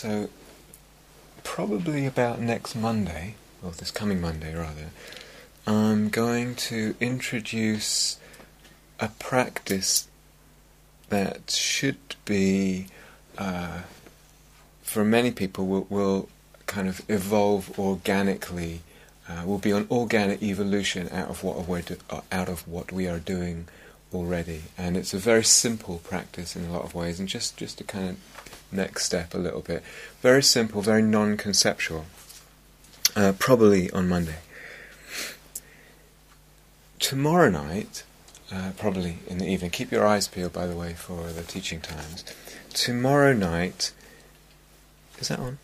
so 0.00 0.30
probably 1.44 2.06
about 2.06 2.40
next 2.40 2.74
Monday, 2.74 3.34
or 3.62 3.72
this 3.72 3.90
coming 3.90 4.18
Monday 4.18 4.54
rather, 4.54 4.88
I'm 5.66 6.08
going 6.08 6.54
to 6.70 6.94
introduce 7.00 8.16
a 8.98 9.08
practice 9.08 10.08
that 11.10 11.50
should 11.50 11.98
be, 12.24 12.86
uh, 13.36 13.80
for 14.82 15.04
many 15.04 15.32
people, 15.32 15.66
will, 15.66 15.86
will, 15.90 16.30
kind 16.64 16.88
of 16.88 17.02
evolve 17.10 17.78
organically. 17.78 18.80
Uh, 19.28 19.42
will 19.44 19.58
be 19.58 19.70
an 19.70 19.86
organic 19.90 20.42
evolution 20.42 21.10
out 21.12 21.28
of 21.28 21.44
what 21.44 21.84
do- 21.84 21.98
out 22.32 22.48
of 22.48 22.66
what 22.66 22.90
we 22.90 23.06
are 23.06 23.18
doing 23.18 23.68
already, 24.12 24.62
and 24.76 24.96
it's 24.96 25.14
a 25.14 25.18
very 25.18 25.44
simple 25.44 25.98
practice 25.98 26.56
in 26.56 26.64
a 26.64 26.72
lot 26.72 26.84
of 26.84 26.94
ways, 26.94 27.18
and 27.18 27.28
just 27.28 27.56
just 27.56 27.78
to 27.78 27.84
kind 27.84 28.10
of 28.10 28.16
next 28.72 29.04
step 29.04 29.34
a 29.34 29.38
little 29.38 29.60
bit, 29.60 29.82
very 30.20 30.42
simple, 30.42 30.82
very 30.82 31.02
non-conceptual. 31.02 32.06
Uh, 33.16 33.32
probably 33.38 33.90
on 33.90 34.08
Monday. 34.08 34.36
Tomorrow 37.00 37.50
night, 37.50 38.04
uh, 38.52 38.70
probably 38.76 39.18
in 39.26 39.38
the 39.38 39.46
evening. 39.46 39.70
Keep 39.70 39.90
your 39.90 40.06
eyes 40.06 40.28
peeled, 40.28 40.52
by 40.52 40.66
the 40.66 40.76
way, 40.76 40.94
for 40.94 41.28
the 41.32 41.42
teaching 41.42 41.80
times. 41.80 42.24
Tomorrow 42.72 43.32
night, 43.32 43.92
is 45.18 45.28
that 45.28 45.40
on? 45.40 45.58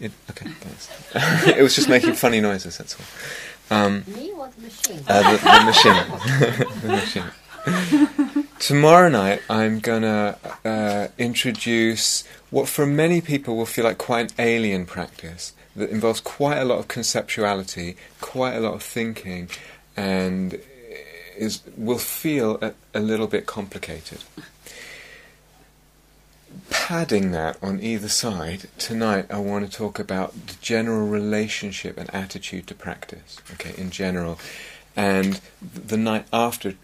It, 0.00 0.12
okay, 0.30 0.48
thanks. 0.48 1.48
it 1.48 1.62
was 1.62 1.74
just 1.74 1.88
making 1.88 2.14
funny 2.14 2.40
noises. 2.40 2.78
That's 2.78 2.96
all. 2.98 3.76
Um, 3.76 4.04
Me 4.06 4.32
or 4.32 4.48
the 4.48 4.62
machine? 4.62 5.02
Uh, 5.08 5.32
the, 5.32 5.38
the 5.38 5.64
machine. 5.64 6.80
the 6.82 6.88
machine. 6.88 7.24
Tomorrow 8.58 9.08
night, 9.08 9.42
I'm 9.48 9.80
gonna 9.80 10.38
uh, 10.64 11.08
introduce 11.18 12.24
what 12.50 12.68
for 12.68 12.86
many 12.86 13.20
people 13.20 13.56
will 13.56 13.66
feel 13.66 13.84
like 13.84 13.98
quite 13.98 14.32
an 14.32 14.36
alien 14.38 14.86
practice 14.86 15.52
that 15.76 15.90
involves 15.90 16.20
quite 16.20 16.58
a 16.58 16.64
lot 16.64 16.78
of 16.78 16.88
conceptuality, 16.88 17.96
quite 18.20 18.54
a 18.54 18.60
lot 18.60 18.74
of 18.74 18.82
thinking, 18.82 19.48
and 19.96 20.60
is 21.36 21.60
will 21.76 21.98
feel 21.98 22.58
a, 22.60 22.74
a 22.92 23.00
little 23.00 23.26
bit 23.26 23.46
complicated. 23.46 24.22
Padding 26.70 27.32
that 27.32 27.56
on 27.62 27.82
either 27.82 28.08
side, 28.08 28.68
tonight 28.78 29.26
I 29.30 29.38
want 29.38 29.68
to 29.68 29.76
talk 29.76 29.98
about 29.98 30.46
the 30.46 30.54
general 30.60 31.08
relationship 31.08 31.98
and 31.98 32.14
attitude 32.14 32.66
to 32.68 32.74
practice. 32.74 33.40
Okay, 33.54 33.74
in 33.80 33.90
general, 33.90 34.38
and 34.94 35.40
the 35.60 35.96
night 35.96 36.26
after, 36.32 36.74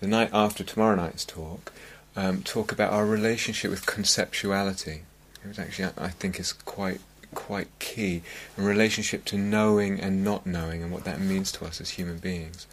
the 0.00 0.06
night 0.06 0.30
after 0.32 0.62
tomorrow 0.64 0.96
night's 0.96 1.24
talk, 1.24 1.72
um, 2.16 2.42
talk 2.42 2.72
about 2.72 2.92
our 2.92 3.06
relationship 3.06 3.70
with 3.70 3.86
conceptuality. 3.86 5.00
It 5.44 5.48
was 5.48 5.58
actually, 5.58 5.90
I 5.98 6.08
think, 6.08 6.38
is 6.40 6.52
quite 6.52 7.00
quite 7.34 7.68
key 7.78 8.22
in 8.56 8.64
relationship 8.64 9.24
to 9.26 9.36
knowing 9.36 10.00
and 10.00 10.24
not 10.24 10.46
knowing 10.46 10.82
and 10.82 10.90
what 10.90 11.04
that 11.04 11.20
means 11.20 11.52
to 11.52 11.64
us 11.64 11.80
as 11.80 11.90
human 11.90 12.18
beings. 12.18 12.66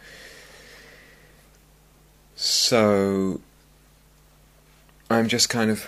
So 2.36 3.40
I'm 5.10 5.28
just 5.28 5.48
kind 5.48 5.70
of 5.70 5.86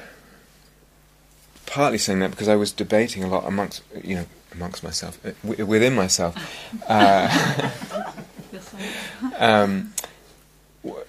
partly 1.66 1.98
saying 1.98 2.20
that 2.20 2.31
because 2.31 2.48
I 2.48 2.56
was 2.56 2.72
debating 2.72 3.22
a 3.22 3.28
lot 3.28 3.47
amongst 3.47 3.83
you 4.03 4.16
know 4.16 4.27
amongst 4.53 4.83
myself 4.83 5.19
uh, 5.25 5.33
w- 5.42 5.66
within 5.66 5.94
myself. 5.94 6.34
Uh, 6.89 7.70
um, 9.39 9.92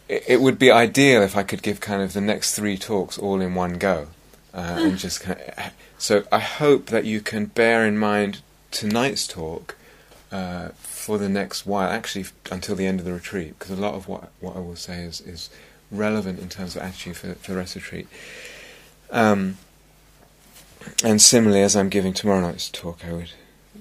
it 0.10 0.42
would 0.42 0.58
be 0.58 0.72
ideal 0.72 1.22
if 1.22 1.38
I 1.38 1.44
could 1.44 1.62
give 1.62 1.80
kind 1.80 2.02
of 2.02 2.14
the 2.14 2.22
next 2.22 2.56
three 2.56 2.78
talks 2.78 3.18
all 3.18 3.40
in 3.42 3.54
one 3.56 3.78
go, 3.78 4.08
uh, 4.54 4.78
and 4.80 4.98
just 4.98 5.22
kind 5.22 5.40
of, 5.40 5.72
so 5.98 6.24
I 6.32 6.40
hope 6.40 6.88
that 6.88 7.06
you 7.06 7.22
can 7.22 7.46
bear 7.46 7.86
in 7.86 7.98
mind 7.98 8.42
tonight's 8.72 9.28
talk 9.28 9.76
uh, 10.32 10.70
for 10.80 11.18
the 11.18 11.30
next 11.30 11.66
while, 11.66 11.90
actually 11.90 12.26
until 12.52 12.76
the 12.76 12.88
end 12.88 13.00
of 13.00 13.06
the 13.06 13.14
retreat, 13.14 13.58
because 13.58 13.78
a 13.78 13.82
lot 13.82 13.94
of 13.94 14.08
what 14.08 14.32
what 14.40 14.56
I 14.56 14.60
will 14.60 14.76
say 14.76 15.04
is 15.04 15.22
is 15.22 15.50
relevant 15.92 16.40
in 16.40 16.50
terms 16.50 16.76
of 16.76 16.82
attitude 16.82 17.18
for, 17.18 17.34
for 17.36 17.52
the 17.52 17.58
rest 17.58 17.76
of 17.76 17.82
the 17.82 17.86
retreat. 17.86 18.08
Um, 19.12 19.58
and 21.04 21.22
similarly, 21.22 21.62
as 21.62 21.76
I'm 21.76 21.90
giving 21.90 22.14
tomorrow 22.14 22.42
night's 22.42 22.70
talk, 22.70 23.06
I 23.06 23.14
would 23.14 23.32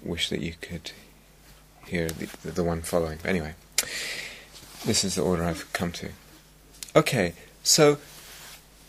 wish 0.02 0.28
that 0.30 0.40
you 0.40 0.54
could 0.60 0.92
hear 1.86 2.08
the, 2.08 2.26
the, 2.42 2.50
the 2.52 2.64
one 2.64 2.82
following. 2.82 3.18
But 3.22 3.30
anyway, 3.30 3.54
this 4.84 5.04
is 5.04 5.14
the 5.14 5.22
order 5.22 5.44
I've 5.44 5.72
come 5.72 5.92
to. 5.92 6.10
Okay, 6.96 7.34
so 7.62 7.98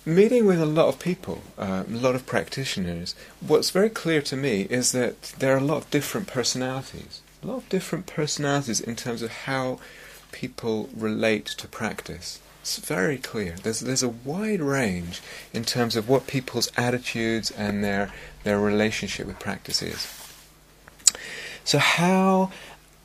meeting 0.05 0.45
with 0.45 0.61
a 0.61 0.65
lot 0.65 0.87
of 0.87 0.99
people, 0.99 1.41
uh, 1.57 1.83
a 1.87 1.91
lot 1.91 2.15
of 2.15 2.25
practitioners, 2.25 3.15
what's 3.39 3.69
very 3.69 3.89
clear 3.89 4.21
to 4.23 4.35
me 4.35 4.61
is 4.69 4.91
that 4.93 5.21
there 5.39 5.53
are 5.53 5.57
a 5.57 5.63
lot 5.63 5.77
of 5.77 5.91
different 5.91 6.27
personalities. 6.27 7.21
A 7.43 7.47
lot 7.47 7.57
of 7.57 7.69
different 7.69 8.05
personalities 8.05 8.79
in 8.79 8.95
terms 8.95 9.21
of 9.21 9.31
how 9.31 9.79
people 10.31 10.89
relate 10.95 11.45
to 11.45 11.67
practice. 11.67 12.39
It's 12.61 12.77
very 12.77 13.17
clear. 13.17 13.55
There's 13.63 13.79
there's 13.79 14.03
a 14.03 14.09
wide 14.09 14.59
range 14.59 15.21
in 15.53 15.63
terms 15.63 15.95
of 15.95 16.09
what 16.09 16.27
people's 16.27 16.69
attitudes 16.77 17.51
and 17.51 17.83
their 17.83 18.11
their 18.43 18.59
relationship 18.59 19.25
with 19.25 19.39
practice 19.39 19.81
is. 19.81 20.07
So 21.63 21.77
how 21.79 22.51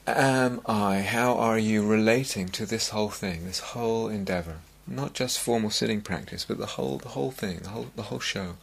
am 0.06 0.60
I? 0.66 1.02
How 1.02 1.36
are 1.36 1.58
you 1.58 1.86
relating 1.86 2.48
to 2.50 2.66
this 2.66 2.90
whole 2.90 3.10
thing, 3.10 3.44
this 3.44 3.60
whole 3.60 4.08
endeavor? 4.08 4.58
Not 4.86 5.14
just 5.14 5.38
formal 5.38 5.70
sitting 5.70 6.00
practice, 6.00 6.44
but 6.44 6.58
the 6.58 6.66
whole 6.66 6.98
the 6.98 7.08
whole 7.08 7.30
thing, 7.30 7.58
the 7.58 7.70
whole 7.70 7.86
the 7.96 8.02
whole 8.02 8.20
show. 8.20 8.56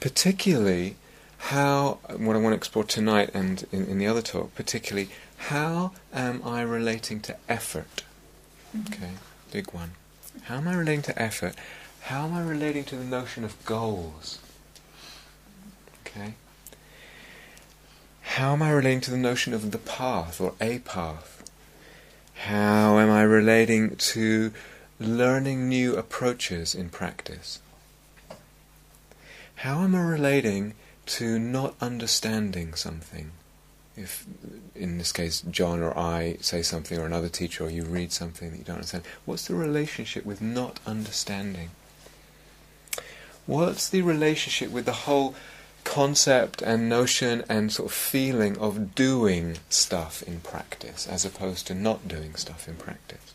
Particularly 0.00 0.96
how 1.38 1.98
what 2.16 2.36
I 2.36 2.38
want 2.38 2.52
to 2.52 2.56
explore 2.56 2.84
tonight 2.84 3.30
and 3.32 3.66
in, 3.72 3.86
in 3.86 3.98
the 3.98 4.06
other 4.06 4.22
talk, 4.22 4.54
particularly 4.54 5.08
how 5.36 5.92
am 6.12 6.42
I 6.44 6.62
relating 6.62 7.20
to 7.20 7.36
effort? 7.48 8.02
Mm-hmm. 8.76 8.92
Okay 8.92 9.10
big 9.54 9.72
one. 9.72 9.92
How 10.42 10.56
am 10.56 10.66
I 10.66 10.74
relating 10.74 11.02
to 11.02 11.16
effort? 11.22 11.54
How 12.00 12.24
am 12.24 12.34
I 12.34 12.42
relating 12.42 12.82
to 12.86 12.96
the 12.96 13.04
notion 13.04 13.44
of 13.44 13.64
goals? 13.64 14.40
Okay. 16.00 16.34
How 18.24 18.52
am 18.52 18.62
I 18.62 18.70
relating 18.70 19.00
to 19.02 19.10
the 19.10 19.16
notion 19.16 19.54
of 19.54 19.70
the 19.70 19.78
path 19.78 20.40
or 20.40 20.54
a 20.60 20.80
path? 20.80 21.42
How 22.34 22.98
am 22.98 23.10
I 23.10 23.22
relating 23.22 23.96
to 23.96 24.52
learning 24.98 25.68
new 25.68 25.96
approaches 25.96 26.74
in 26.74 26.90
practice? 26.90 27.60
How 29.56 29.82
am 29.82 29.94
I 29.94 30.02
relating 30.02 30.74
to 31.06 31.38
not 31.38 31.74
understanding 31.80 32.74
something? 32.74 33.30
if 33.96 34.26
in 34.74 34.98
this 34.98 35.12
case 35.12 35.42
John 35.42 35.80
or 35.80 35.96
I 35.96 36.36
say 36.40 36.62
something 36.62 36.98
or 36.98 37.06
another 37.06 37.28
teacher 37.28 37.64
or 37.64 37.70
you 37.70 37.84
read 37.84 38.12
something 38.12 38.50
that 38.50 38.58
you 38.58 38.64
don't 38.64 38.76
understand, 38.76 39.04
what's 39.24 39.46
the 39.46 39.54
relationship 39.54 40.24
with 40.24 40.42
not 40.42 40.80
understanding? 40.86 41.70
What's 43.46 43.88
the 43.88 44.02
relationship 44.02 44.70
with 44.70 44.84
the 44.84 44.92
whole 44.92 45.34
concept 45.94 46.60
and 46.60 46.88
notion 46.88 47.44
and 47.48 47.70
sort 47.70 47.88
of 47.88 47.94
feeling 47.94 48.58
of 48.58 48.96
doing 48.96 49.58
stuff 49.68 50.24
in 50.24 50.40
practice 50.40 51.06
as 51.06 51.24
opposed 51.24 51.68
to 51.68 51.74
not 51.74 52.08
doing 52.08 52.34
stuff 52.34 52.66
in 52.66 52.74
practice? 52.74 53.32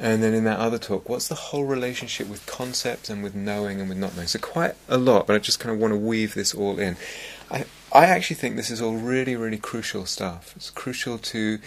And 0.00 0.22
then 0.22 0.32
in 0.32 0.44
that 0.44 0.58
other 0.58 0.78
talk, 0.78 1.10
what's 1.10 1.28
the 1.28 1.34
whole 1.34 1.64
relationship 1.64 2.26
with 2.26 2.46
concepts 2.46 3.10
and 3.10 3.22
with 3.22 3.34
knowing 3.34 3.80
and 3.80 3.88
with 3.90 3.98
not 3.98 4.16
knowing? 4.16 4.28
So 4.28 4.38
quite 4.38 4.76
a 4.88 4.96
lot, 4.96 5.26
but 5.26 5.36
I 5.36 5.40
just 5.40 5.60
kind 5.60 5.74
of 5.74 5.78
want 5.78 5.92
to 5.92 5.98
weave 5.98 6.32
this 6.32 6.54
all 6.54 6.78
in. 6.78 6.96
I, 7.50 7.66
I 7.92 8.06
actually 8.06 8.36
think 8.36 8.56
this 8.56 8.70
is 8.70 8.80
all 8.80 8.96
really, 8.96 9.36
really 9.36 9.58
crucial 9.58 10.06
stuff. 10.06 10.54
It's 10.56 10.70
crucial 10.70 11.18
to 11.18 11.58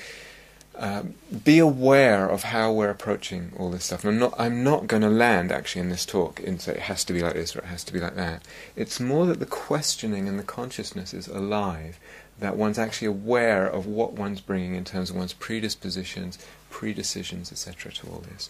um, 0.76 1.16
be 1.44 1.60
aware 1.60 2.28
of 2.28 2.44
how 2.44 2.72
we're 2.72 2.90
approaching 2.90 3.52
all 3.58 3.70
this 3.70 3.86
stuff. 3.86 4.06
I'm 4.06 4.18
not, 4.18 4.34
I'm 4.38 4.64
not 4.64 4.88
going 4.88 5.02
to 5.02 5.10
land 5.10 5.52
actually 5.52 5.82
in 5.82 5.90
this 5.90 6.06
talk 6.06 6.40
say 6.60 6.74
it 6.74 6.80
has 6.80 7.04
to 7.06 7.14
be 7.14 7.22
like 7.22 7.34
this 7.34 7.56
or 7.56 7.60
it 7.60 7.66
has 7.66 7.84
to 7.86 7.94
be 7.94 8.00
like 8.00 8.16
that. 8.16 8.44
It's 8.76 9.00
more 9.00 9.26
that 9.26 9.40
the 9.40 9.46
questioning 9.46 10.28
and 10.28 10.40
the 10.40 10.44
consciousness 10.44 11.14
is 11.14 11.28
alive, 11.28 12.00
that 12.40 12.56
one's 12.56 12.80
actually 12.80 13.08
aware 13.08 13.68
of 13.68 13.86
what 13.86 14.14
one's 14.14 14.42
bringing 14.42 14.76
in 14.76 14.86
terms 14.86 15.10
of 15.10 15.16
one's 15.16 15.34
predispositions, 15.34 16.40
predecisions, 16.72 17.52
etc. 17.52 17.92
to 17.92 18.08
all 18.08 18.24
this. 18.32 18.50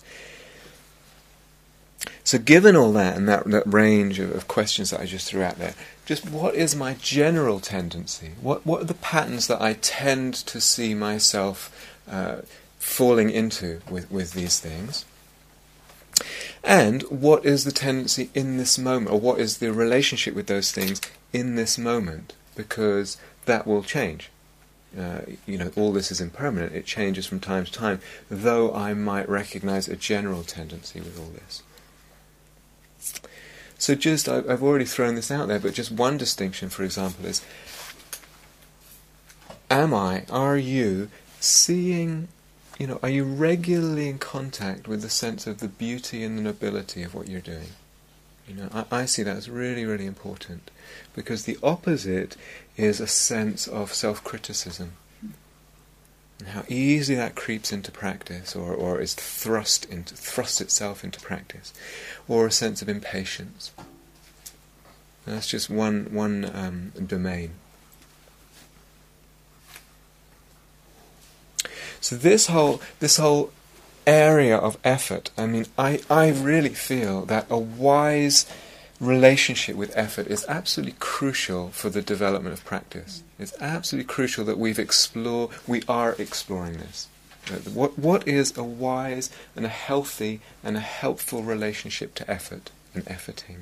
So, 2.24 2.38
given 2.38 2.75
all 2.75 2.94
that 2.94 3.17
and 3.17 3.27
that, 3.27 3.45
that 3.45 3.63
range 3.65 4.19
of, 4.19 4.33
of, 4.33 4.47
questions 4.47 4.89
that 4.89 5.01
I 5.01 5.06
just 5.06 5.27
threw 5.27 5.44
out 5.44 5.57
there, 5.57 5.75
just 6.06 6.29
what 6.29 6.56
is 6.56 6.75
my 6.75 6.94
general 6.95 7.59
tendency? 7.59 8.31
What, 8.41 8.65
what 8.65 8.81
are 8.81 8.85
the 8.85 8.94
patterns 8.94 9.47
that 9.47 9.62
I 9.62 9.74
tend 9.74 10.33
to 10.33 10.62
see 10.62 10.94
myself 10.95 11.90
uh, 12.09 12.38
falling 12.80 13.30
into 13.30 13.81
with, 13.89 14.12
with 14.12 14.33
these 14.33 14.59
things? 14.59 15.06
And 16.63 17.01
what 17.03 17.45
is 17.45 17.63
the 17.63 17.71
tendency 17.71 18.30
in 18.33 18.57
this 18.57 18.77
moment, 18.77 19.12
or 19.12 19.19
what 19.19 19.39
is 19.39 19.57
the 19.57 19.74
relationship 19.74 20.36
with 20.36 20.48
those 20.48 20.71
things 20.71 21.01
in 21.33 21.56
this 21.56 21.77
moment? 21.77 22.33
Because 22.56 23.18
that 23.45 23.65
will 23.65 23.83
change. 23.83 24.30
Uh, 24.98 25.21
you 25.45 25.57
know, 25.57 25.71
all 25.75 25.94
this 25.94 26.12
is 26.12 26.19
impermanent, 26.19 26.75
it 26.75 26.86
changes 26.86 27.25
from 27.25 27.39
time 27.39 27.65
to 27.65 27.71
time, 27.71 28.01
though 28.30 28.74
I 28.74 28.94
might 28.94 29.30
recognize 29.30 29.88
a 29.88 29.95
general 29.95 30.44
tendency 30.44 31.00
with 31.00 31.18
all 31.18 31.31
this. 31.33 31.63
So 33.77 33.95
just, 33.95 34.27
I've 34.27 34.62
already 34.62 34.86
thrown 34.86 35.15
this 35.15 35.31
out 35.31 35.48
there, 35.48 35.59
but 35.59 35.74
just 35.74 35.92
one 35.92 36.18
distinction, 36.18 36.69
for 36.69 36.83
example, 36.83 37.25
is 37.25 37.42
am 39.71 39.94
I, 39.94 40.25
are 40.30 40.57
you 40.57 41.09
seeing, 41.41 42.27
you 42.79 42.88
know, 42.88 42.99
are 43.03 43.09
you 43.09 43.23
regularly 43.23 44.09
in 44.09 44.19
contact 44.19 44.88
with 44.88 45.01
the 45.01 45.09
sense 45.09 45.47
of 45.47 45.59
the 45.59 45.67
beauty 45.67 46.23
and 46.23 46.38
the 46.38 46.41
nobility 46.41 47.03
of 47.03 47.13
what 47.13 47.27
you're 47.27 47.41
doing? 47.41 47.69
You 48.47 48.55
know, 48.55 48.69
I, 48.73 48.85
I 49.01 49.05
see 49.05 49.23
that 49.23 49.38
as 49.38 49.49
really, 49.49 49.85
really 49.85 50.05
important 50.05 50.71
because 51.15 51.45
the 51.45 51.57
opposite 51.61 52.35
is 52.77 52.99
a 52.99 53.07
sense 53.07 53.67
of 53.67 53.93
self-criticism 53.93 54.93
and 56.41 56.49
how 56.49 56.63
easily 56.67 57.15
that 57.15 57.35
creeps 57.35 57.71
into 57.71 57.91
practice 57.91 58.55
or, 58.55 58.73
or 58.73 58.99
is 58.99 59.13
thrust 59.13 59.85
into 59.85 60.15
thrusts 60.15 60.59
itself 60.59 61.03
into 61.03 61.19
practice 61.19 61.71
or 62.27 62.47
a 62.47 62.51
sense 62.51 62.81
of 62.81 62.89
impatience 62.89 63.71
that's 65.25 65.47
just 65.47 65.69
one 65.69 66.07
one 66.11 66.49
um, 66.51 66.91
domain 67.05 67.51
so 72.01 72.15
this 72.15 72.48
whole 72.48 72.81
this 73.00 73.18
whole 73.18 73.51
area 74.06 74.57
of 74.57 74.77
effort 74.83 75.31
I 75.38 75.45
mean 75.45 75.68
I, 75.77 76.01
I 76.09 76.30
really 76.31 76.74
feel 76.74 77.25
that 77.25 77.45
a 77.50 77.57
wise 77.57 78.45
relationship 79.01 79.75
with 79.75 79.98
effort 79.98 80.27
is 80.27 80.45
absolutely 80.48 80.95
crucial 81.00 81.69
for 81.69 81.89
the 81.89 82.03
development 82.03 82.53
of 82.53 82.63
practice. 82.63 83.24
It's 83.39 83.53
absolutely 83.59 84.07
crucial 84.07 84.45
that 84.45 84.59
we've 84.59 84.77
explore, 84.77 85.50
we 85.68 85.81
are 85.89 86.15
exploring 86.19 86.77
this. 86.77 87.07
What, 87.74 87.98
what 87.98 88.27
is 88.27 88.56
a 88.56 88.63
wise 88.63 89.31
and 89.56 89.65
a 89.65 89.69
healthy 89.69 90.39
and 90.63 90.77
a 90.77 90.81
helpful 90.81 91.42
relationship 91.42 92.13
to 92.15 92.30
effort 92.30 92.69
and 92.94 93.03
efforting? 93.06 93.62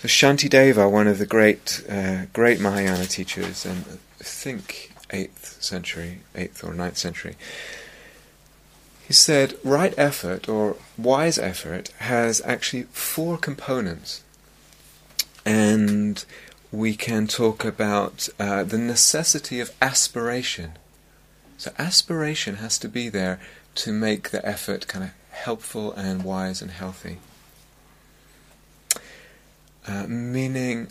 So 0.00 0.08
Shantideva, 0.08 0.90
one 0.90 1.06
of 1.06 1.18
the 1.18 1.26
great, 1.26 1.84
uh, 1.88 2.22
great 2.32 2.60
Mahayana 2.60 3.06
teachers, 3.06 3.64
and 3.64 3.84
I 4.20 4.24
think 4.24 4.91
eighth 5.12 5.62
century, 5.62 6.20
eighth 6.34 6.64
or 6.64 6.74
ninth 6.74 6.98
century, 6.98 7.36
he 9.06 9.12
said 9.12 9.58
right 9.62 9.94
effort 9.98 10.48
or 10.48 10.76
wise 10.96 11.38
effort 11.38 11.88
has 11.98 12.40
actually 12.44 12.84
four 12.84 13.36
components. 13.36 14.22
And 15.44 16.24
we 16.70 16.94
can 16.94 17.26
talk 17.26 17.64
about 17.64 18.28
uh, 18.38 18.64
the 18.64 18.78
necessity 18.78 19.60
of 19.60 19.72
aspiration. 19.82 20.78
So, 21.58 21.72
aspiration 21.78 22.56
has 22.56 22.78
to 22.78 22.88
be 22.88 23.08
there 23.08 23.38
to 23.74 23.92
make 23.92 24.30
the 24.30 24.44
effort 24.46 24.88
kind 24.88 25.04
of 25.04 25.10
helpful 25.30 25.92
and 25.92 26.24
wise 26.24 26.62
and 26.62 26.70
healthy. 26.70 27.18
Uh, 29.86 30.06
meaning, 30.06 30.88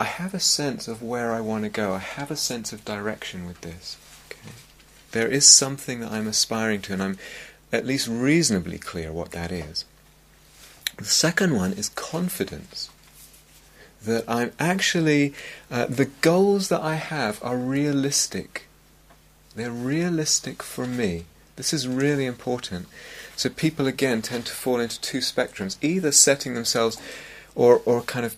I 0.00 0.04
have 0.04 0.32
a 0.32 0.40
sense 0.40 0.86
of 0.86 1.02
where 1.02 1.32
I 1.32 1.40
want 1.40 1.64
to 1.64 1.70
go, 1.70 1.94
I 1.94 1.98
have 1.98 2.30
a 2.30 2.36
sense 2.36 2.72
of 2.72 2.84
direction 2.84 3.46
with 3.46 3.60
this. 3.62 3.96
Okay? 4.30 4.54
There 5.10 5.28
is 5.28 5.46
something 5.46 6.00
that 6.00 6.12
I'm 6.12 6.28
aspiring 6.28 6.82
to, 6.82 6.92
and 6.92 7.02
I'm 7.02 7.18
at 7.72 7.86
least 7.86 8.08
reasonably 8.08 8.78
clear 8.78 9.12
what 9.12 9.32
that 9.32 9.50
is. 9.50 9.84
The 10.96 11.04
second 11.04 11.54
one 11.54 11.72
is 11.72 11.88
confidence. 11.90 12.90
That 14.04 14.24
I'm 14.28 14.52
actually, 14.60 15.34
uh, 15.70 15.86
the 15.86 16.10
goals 16.20 16.68
that 16.68 16.80
I 16.80 16.94
have 16.94 17.42
are 17.42 17.56
realistic. 17.56 18.66
They're 19.56 19.70
realistic 19.70 20.62
for 20.62 20.86
me. 20.86 21.24
This 21.56 21.72
is 21.72 21.88
really 21.88 22.26
important. 22.26 22.86
So 23.34 23.48
people 23.48 23.88
again 23.88 24.22
tend 24.22 24.46
to 24.46 24.52
fall 24.52 24.78
into 24.78 25.00
two 25.00 25.18
spectrums, 25.18 25.76
either 25.82 26.12
setting 26.12 26.54
themselves 26.54 26.96
or, 27.56 27.82
or 27.84 28.02
kind 28.02 28.24
of 28.24 28.36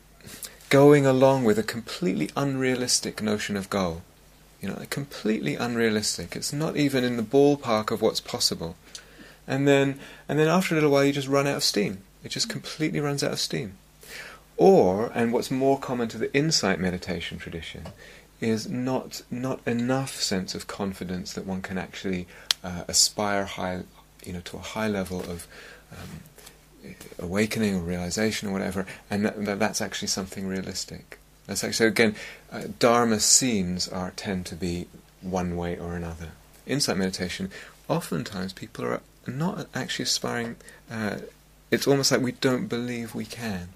going 0.70 1.04
along 1.04 1.44
with 1.44 1.58
a 1.58 1.62
completely 1.62 2.30
unrealistic 2.36 3.20
notion 3.20 3.56
of 3.56 3.68
goal. 3.68 4.02
You 4.62 4.68
know, 4.68 4.82
completely 4.88 5.56
unrealistic. 5.56 6.36
It's 6.36 6.52
not 6.52 6.76
even 6.76 7.04
in 7.04 7.16
the 7.16 7.22
ballpark 7.22 7.90
of 7.90 8.00
what's 8.00 8.20
possible. 8.20 8.76
And 9.46 9.66
then, 9.66 9.98
and 10.28 10.38
then 10.38 10.48
after 10.48 10.74
a 10.74 10.76
little 10.76 10.90
while, 10.90 11.04
you 11.04 11.12
just 11.12 11.28
run 11.28 11.46
out 11.46 11.56
of 11.56 11.64
steam. 11.64 12.02
It 12.22 12.28
just 12.28 12.48
completely 12.48 13.00
runs 13.00 13.24
out 13.24 13.32
of 13.32 13.40
steam. 13.40 13.78
Or, 14.56 15.10
and 15.14 15.32
what's 15.32 15.50
more 15.50 15.78
common 15.78 16.08
to 16.08 16.18
the 16.18 16.32
insight 16.34 16.78
meditation 16.78 17.38
tradition, 17.38 17.88
is 18.40 18.68
not 18.68 19.22
not 19.30 19.60
enough 19.66 20.20
sense 20.20 20.54
of 20.54 20.66
confidence 20.66 21.32
that 21.32 21.46
one 21.46 21.62
can 21.62 21.78
actually 21.78 22.26
uh, 22.62 22.84
aspire 22.88 23.44
high, 23.44 23.82
you 24.24 24.32
know, 24.32 24.40
to 24.40 24.56
a 24.56 24.60
high 24.60 24.88
level 24.88 25.20
of 25.20 25.46
um, 25.92 26.20
awakening 27.18 27.76
or 27.76 27.80
realization 27.80 28.48
or 28.48 28.52
whatever, 28.52 28.86
and 29.10 29.24
that, 29.24 29.44
that 29.44 29.58
that's 29.58 29.80
actually 29.80 30.08
something 30.08 30.46
realistic. 30.46 31.18
That's 31.46 31.64
actually, 31.64 31.72
so 31.72 31.86
again, 31.86 32.16
uh, 32.52 32.62
Dharma 32.78 33.20
scenes 33.20 33.88
are 33.88 34.12
tend 34.16 34.46
to 34.46 34.54
be 34.54 34.86
one 35.20 35.56
way 35.56 35.78
or 35.78 35.96
another. 35.96 36.30
Insight 36.66 36.96
meditation, 36.96 37.50
oftentimes 37.88 38.52
people 38.52 38.84
are 38.84 39.00
not 39.26 39.66
actually 39.74 40.04
aspiring. 40.04 40.56
Uh, 40.90 41.18
it's 41.70 41.86
almost 41.86 42.12
like 42.12 42.20
we 42.20 42.32
don't 42.32 42.66
believe 42.66 43.14
we 43.14 43.24
can. 43.24 43.68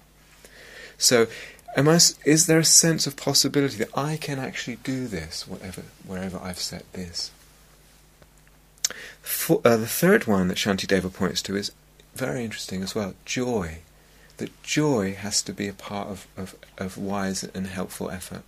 So, 0.97 1.27
am 1.75 1.89
I, 1.89 1.99
is 2.25 2.47
there 2.47 2.59
a 2.59 2.65
sense 2.65 3.05
of 3.05 3.17
possibility 3.17 3.77
that 3.77 3.97
I 3.97 4.17
can 4.17 4.39
actually 4.39 4.77
do 4.77 5.07
this, 5.07 5.47
whatever, 5.47 5.83
wherever 6.05 6.39
I've 6.39 6.59
set 6.59 6.91
this? 6.93 7.31
For, 9.21 9.59
uh, 9.65 9.77
the 9.77 9.87
third 9.87 10.27
one 10.27 10.47
that 10.47 10.57
Shantideva 10.57 11.11
points 11.11 11.41
to 11.43 11.55
is 11.55 11.71
very 12.15 12.43
interesting 12.43 12.81
as 12.81 12.95
well 12.95 13.13
joy 13.25 13.79
that 14.37 14.63
joy 14.63 15.13
has 15.13 15.41
to 15.43 15.53
be 15.53 15.67
a 15.67 15.73
part 15.73 16.07
of, 16.07 16.27
of, 16.35 16.55
of 16.77 16.97
wise 16.97 17.43
and 17.43 17.67
helpful 17.67 18.09
effort. 18.09 18.43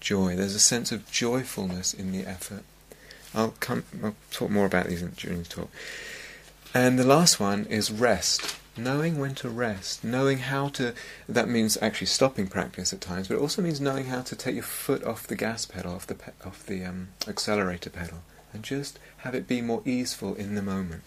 Joy. 0.00 0.34
There's 0.34 0.54
a 0.54 0.60
sense 0.60 0.92
of 0.92 1.10
joyfulness 1.10 1.92
in 1.92 2.12
the 2.12 2.26
effort. 2.26 2.64
I'll 3.34 3.54
come. 3.60 3.84
I'll 4.02 4.16
talk 4.30 4.50
more 4.50 4.66
about 4.66 4.86
these 4.86 5.02
during 5.02 5.42
the 5.42 5.48
talk. 5.48 5.70
And 6.72 6.98
the 6.98 7.06
last 7.06 7.38
one 7.38 7.66
is 7.66 7.92
rest. 7.92 8.56
Knowing 8.76 9.18
when 9.18 9.34
to 9.34 9.48
rest, 9.50 10.02
knowing 10.02 10.38
how 10.38 10.68
to. 10.70 10.94
That 11.28 11.48
means 11.48 11.76
actually 11.82 12.06
stopping 12.06 12.46
practice 12.46 12.92
at 12.92 13.00
times, 13.00 13.28
but 13.28 13.34
it 13.34 13.40
also 13.40 13.60
means 13.60 13.80
knowing 13.80 14.06
how 14.06 14.22
to 14.22 14.34
take 14.34 14.54
your 14.54 14.64
foot 14.64 15.04
off 15.04 15.26
the 15.26 15.36
gas 15.36 15.66
pedal, 15.66 15.92
off 15.92 16.06
the 16.06 16.14
pe- 16.14 16.32
off 16.44 16.64
the 16.64 16.84
um, 16.84 17.08
accelerator 17.28 17.90
pedal, 17.90 18.18
and 18.54 18.62
just 18.62 18.98
have 19.18 19.34
it 19.34 19.46
be 19.46 19.60
more 19.60 19.82
easeful 19.84 20.34
in 20.34 20.54
the 20.54 20.62
moment. 20.62 21.02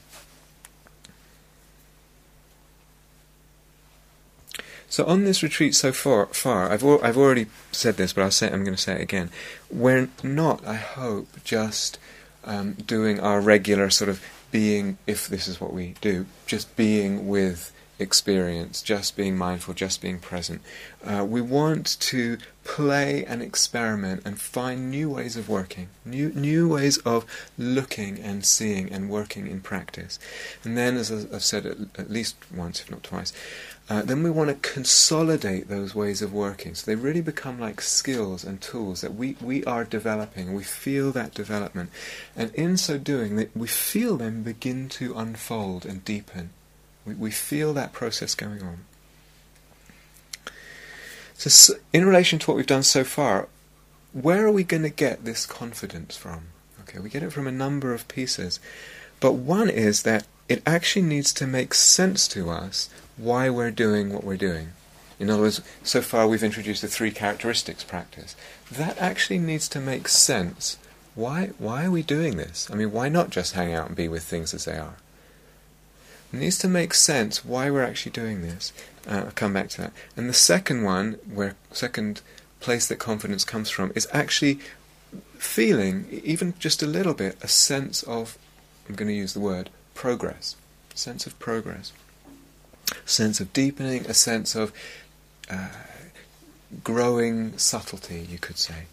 So 4.90 5.06
on 5.06 5.24
this 5.24 5.42
retreat 5.42 5.76
so 5.76 5.92
far, 5.92 6.28
far 6.28 6.72
I've 6.72 6.84
al- 6.84 7.04
I've 7.04 7.18
already 7.18 7.48
said 7.72 7.98
this, 7.98 8.14
but 8.14 8.24
I'll 8.24 8.32
say 8.32 8.48
I'm 8.48 8.64
going 8.64 8.76
to 8.76 8.82
say 8.82 8.96
it 8.96 9.02
again. 9.02 9.30
We're 9.72 10.10
not, 10.22 10.66
I 10.66 10.76
hope, 10.76 11.44
just 11.44 11.98
um, 12.44 12.74
doing 12.74 13.20
our 13.20 13.42
regular 13.42 13.90
sort 13.90 14.10
of 14.10 14.24
being, 14.52 14.98
if 15.08 15.28
this 15.28 15.48
is 15.48 15.60
what 15.60 15.74
we 15.74 15.96
do, 16.00 16.26
just 16.46 16.76
being 16.76 17.28
with 17.28 17.72
experience, 18.00 18.82
just 18.82 19.16
being 19.16 19.38
mindful, 19.38 19.74
just 19.74 20.02
being 20.02 20.20
present. 20.20 20.62
Uh, 21.04 21.26
we 21.28 21.42
want 21.42 22.00
to 22.00 22.38
play 22.64 23.26
and 23.26 23.42
experiment 23.42 24.22
and 24.26 24.40
find 24.40 24.90
new 24.90 25.10
ways 25.10 25.36
of 25.36 25.50
working, 25.50 25.90
new 26.06 26.32
new 26.34 26.68
ways 26.68 26.98
of 27.00 27.26
looking 27.58 28.20
and 28.20 28.46
seeing 28.46 28.92
and 28.92 29.10
working 29.10 29.48
in 29.48 29.60
practice. 29.62 30.20
And 30.64 30.78
then, 30.78 30.98
as 30.98 31.12
I've 31.12 31.44
said 31.44 31.66
at, 31.66 31.78
at 31.98 32.10
least 32.12 32.36
once, 32.54 32.82
if 32.82 32.90
not 32.92 33.04
twice, 33.04 33.34
uh, 33.90 34.02
then 34.02 34.24
we 34.24 34.30
want 34.30 34.50
to 34.50 34.70
consolidate 34.70 35.68
those 35.68 35.94
ways 35.94 36.22
of 36.22 36.32
working. 36.32 36.74
So 36.74 36.86
they 36.86 36.96
really 36.96 37.22
become 37.22 37.60
like 37.60 37.82
skills 37.82 38.44
and 38.46 38.62
tools 38.62 39.02
that 39.02 39.14
we, 39.14 39.36
we 39.42 39.64
are 39.66 39.84
developing. 39.84 40.54
We 40.54 40.64
feel 40.64 41.12
that 41.12 41.34
development. 41.34 41.90
And 42.36 42.54
in 42.56 42.78
so 42.78 42.98
doing, 42.98 43.50
we 43.54 43.68
feel 43.68 44.16
them 44.16 44.44
begin 44.44 44.88
to 44.90 45.14
unfold 45.18 45.86
and 45.86 46.04
deepen. 46.06 46.52
We, 47.06 47.14
we 47.16 47.32
feel 47.32 47.74
that 47.74 47.92
process 47.92 48.36
going 48.36 48.64
on. 48.64 48.86
So, 51.36 51.74
in 51.92 52.06
relation 52.06 52.40
to 52.40 52.48
what 52.48 52.56
we've 52.56 52.66
done 52.66 52.84
so 52.84 53.04
far, 53.04 53.50
where 54.14 54.46
are 54.46 54.52
we 54.52 54.64
going 54.64 54.84
to 54.84 54.90
get 54.90 55.26
this 55.26 55.46
confidence 55.46 56.16
from? 56.16 56.46
Okay, 56.82 57.00
we 57.00 57.10
get 57.10 57.24
it 57.24 57.34
from 57.34 57.48
a 57.48 57.52
number 57.52 57.94
of 57.94 58.08
pieces. 58.08 58.62
But 59.20 59.34
one 59.34 59.70
is 59.70 60.04
that 60.04 60.26
it 60.50 60.62
actually 60.66 61.06
needs 61.06 61.34
to 61.34 61.48
make 61.48 61.74
sense 61.74 62.28
to 62.30 62.50
us 62.50 62.90
why 63.18 63.50
we're 63.50 63.72
doing 63.72 64.12
what 64.12 64.24
we're 64.24 64.38
doing. 64.38 64.70
In 65.20 65.30
other 65.30 65.44
words, 65.44 65.62
so 65.84 66.02
far 66.02 66.28
we've 66.28 66.44
introduced 66.44 66.82
the 66.82 66.88
three 66.88 67.12
characteristics 67.12 67.84
practice. 67.84 68.36
That 68.72 68.98
actually 68.98 69.40
needs 69.40 69.68
to 69.70 69.80
make 69.80 70.08
sense. 70.08 70.78
Why, 71.16 71.52
why 71.60 71.86
are 71.86 71.92
we 71.92 72.02
doing 72.02 72.38
this? 72.38 72.70
I 72.72 72.76
mean, 72.76 72.92
why 72.92 73.10
not 73.10 73.30
just 73.30 73.54
hang 73.54 73.74
out 73.74 73.88
and 73.88 73.96
be 73.96 74.08
with 74.08 74.24
things 74.24 74.54
as 74.54 74.66
they 74.66 74.78
are? 74.78 74.96
It 76.34 76.38
needs 76.40 76.58
to 76.60 76.68
make 76.68 76.96
sense 76.96 77.46
why 77.46 77.70
we're 77.70 77.84
actually 77.84 78.12
doing 78.12 78.42
this. 78.42 78.74
Uh, 79.08 79.24
I'll 79.26 79.32
come 79.32 79.54
back 79.54 79.70
to 79.70 79.82
that. 79.82 79.94
And 80.18 80.28
the 80.28 80.34
second 80.34 80.84
one, 80.84 81.20
where 81.32 81.56
second 81.72 82.22
place 82.60 82.88
that 82.88 82.98
confidence 82.98 83.46
comes 83.46 83.70
from, 83.70 83.92
is 83.96 84.08
actually 84.12 84.60
feeling, 85.38 86.08
even 86.24 86.56
just 86.58 86.82
a 86.82 86.88
little 86.88 87.14
bit, 87.14 87.38
a 87.44 87.48
sense 87.48 88.02
of, 88.04 88.38
I'm 88.90 88.96
going 88.96 89.10
to 89.10 89.14
use 89.14 89.34
the 89.34 89.40
word, 89.40 89.70
progress. 89.94 90.56
Sense 90.96 91.26
of 91.26 91.38
progress. 91.40 91.92
sense 93.06 93.40
of 93.40 93.52
deepening, 93.54 94.06
a 94.06 94.14
sense 94.14 94.56
of 94.56 94.72
uh, 95.50 95.70
growing 96.84 97.58
subtlety, 97.58 98.28
you 98.30 98.38
could 98.38 98.58
say. 98.58 98.84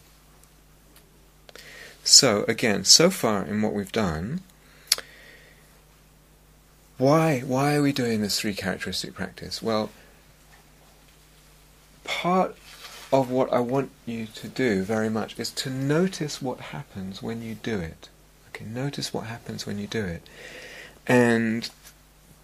So, 2.03 2.45
again, 2.49 2.85
so 2.85 3.11
far 3.11 3.45
in 3.45 3.61
what 3.63 3.75
we've 3.75 3.93
done, 3.93 4.41
why, 6.99 7.41
why 7.41 7.75
are 7.75 7.83
we 7.83 7.93
doing 7.93 8.21
this 8.21 8.41
three 8.41 8.55
characteristic 8.55 9.15
practice? 9.15 9.63
Well, 9.63 9.91
part 12.05 12.57
of 13.13 13.31
what 13.31 13.53
I 13.53 13.61
want 13.61 13.91
you 14.07 14.27
to 14.27 14.49
do 14.49 14.83
very 14.83 15.11
much 15.11 15.39
is 15.39 15.51
to 15.53 15.71
notice 15.71 16.41
what 16.41 16.61
happens 16.61 17.23
when 17.23 17.43
you 17.43 17.55
do 17.55 17.79
it. 17.79 18.09
Okay, 18.49 18.65
notice 18.65 19.13
what 19.13 19.27
happens 19.27 19.67
when 19.67 19.79
you 19.79 19.87
do 19.87 20.05
it. 20.05 20.23
And 21.11 21.69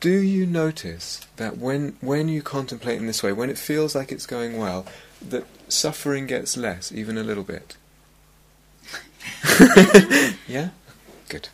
do 0.01 0.11
you 0.11 0.45
notice 0.45 1.25
that 1.37 1.57
when 1.57 1.97
when 2.01 2.29
you 2.29 2.43
contemplate 2.43 2.99
in 2.99 3.07
this 3.07 3.23
way, 3.23 3.33
when 3.33 3.49
it 3.49 3.59
feels 3.59 3.95
like 3.95 4.11
it's 4.11 4.27
going 4.27 4.59
well, 4.59 4.85
that 5.23 5.47
suffering 5.69 6.27
gets 6.27 6.57
less, 6.57 6.91
even 6.91 7.17
a 7.17 7.23
little 7.23 7.45
bit? 7.45 7.77
yeah? 10.49 10.71
Good. 11.29 11.49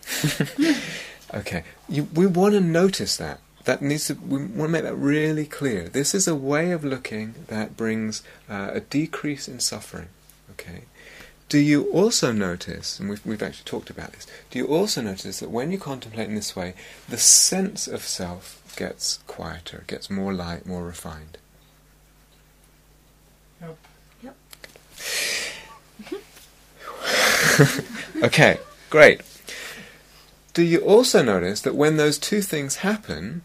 okay. 1.35 1.65
You, 1.87 2.05
we 2.15 2.27
want 2.27 2.55
to 2.55 2.61
notice 2.61 3.19
that. 3.19 3.41
That 3.65 3.83
needs 3.83 4.07
to, 4.07 4.15
we 4.15 4.39
want 4.39 4.57
to 4.57 4.69
make 4.69 4.83
that 4.83 4.97
really 4.97 5.45
clear. 5.45 5.89
This 5.89 6.15
is 6.15 6.27
a 6.27 6.35
way 6.35 6.73
of 6.73 6.85
looking 6.85 7.35
that 7.49 7.77
brings 7.77 8.23
uh, 8.49 8.71
a 8.73 8.81
decrease 8.81 9.49
in 9.49 9.61
suffering. 9.61 10.09
Okay. 10.53 10.85
Do 11.53 11.59
you 11.59 11.91
also 11.91 12.33
notice, 12.33 12.99
and 12.99 13.11
we've, 13.11 13.27
we've 13.27 13.43
actually 13.43 13.67
talked 13.67 13.91
about 13.91 14.15
this, 14.15 14.27
do 14.49 14.59
you 14.59 14.65
also 14.69 15.03
notice 15.03 15.41
that 15.41 15.51
when 15.51 15.71
you 15.71 15.77
contemplate 15.77 16.31
in 16.31 16.35
this 16.35 16.57
way, 16.57 16.73
the 17.11 17.19
sense 17.19 17.87
of 17.87 18.05
self 18.05 18.63
gets 18.75 19.19
quieter, 19.27 19.85
gets 19.87 20.09
more 20.09 20.33
light, 20.33 20.65
more 20.65 20.83
refined? 20.83 21.37
Yep. 23.61 23.77
Yep. 24.23 24.37
okay, 28.25 28.59
great. 28.89 29.21
Do 30.55 30.63
you 30.63 30.79
also 30.79 31.23
notice 31.23 31.61
that 31.61 31.75
when 31.75 31.99
those 31.99 32.17
two 32.19 32.41
things 32.41 32.77
happen, 32.77 33.43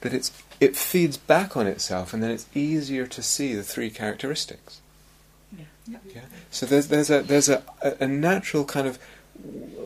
that 0.00 0.14
it's 0.14 0.32
it 0.60 0.78
feeds 0.78 1.18
back 1.18 1.58
on 1.58 1.66
itself, 1.66 2.14
and 2.14 2.22
then 2.22 2.30
it's 2.30 2.46
easier 2.54 3.06
to 3.06 3.22
see 3.22 3.54
the 3.54 3.62
three 3.62 3.90
characteristics. 3.90 4.80
Yeah. 5.86 5.98
So 6.50 6.66
there's 6.66 6.88
there's 6.88 7.10
a 7.10 7.22
there's 7.22 7.48
a, 7.48 7.62
a, 8.00 8.06
natural 8.06 8.64
kind 8.64 8.86
of 8.86 8.98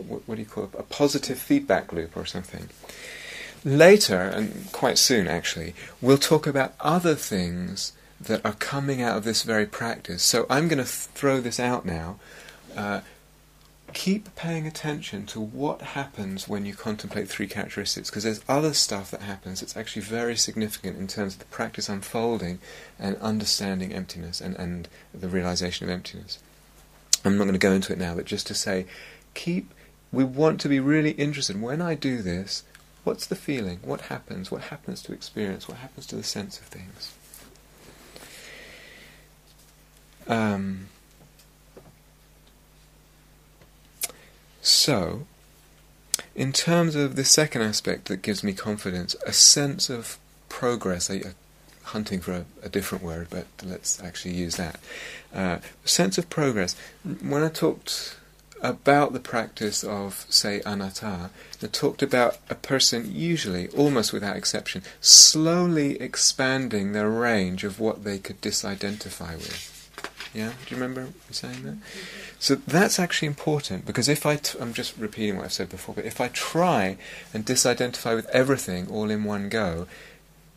what, 0.09 0.27
what 0.27 0.35
do 0.37 0.41
you 0.41 0.49
call 0.49 0.65
it? 0.65 0.71
A 0.79 0.83
positive 0.83 1.39
feedback 1.39 1.93
loop 1.93 2.17
or 2.17 2.25
something. 2.25 2.69
Later, 3.65 4.21
and 4.21 4.73
quite 4.73 4.97
soon 4.97 5.29
actually, 5.29 5.75
we'll 6.01 6.19
talk 6.19 6.47
about 6.47 6.75
other 6.81 7.15
things 7.15 7.93
that 8.21 8.45
are 8.45 8.55
coming 8.55 9.03
out 9.03 9.17
of 9.19 9.25
this 9.25 9.43
very 9.43 9.67
practice. 9.67 10.23
So 10.23 10.47
I'm 10.49 10.69
going 10.69 10.79
to 10.79 10.85
th- 10.85 11.09
throw 11.15 11.41
this 11.41 11.61
out 11.61 11.85
now. 11.85 12.19
Uh, 12.77 13.01
keep 13.93 14.35
paying 14.37 14.67
attention 14.67 15.27
to 15.27 15.41
what 15.41 15.81
happens 15.81 16.49
when 16.49 16.67
you 16.67 16.75
contemplate 16.75 17.29
three 17.29 17.47
characteristics, 17.47 18.11
because 18.11 18.25
there's 18.25 18.43
other 18.49 18.75
stuff 18.75 19.11
that 19.11 19.23
happens 19.23 19.61
that's 19.61 19.77
actually 19.77 20.03
very 20.03 20.37
significant 20.37 20.99
in 20.99 21.07
terms 21.07 21.35
of 21.35 21.39
the 21.41 21.47
practice 21.47 21.89
unfolding 21.89 22.59
and 22.99 23.17
understanding 23.17 23.93
emptiness 23.93 24.41
and, 24.41 24.57
and 24.57 24.89
the 25.13 25.29
realization 25.29 25.89
of 25.89 25.93
emptiness. 25.93 26.39
I'm 27.25 27.37
not 27.37 27.45
going 27.45 27.53
to 27.53 27.59
go 27.59 27.73
into 27.73 27.93
it 27.93 27.99
now, 27.99 28.15
but 28.15 28.25
just 28.25 28.47
to 28.49 28.55
say, 28.55 28.87
keep. 29.35 29.73
We 30.13 30.25
want 30.25 30.61
to 30.63 30.69
be 30.69 30.81
really 30.81 31.13
interested. 31.13 31.61
When 31.63 31.81
I 31.81 31.95
do 31.95 32.21
this, 32.21 32.65
what's 33.05 33.27
the 33.27 33.37
feeling? 33.37 33.79
What 33.83 34.03
happens? 34.03 34.51
What 34.51 34.63
happens 34.63 35.03
to 35.03 35.13
experience? 35.13 35.69
What 35.69 35.79
happens 35.79 36.07
to 36.07 36.17
the 36.17 36.25
sense 36.25 36.59
of 36.59 36.65
things? 36.65 37.15
Um, 40.27 40.89
so, 44.63 45.27
in 46.35 46.53
terms 46.53 46.95
of 46.95 47.17
the 47.17 47.25
second 47.25 47.63
aspect 47.63 48.07
that 48.07 48.23
gives 48.23 48.45
me 48.45 48.53
confidence, 48.53 49.17
a 49.27 49.33
sense 49.33 49.89
of 49.89 50.19
progress, 50.49 51.09
a, 51.09 51.29
a 51.29 51.35
hunting 51.85 52.21
for 52.21 52.33
a, 52.33 52.45
a, 52.63 52.69
different 52.69 53.03
word, 53.03 53.29
but 53.31 53.47
let's 53.65 54.03
actually 54.03 54.35
use 54.35 54.57
that. 54.57 54.79
Uh, 55.35 55.59
sense 55.85 56.19
of 56.19 56.29
progress. 56.31 56.77
When 57.23 57.43
I 57.43 57.49
talked 57.49 58.17
about 58.61 59.13
the 59.13 59.21
practice 59.21 59.83
of, 59.83 60.27
say, 60.29 60.61
anatta, 60.67 61.31
I 61.63 61.67
talked 61.67 62.03
about 62.03 62.39
a 62.51 62.55
person, 62.55 63.11
usually, 63.13 63.69
almost 63.69 64.13
without 64.13 64.37
exception, 64.37 64.83
slowly 65.01 66.01
expanding 66.01 66.93
their 66.93 67.09
range 67.09 67.65
of 67.65 67.81
what 67.81 68.05
they 68.05 68.19
could 68.19 68.41
disidentify 68.41 69.37
with. 69.37 69.80
Yeah, 70.33 70.53
do 70.67 70.75
you 70.75 70.81
remember 70.81 71.13
saying 71.31 71.63
that? 71.65 71.77
So 72.39 72.55
that's 72.55 73.01
actually 73.01 73.27
important 73.27 73.85
because 73.85 74.09
if 74.09 74.25
I, 74.25 74.37
t- 74.37 74.59
I'm 74.61 74.73
just 74.73 74.97
repeating 74.97 75.37
what 75.37 75.47
I've 75.47 75.53
said 75.53 75.69
before, 75.69 75.95
but 75.95 76.05
if 76.05 76.21
I 76.21 76.29
try 76.29 76.97
and 77.35 77.45
disidentify 77.45 78.15
with 78.15 78.29
everything 78.29 78.89
all 78.89 79.11
in 79.11 79.25
one 79.25 79.49
go, 79.49 79.89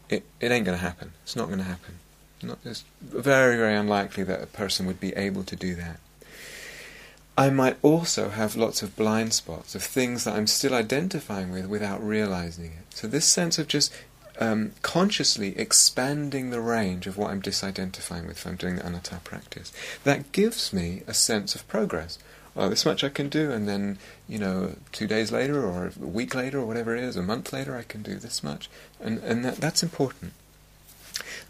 it, 0.09 0.23
it 0.39 0.51
ain't 0.51 0.65
going 0.65 0.77
to 0.77 0.83
happen. 0.83 1.13
It's 1.23 1.35
not 1.35 1.47
going 1.47 1.57
to 1.57 1.65
happen. 1.65 1.95
Not, 2.43 2.59
it's 2.63 2.83
very, 3.01 3.57
very 3.57 3.75
unlikely 3.75 4.23
that 4.25 4.43
a 4.43 4.47
person 4.47 4.85
would 4.85 4.99
be 4.99 5.15
able 5.15 5.43
to 5.43 5.55
do 5.55 5.73
that. 5.75 5.99
I 7.35 7.49
might 7.49 7.77
also 7.81 8.29
have 8.29 8.55
lots 8.55 8.83
of 8.83 8.95
blind 8.95 9.33
spots 9.33 9.73
of 9.73 9.81
things 9.81 10.23
that 10.23 10.35
I'm 10.35 10.45
still 10.45 10.75
identifying 10.75 11.51
with 11.51 11.65
without 11.65 12.05
realizing 12.05 12.65
it. 12.65 12.95
So 12.95 13.07
this 13.07 13.25
sense 13.25 13.57
of 13.57 13.67
just 13.67 13.91
um, 14.39 14.71
consciously 14.81 15.57
expanding 15.57 16.49
the 16.49 16.61
range 16.61 17.07
of 17.07 17.17
what 17.17 17.31
I'm 17.31 17.41
disidentifying 17.41 18.27
with 18.27 18.37
if 18.37 18.47
I'm 18.47 18.55
doing 18.55 18.77
the 18.77 18.85
anatta 18.85 19.19
practice. 19.23 19.71
That 20.03 20.31
gives 20.31 20.73
me 20.73 21.03
a 21.07 21.13
sense 21.13 21.55
of 21.55 21.67
progress. 21.67 22.17
Well, 22.55 22.69
this 22.69 22.85
much 22.85 23.03
I 23.03 23.09
can 23.09 23.29
do, 23.29 23.51
and 23.51 23.67
then, 23.67 23.97
you 24.27 24.37
know, 24.37 24.75
two 24.91 25.07
days 25.07 25.31
later, 25.31 25.65
or 25.65 25.91
a 25.99 26.05
week 26.05 26.35
later, 26.35 26.59
or 26.59 26.65
whatever 26.65 26.95
it 26.95 27.03
is, 27.03 27.15
a 27.15 27.23
month 27.23 27.51
later, 27.51 27.75
I 27.75 27.81
can 27.83 28.03
do 28.03 28.15
this 28.15 28.43
much. 28.43 28.69
And, 28.99 29.19
and 29.19 29.43
that, 29.43 29.55
that's 29.55 29.81
important. 29.81 30.33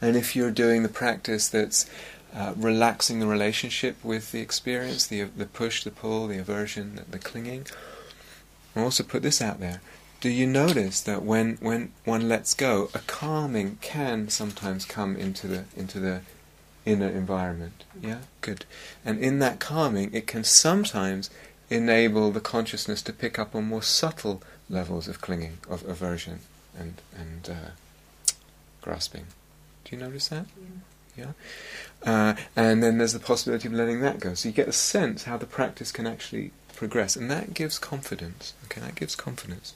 And 0.02 0.16
if 0.16 0.36
you're 0.36 0.52
doing 0.52 0.84
the 0.84 0.90
practice 0.90 1.50
that's 1.50 1.90
uh, 2.34 2.54
relaxing 2.56 3.20
the 3.20 3.28
relationship 3.28 3.98
with 4.04 4.32
the 4.32 4.40
experience, 4.40 5.06
the, 5.06 5.24
the 5.24 5.46
push, 5.46 5.84
the 5.84 5.92
pull, 5.92 6.28
the 6.28 6.40
aversion, 6.40 6.96
the, 6.96 7.04
the 7.04 7.20
clinging, 7.20 7.68
I'll 8.76 8.86
also 8.86 9.04
put 9.04 9.24
this 9.24 9.42
out 9.42 9.60
there 9.60 9.82
do 10.24 10.30
you 10.30 10.48
notice 10.48 11.02
that 11.02 11.24
when, 11.24 11.58
when 11.60 11.92
one 12.06 12.30
lets 12.30 12.54
go, 12.54 12.90
a 12.94 13.00
calming 13.00 13.78
can 13.82 14.30
sometimes 14.30 14.86
come 14.86 15.18
into 15.18 15.50
the 15.50 15.66
into 15.76 16.00
the 16.00 16.22
inner 16.86 17.10
environment? 17.10 17.84
Yeah, 18.02 18.20
good. 18.40 18.64
And 19.04 19.20
in 19.20 19.40
that 19.40 19.60
calming, 19.60 20.14
it 20.14 20.26
can 20.26 20.46
sometimes 20.46 21.30
enable 21.70 22.32
the 22.32 22.40
consciousness 22.40 23.02
to 23.02 23.12
pick 23.12 23.38
up 23.38 23.54
on 23.54 23.66
more 23.66 23.84
subtle 23.84 24.42
levels 24.70 25.10
of 25.10 25.20
clinging, 25.20 25.58
of 25.70 25.86
aversion, 25.86 26.40
and 26.80 27.02
and 27.14 27.50
uh, 27.50 27.72
grasping. 28.82 29.26
Do 29.84 29.94
you 29.94 30.02
notice 30.02 30.30
that? 30.30 30.46
Yeah. 31.18 31.26
Yeah. 32.06 32.10
Uh, 32.10 32.36
and 32.56 32.82
then 32.82 32.98
there's 32.98 33.12
the 33.12 33.20
possibility 33.20 33.68
of 33.68 33.74
letting 33.74 34.00
that 34.00 34.22
go. 34.22 34.36
So 34.36 34.48
you 34.48 34.56
get 34.56 34.70
a 34.70 34.72
sense 34.72 35.26
how 35.26 35.36
the 35.36 35.46
practice 35.46 35.92
can 35.92 36.08
actually 36.08 36.52
progress, 36.74 37.18
and 37.18 37.30
that 37.30 37.54
gives 37.54 37.78
confidence. 37.78 38.54
Okay, 38.64 38.80
that 38.80 38.96
gives 38.96 39.18
confidence. 39.18 39.74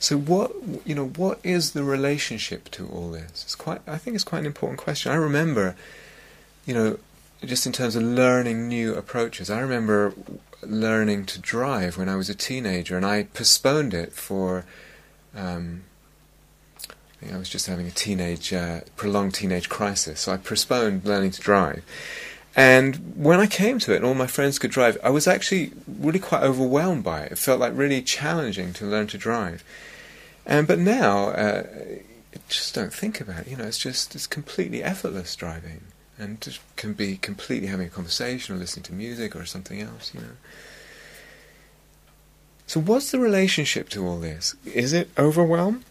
So 0.00 0.16
what 0.16 0.52
you 0.84 0.94
know, 0.94 1.08
what 1.08 1.40
is 1.42 1.72
the 1.72 1.82
relationship 1.82 2.70
to 2.72 2.88
all 2.88 3.10
this? 3.10 3.30
It's 3.30 3.54
quite. 3.54 3.80
I 3.86 3.98
think 3.98 4.14
it's 4.14 4.24
quite 4.24 4.40
an 4.40 4.46
important 4.46 4.78
question. 4.78 5.10
I 5.10 5.16
remember, 5.16 5.74
you 6.66 6.74
know, 6.74 6.98
just 7.44 7.66
in 7.66 7.72
terms 7.72 7.96
of 7.96 8.02
learning 8.02 8.68
new 8.68 8.94
approaches. 8.94 9.50
I 9.50 9.60
remember 9.60 10.14
learning 10.62 11.26
to 11.26 11.40
drive 11.40 11.96
when 11.96 12.08
I 12.08 12.16
was 12.16 12.28
a 12.28 12.34
teenager, 12.34 12.96
and 12.96 13.04
I 13.04 13.24
postponed 13.24 13.94
it 13.94 14.12
for. 14.12 14.64
Um, 15.34 15.82
I 16.80 17.20
think 17.20 17.32
I 17.32 17.38
was 17.38 17.48
just 17.48 17.66
having 17.66 17.88
a 17.88 17.90
teenage, 17.90 18.52
uh, 18.52 18.82
prolonged 18.94 19.34
teenage 19.34 19.68
crisis, 19.68 20.20
so 20.20 20.32
I 20.32 20.36
postponed 20.36 21.04
learning 21.04 21.32
to 21.32 21.40
drive. 21.40 21.82
And 22.54 23.14
when 23.16 23.40
I 23.40 23.46
came 23.46 23.80
to 23.80 23.92
it, 23.92 23.96
and 23.96 24.04
all 24.04 24.14
my 24.14 24.28
friends 24.28 24.58
could 24.60 24.70
drive, 24.70 24.98
I 25.02 25.10
was 25.10 25.26
actually 25.26 25.72
really 25.86 26.20
quite 26.20 26.44
overwhelmed 26.44 27.02
by 27.02 27.22
it. 27.22 27.32
It 27.32 27.38
felt 27.38 27.58
like 27.58 27.72
really 27.74 28.02
challenging 28.02 28.72
to 28.74 28.86
learn 28.86 29.08
to 29.08 29.18
drive. 29.18 29.64
And 30.48 30.66
but 30.66 30.78
now, 30.78 31.28
uh, 31.28 31.66
just 32.48 32.74
don't 32.74 32.92
think 32.92 33.20
about 33.20 33.40
it. 33.40 33.48
You 33.48 33.56
know, 33.56 33.64
it's 33.64 33.78
just 33.78 34.14
it's 34.14 34.26
completely 34.26 34.82
effortless 34.82 35.36
driving, 35.36 35.82
and 36.18 36.40
just 36.40 36.60
can 36.76 36.94
be 36.94 37.18
completely 37.18 37.68
having 37.68 37.86
a 37.86 37.90
conversation 37.90 38.56
or 38.56 38.58
listening 38.58 38.84
to 38.84 38.94
music 38.94 39.36
or 39.36 39.44
something 39.44 39.80
else. 39.80 40.14
You 40.14 40.20
know. 40.20 40.36
So, 42.66 42.80
what's 42.80 43.10
the 43.10 43.18
relationship 43.18 43.90
to 43.90 44.06
all 44.06 44.18
this? 44.18 44.56
Is 44.64 44.94
it 44.94 45.10
overwhelm? 45.18 45.84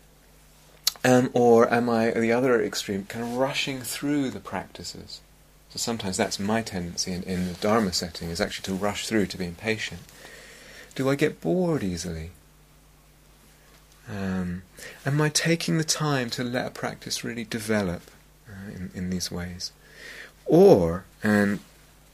Um, 1.06 1.30
or 1.34 1.72
am 1.72 1.90
I, 1.90 2.12
the 2.12 2.32
other 2.32 2.62
extreme, 2.62 3.06
kind 3.06 3.24
of 3.24 3.38
rushing 3.38 3.82
through 3.82 4.32
the 4.32 4.40
practices? 4.40 5.22
So 5.70 5.78
sometimes 5.78 6.18
that's 6.18 6.40
my 6.40 6.62
tendency 6.62 7.14
in, 7.14 7.24
in 7.24 7.48
the 7.48 7.54
Dharma 7.54 7.94
setting, 7.94 8.30
is 8.30 8.42
actually 8.42 8.64
to 8.64 8.74
rush 8.74 9.08
through, 9.08 9.28
to 9.28 9.38
be 9.38 9.46
impatient. 9.46 10.02
Do 10.96 11.10
I 11.10 11.16
get 11.16 11.40
bored 11.40 11.84
easily? 11.84 12.32
Um, 14.10 14.64
am 15.06 15.20
I 15.22 15.30
taking 15.30 15.78
the 15.78 15.84
time 15.84 16.30
to 16.32 16.44
let 16.44 16.68
a 16.68 16.72
practice 16.72 17.24
really 17.24 17.44
develop 17.44 18.04
uh, 18.48 18.72
in, 18.72 18.92
in 18.94 19.10
these 19.10 19.32
ways? 19.32 19.72
Or, 20.46 21.06
and 21.22 21.60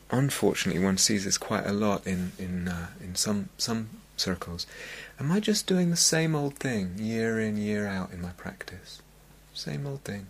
unfortunately 0.10 0.84
one 0.84 0.98
sees 0.98 1.26
this 1.26 1.38
quite 1.38 1.66
a 1.68 1.74
lot 1.74 2.06
in, 2.08 2.32
in, 2.40 2.68
uh, 2.68 2.88
in 3.02 3.16
some, 3.16 3.50
some 3.58 3.90
circles, 4.18 4.66
am 5.20 5.32
I 5.32 5.40
just 5.40 5.68
doing 5.68 5.92
the 5.92 5.98
same 5.98 6.36
old 6.36 6.56
thing 6.56 6.96
year 6.98 7.40
in, 7.40 7.58
year 7.58 7.88
out 7.88 8.12
in 8.12 8.22
my 8.22 8.32
practice? 8.32 9.02
Same 9.54 9.86
old 9.86 10.04
thing. 10.04 10.28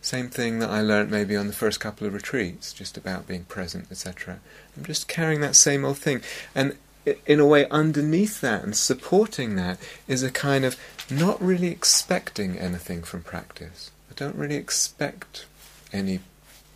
Same 0.00 0.28
thing 0.28 0.58
that 0.58 0.68
I 0.68 0.82
learnt 0.82 1.10
maybe 1.10 1.34
on 1.34 1.46
the 1.46 1.54
first 1.54 1.80
couple 1.80 2.06
of 2.06 2.12
retreats, 2.12 2.74
just 2.74 2.98
about 2.98 3.26
being 3.26 3.44
present, 3.44 3.86
etc. 3.90 4.38
I'm 4.76 4.84
just 4.84 5.08
carrying 5.08 5.40
that 5.40 5.56
same 5.56 5.82
old 5.82 5.96
thing. 5.96 6.20
And 6.54 6.76
in 7.26 7.40
a 7.40 7.46
way, 7.46 7.68
underneath 7.68 8.40
that 8.40 8.62
and 8.64 8.76
supporting 8.76 9.56
that 9.56 9.78
is 10.08 10.22
a 10.22 10.30
kind 10.30 10.64
of 10.64 10.76
not 11.10 11.40
really 11.40 11.68
expecting 11.68 12.58
anything 12.58 13.02
from 13.02 13.22
practice. 13.22 13.90
I 14.10 14.14
don't 14.14 14.36
really 14.36 14.56
expect 14.56 15.46
any 15.92 16.20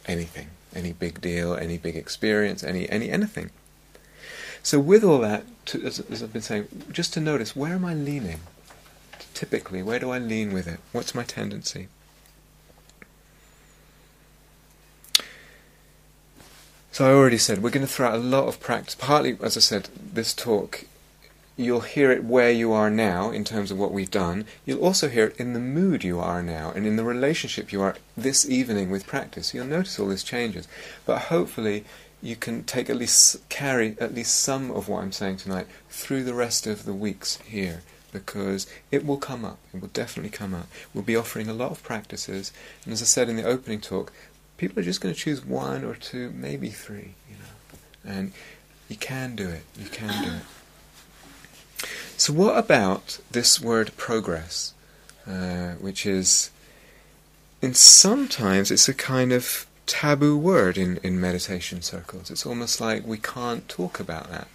anything, 0.06 0.48
any 0.74 0.92
big 0.92 1.20
deal, 1.20 1.54
any 1.54 1.78
big 1.78 1.96
experience, 1.96 2.62
any 2.62 2.88
any 2.88 3.10
anything. 3.10 3.50
So 4.62 4.80
with 4.80 5.04
all 5.04 5.18
that, 5.20 5.44
to, 5.66 5.82
as, 5.86 6.00
as 6.10 6.22
I've 6.22 6.32
been 6.32 6.42
saying, 6.42 6.68
just 6.90 7.14
to 7.14 7.20
notice 7.20 7.56
where 7.56 7.74
am 7.74 7.84
I 7.84 7.94
leaning? 7.94 8.40
Typically, 9.34 9.82
where 9.82 9.98
do 9.98 10.10
I 10.10 10.18
lean 10.18 10.52
with 10.52 10.66
it? 10.66 10.80
What's 10.92 11.14
my 11.14 11.22
tendency? 11.22 11.88
So 16.98 17.08
I 17.08 17.14
already 17.14 17.38
said 17.38 17.62
we're 17.62 17.70
going 17.70 17.86
to 17.86 17.92
throw 17.92 18.08
out 18.08 18.16
a 18.16 18.18
lot 18.18 18.48
of 18.48 18.58
practice. 18.58 18.96
Partly, 18.96 19.38
as 19.40 19.56
I 19.56 19.60
said, 19.60 19.88
this 19.94 20.34
talk, 20.34 20.84
you'll 21.56 21.82
hear 21.82 22.10
it 22.10 22.24
where 22.24 22.50
you 22.50 22.72
are 22.72 22.90
now 22.90 23.30
in 23.30 23.44
terms 23.44 23.70
of 23.70 23.78
what 23.78 23.92
we've 23.92 24.10
done. 24.10 24.46
You'll 24.66 24.82
also 24.82 25.08
hear 25.08 25.26
it 25.26 25.36
in 25.36 25.52
the 25.52 25.60
mood 25.60 26.02
you 26.02 26.18
are 26.18 26.42
now 26.42 26.72
and 26.74 26.88
in 26.88 26.96
the 26.96 27.04
relationship 27.04 27.70
you 27.70 27.80
are 27.82 27.94
this 28.16 28.50
evening 28.50 28.90
with 28.90 29.06
practice. 29.06 29.54
You'll 29.54 29.66
notice 29.66 29.96
all 30.00 30.08
these 30.08 30.24
changes. 30.24 30.66
But 31.06 31.26
hopefully 31.30 31.84
you 32.20 32.34
can 32.34 32.64
take 32.64 32.90
at 32.90 32.96
least 32.96 33.48
carry 33.48 33.96
at 34.00 34.12
least 34.12 34.34
some 34.34 34.72
of 34.72 34.88
what 34.88 35.04
I'm 35.04 35.12
saying 35.12 35.36
tonight 35.36 35.68
through 35.88 36.24
the 36.24 36.34
rest 36.34 36.66
of 36.66 36.84
the 36.84 36.92
weeks 36.92 37.36
here 37.46 37.82
because 38.10 38.66
it 38.90 39.06
will 39.06 39.18
come 39.18 39.44
up. 39.44 39.58
It 39.72 39.80
will 39.80 39.88
definitely 39.88 40.30
come 40.30 40.52
up. 40.52 40.66
We'll 40.92 41.04
be 41.04 41.14
offering 41.14 41.48
a 41.48 41.52
lot 41.52 41.70
of 41.70 41.82
practices, 41.84 42.52
and 42.84 42.92
as 42.92 43.02
I 43.02 43.04
said 43.04 43.28
in 43.28 43.36
the 43.36 43.44
opening 43.44 43.82
talk, 43.82 44.12
people 44.58 44.80
are 44.80 44.84
just 44.84 45.00
going 45.00 45.14
to 45.14 45.18
choose 45.18 45.44
one 45.44 45.84
or 45.84 45.94
two, 45.94 46.30
maybe 46.32 46.68
three, 46.68 47.14
you 47.30 47.36
know. 47.36 48.14
And 48.16 48.32
you 48.88 48.96
can 48.96 49.34
do 49.34 49.48
it. 49.48 49.62
You 49.78 49.86
can 49.86 50.24
do 50.24 50.30
it. 50.30 51.88
So, 52.18 52.32
what 52.32 52.58
about 52.58 53.20
this 53.30 53.60
word 53.60 53.96
progress, 53.96 54.74
uh, 55.26 55.74
which 55.74 56.04
is, 56.04 56.50
in 57.62 57.74
sometimes 57.74 58.70
it's 58.70 58.88
a 58.88 58.94
kind 58.94 59.32
of 59.32 59.66
taboo 59.86 60.36
word 60.36 60.76
in, 60.76 60.98
in 61.02 61.20
meditation 61.20 61.80
circles. 61.80 62.30
It's 62.30 62.44
almost 62.44 62.80
like 62.80 63.06
we 63.06 63.18
can't 63.18 63.68
talk 63.68 64.00
about 64.00 64.30
that. 64.30 64.48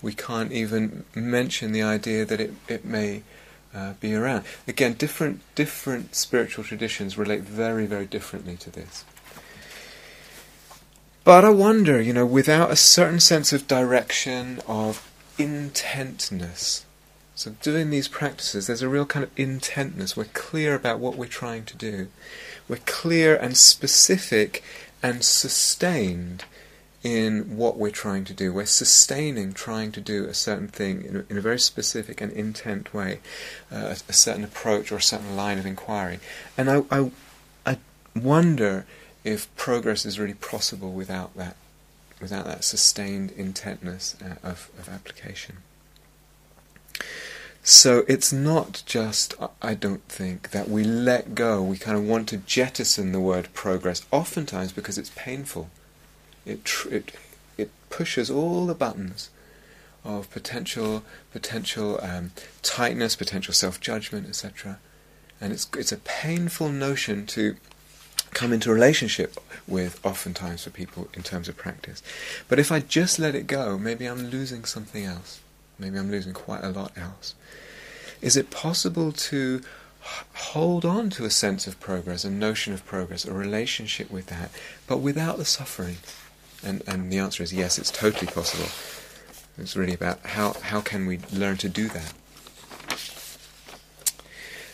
We 0.00 0.14
can't 0.14 0.52
even 0.52 1.04
mention 1.14 1.72
the 1.72 1.82
idea 1.82 2.24
that 2.24 2.40
it, 2.40 2.54
it 2.68 2.84
may 2.84 3.22
uh, 3.74 3.94
be 3.94 4.14
around. 4.14 4.44
Again, 4.68 4.92
different 4.92 5.40
different 5.56 6.14
spiritual 6.14 6.62
traditions 6.62 7.18
relate 7.18 7.42
very, 7.42 7.86
very 7.86 8.06
differently 8.06 8.56
to 8.58 8.70
this. 8.70 9.04
But 11.24 11.44
I 11.44 11.48
wonder, 11.48 12.00
you 12.00 12.12
know, 12.12 12.26
without 12.26 12.70
a 12.70 12.76
certain 12.76 13.18
sense 13.18 13.52
of 13.52 13.66
direction, 13.66 14.60
of 14.68 15.10
intentness. 15.38 16.84
So, 17.34 17.52
doing 17.62 17.90
these 17.90 18.08
practices, 18.08 18.66
there's 18.66 18.82
a 18.82 18.88
real 18.88 19.06
kind 19.06 19.24
of 19.24 19.34
intentness. 19.34 20.16
We're 20.16 20.26
clear 20.26 20.74
about 20.74 21.00
what 21.00 21.16
we're 21.16 21.26
trying 21.26 21.64
to 21.64 21.76
do. 21.76 22.08
We're 22.68 22.78
clear 22.84 23.34
and 23.34 23.56
specific 23.56 24.62
and 25.02 25.24
sustained 25.24 26.44
in 27.02 27.56
what 27.56 27.76
we're 27.76 27.90
trying 27.90 28.24
to 28.24 28.34
do. 28.34 28.52
We're 28.52 28.66
sustaining 28.66 29.52
trying 29.52 29.92
to 29.92 30.00
do 30.00 30.26
a 30.26 30.34
certain 30.34 30.68
thing 30.68 31.04
in 31.04 31.16
a, 31.16 31.24
in 31.28 31.36
a 31.36 31.40
very 31.40 31.58
specific 31.58 32.20
and 32.20 32.32
intent 32.32 32.94
way, 32.94 33.20
uh, 33.72 33.76
a, 33.76 33.96
a, 34.08 34.12
certain 34.12 34.44
approach 34.44 34.90
or 34.90 34.96
a 34.96 35.02
certain 35.02 35.36
line 35.36 35.58
of 35.58 35.66
inquiry. 35.66 36.20
And 36.56 36.70
I, 36.70 36.82
I, 36.90 37.10
I 37.66 37.78
wonder 38.16 38.86
if 39.24 39.54
progress 39.56 40.04
is 40.04 40.18
really 40.18 40.34
possible 40.34 40.92
without 40.92 41.34
that, 41.36 41.56
without 42.20 42.44
that 42.44 42.62
sustained 42.62 43.32
intentness 43.32 44.16
uh, 44.22 44.34
of, 44.46 44.70
of 44.78 44.88
application. 44.88 45.56
So 47.66 48.04
it's 48.06 48.30
not 48.30 48.82
just, 48.84 49.34
I 49.62 49.72
don't 49.72 50.04
think, 50.04 50.50
that 50.50 50.68
we 50.68 50.84
let 50.84 51.34
go, 51.34 51.62
we 51.62 51.78
kind 51.78 51.96
of 51.96 52.04
want 52.06 52.28
to 52.28 52.36
jettison 52.36 53.12
the 53.12 53.20
word 53.20 53.48
progress, 53.54 54.04
oftentimes 54.12 54.72
because 54.72 54.98
it's 54.98 55.10
painful. 55.16 55.70
It, 56.44 56.62
tr- 56.66 56.90
it, 56.90 57.12
it 57.56 57.70
pushes 57.88 58.30
all 58.30 58.66
the 58.66 58.74
buttons 58.74 59.30
of 60.04 60.30
potential, 60.30 61.04
potential 61.32 61.98
um, 62.02 62.32
tightness, 62.62 63.16
potential 63.16 63.54
self-judgment, 63.54 64.28
etc. 64.28 64.78
And 65.40 65.50
it's, 65.50 65.66
it's 65.74 65.92
a 65.92 65.96
painful 65.96 66.68
notion 66.68 67.24
to 67.28 67.56
come 68.34 68.52
into 68.52 68.72
relationship 68.72 69.36
with 69.66 70.04
oftentimes 70.04 70.64
for 70.64 70.70
people 70.70 71.08
in 71.14 71.22
terms 71.22 71.48
of 71.48 71.56
practice. 71.56 72.02
But 72.48 72.58
if 72.58 72.70
I 72.70 72.80
just 72.80 73.18
let 73.18 73.34
it 73.34 73.46
go, 73.46 73.78
maybe 73.78 74.06
I'm 74.06 74.30
losing 74.30 74.64
something 74.64 75.04
else. 75.04 75.40
Maybe 75.78 75.98
I'm 75.98 76.10
losing 76.10 76.32
quite 76.32 76.62
a 76.62 76.70
lot 76.70 76.92
else. 76.96 77.34
Is 78.20 78.36
it 78.36 78.50
possible 78.50 79.12
to 79.12 79.62
hold 80.34 80.84
on 80.84 81.10
to 81.10 81.24
a 81.24 81.30
sense 81.30 81.66
of 81.66 81.80
progress, 81.80 82.24
a 82.24 82.30
notion 82.30 82.72
of 82.74 82.84
progress, 82.84 83.24
a 83.24 83.32
relationship 83.32 84.10
with 84.10 84.26
that, 84.26 84.50
but 84.86 84.98
without 84.98 85.38
the 85.38 85.44
suffering? 85.44 85.96
And, 86.62 86.82
and 86.86 87.10
the 87.12 87.18
answer 87.18 87.42
is 87.42 87.52
yes, 87.52 87.78
it's 87.78 87.90
totally 87.90 88.30
possible. 88.30 88.70
It's 89.58 89.76
really 89.76 89.94
about 89.94 90.24
how, 90.26 90.54
how 90.54 90.80
can 90.80 91.06
we 91.06 91.20
learn 91.32 91.56
to 91.58 91.68
do 91.68 91.88
that. 91.88 92.12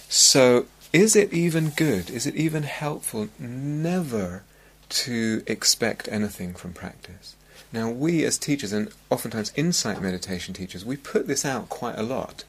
So 0.08 0.66
is 0.92 1.14
it 1.14 1.32
even 1.32 1.70
good? 1.70 2.10
Is 2.10 2.26
it 2.26 2.34
even 2.34 2.64
helpful 2.64 3.28
never 3.38 4.42
to 4.88 5.42
expect 5.46 6.08
anything 6.10 6.54
from 6.54 6.72
practice? 6.72 7.36
Now, 7.72 7.88
we 7.88 8.24
as 8.24 8.38
teachers, 8.38 8.72
and 8.72 8.92
oftentimes 9.08 9.52
insight 9.54 10.02
meditation 10.02 10.52
teachers, 10.52 10.84
we 10.84 10.96
put 10.96 11.28
this 11.28 11.44
out 11.44 11.68
quite 11.68 11.96
a 11.96 12.02
lot. 12.02 12.42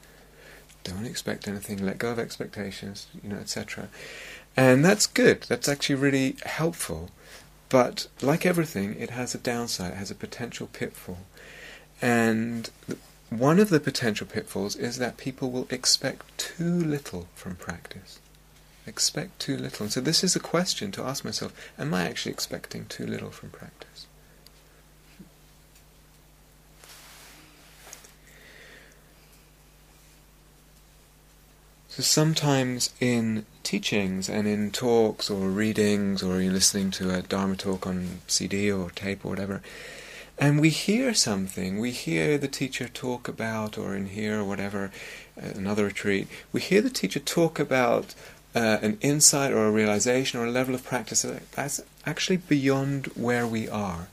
Don't 0.82 1.06
expect 1.06 1.46
anything, 1.46 1.84
let 1.84 1.98
go 1.98 2.10
of 2.10 2.18
expectations, 2.18 3.06
you 3.22 3.28
know, 3.28 3.36
etc. 3.36 3.88
And 4.56 4.84
that's 4.84 5.06
good, 5.06 5.42
that's 5.42 5.68
actually 5.68 5.94
really 5.94 6.36
helpful. 6.44 7.10
But 7.68 8.08
like 8.20 8.44
everything, 8.44 8.96
it 8.98 9.10
has 9.10 9.34
a 9.36 9.38
downside, 9.38 9.92
it 9.92 9.98
has 9.98 10.10
a 10.10 10.16
potential 10.16 10.68
pitfall. 10.72 11.18
And 12.02 12.68
one 13.30 13.60
of 13.60 13.70
the 13.70 13.78
potential 13.78 14.26
pitfalls 14.26 14.74
is 14.74 14.98
that 14.98 15.16
people 15.16 15.52
will 15.52 15.68
expect 15.70 16.36
too 16.36 16.82
little 16.82 17.28
from 17.36 17.54
practice 17.54 18.18
expect 18.86 19.38
too 19.38 19.56
little. 19.56 19.84
And 19.84 19.92
so 19.92 20.00
this 20.00 20.24
is 20.24 20.36
a 20.36 20.40
question 20.40 20.92
to 20.92 21.02
ask 21.02 21.24
myself, 21.24 21.52
am 21.78 21.94
I 21.94 22.08
actually 22.08 22.32
expecting 22.32 22.86
too 22.86 23.06
little 23.06 23.30
from 23.30 23.50
practice? 23.50 24.06
So 31.88 32.02
sometimes 32.02 32.88
in 33.00 33.44
teachings 33.62 34.26
and 34.26 34.48
in 34.48 34.70
talks 34.70 35.28
or 35.28 35.50
readings 35.50 36.22
or 36.22 36.40
you're 36.40 36.50
listening 36.50 36.90
to 36.92 37.14
a 37.14 37.20
Dharma 37.20 37.54
talk 37.54 37.86
on 37.86 38.20
CD 38.26 38.72
or 38.72 38.90
tape 38.90 39.26
or 39.26 39.28
whatever, 39.28 39.60
and 40.38 40.58
we 40.58 40.70
hear 40.70 41.12
something, 41.12 41.78
we 41.78 41.90
hear 41.90 42.38
the 42.38 42.48
teacher 42.48 42.88
talk 42.88 43.28
about, 43.28 43.76
or 43.76 43.94
in 43.94 44.06
here 44.06 44.40
or 44.40 44.44
whatever, 44.44 44.90
uh, 45.36 45.48
another 45.54 45.84
retreat, 45.84 46.28
we 46.50 46.60
hear 46.60 46.80
the 46.80 46.90
teacher 46.90 47.20
talk 47.20 47.58
about 47.58 48.14
uh, 48.54 48.78
an 48.82 48.98
insight 49.00 49.52
or 49.52 49.66
a 49.66 49.70
realization 49.70 50.40
or 50.40 50.46
a 50.46 50.50
level 50.50 50.74
of 50.74 50.84
practice 50.84 51.22
that's 51.52 51.82
actually 52.04 52.36
beyond 52.36 53.06
where 53.14 53.46
we 53.46 53.68
are. 53.68 54.08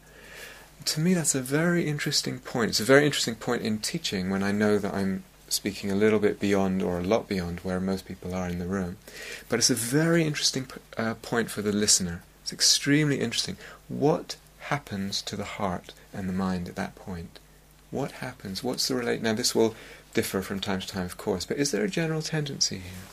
To 0.86 0.99
me, 1.02 1.13
that's 1.13 1.36
a 1.36 1.41
very 1.41 1.86
interesting 1.86 2.39
point. 2.39 2.69
It's 2.69 2.80
a 2.80 2.86
very 2.86 3.06
interesting 3.06 3.36
point 3.36 3.63
in 3.63 3.80
teaching 3.80 4.30
when 4.30 4.43
I 4.43 4.52
know 4.52 4.78
that 4.78 4.93
I'm 4.93 5.23
speaking 5.49 5.91
a 5.91 5.95
little 5.95 6.19
bit 6.19 6.39
beyond 6.39 6.82
or 6.82 6.99
a 6.99 7.04
lot 7.04 7.28
beyond 7.28 7.60
where 7.62 7.80
most 7.80 8.06
people 8.06 8.34
are 8.34 8.47
in 8.47 8.60
the 8.60 8.65
room. 8.65 8.97
But 9.49 9.60
it's 9.60 9.69
a 9.69 9.75
very 9.75 10.23
interesting 10.23 10.67
uh, 10.97 11.15
point 11.15 11.49
for 11.49 11.62
the 11.62 11.71
listener. 11.71 12.23
It's 12.43 12.54
extremely 12.54 13.19
interesting. 13.19 13.58
What 13.88 14.38
happens 14.60 15.21
to 15.23 15.36
the 15.36 15.43
heart 15.43 15.93
and 16.13 16.30
the 16.30 16.34
mind 16.34 16.67
at 16.67 16.75
that 16.75 16.95
point? 16.95 17.39
What 17.91 18.13
happens? 18.13 18.63
What's 18.63 18.88
the 18.88 18.95
relate? 18.95 19.21
Now, 19.21 19.34
this 19.34 19.56
will 19.56 19.75
differ 20.13 20.41
from 20.41 20.60
time 20.60 20.80
to 20.80 20.88
time, 20.88 21.06
of 21.06 21.17
course, 21.17 21.45
but 21.45 21.58
is 21.58 21.71
there 21.71 21.84
a 21.84 21.89
general 21.89 22.21
tendency 22.21 22.78
here? 22.78 23.04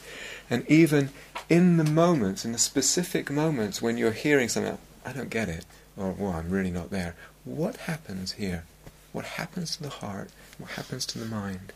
And 0.49 0.69
even 0.71 1.11
in 1.49 1.77
the 1.77 1.85
moments, 1.85 2.45
in 2.45 2.53
the 2.53 2.59
specific 2.59 3.31
moments 3.31 3.83
when 3.83 3.99
you're 3.99 4.13
hearing 4.13 4.49
something, 4.49 4.79
I 5.05 5.13
don't 5.13 5.31
get 5.31 5.49
it, 5.49 5.65
or 5.97 6.15
I'm 6.35 6.51
really 6.51 6.71
not 6.71 6.91
there. 6.91 7.15
What 7.45 7.77
happens 7.77 8.33
here? 8.33 8.65
What 9.13 9.25
happens 9.25 9.77
to 9.77 9.83
the 9.83 9.89
heart? 9.89 10.31
What 10.59 10.71
happens 10.73 11.07
to 11.07 11.19
the 11.19 11.27
mind? 11.27 11.73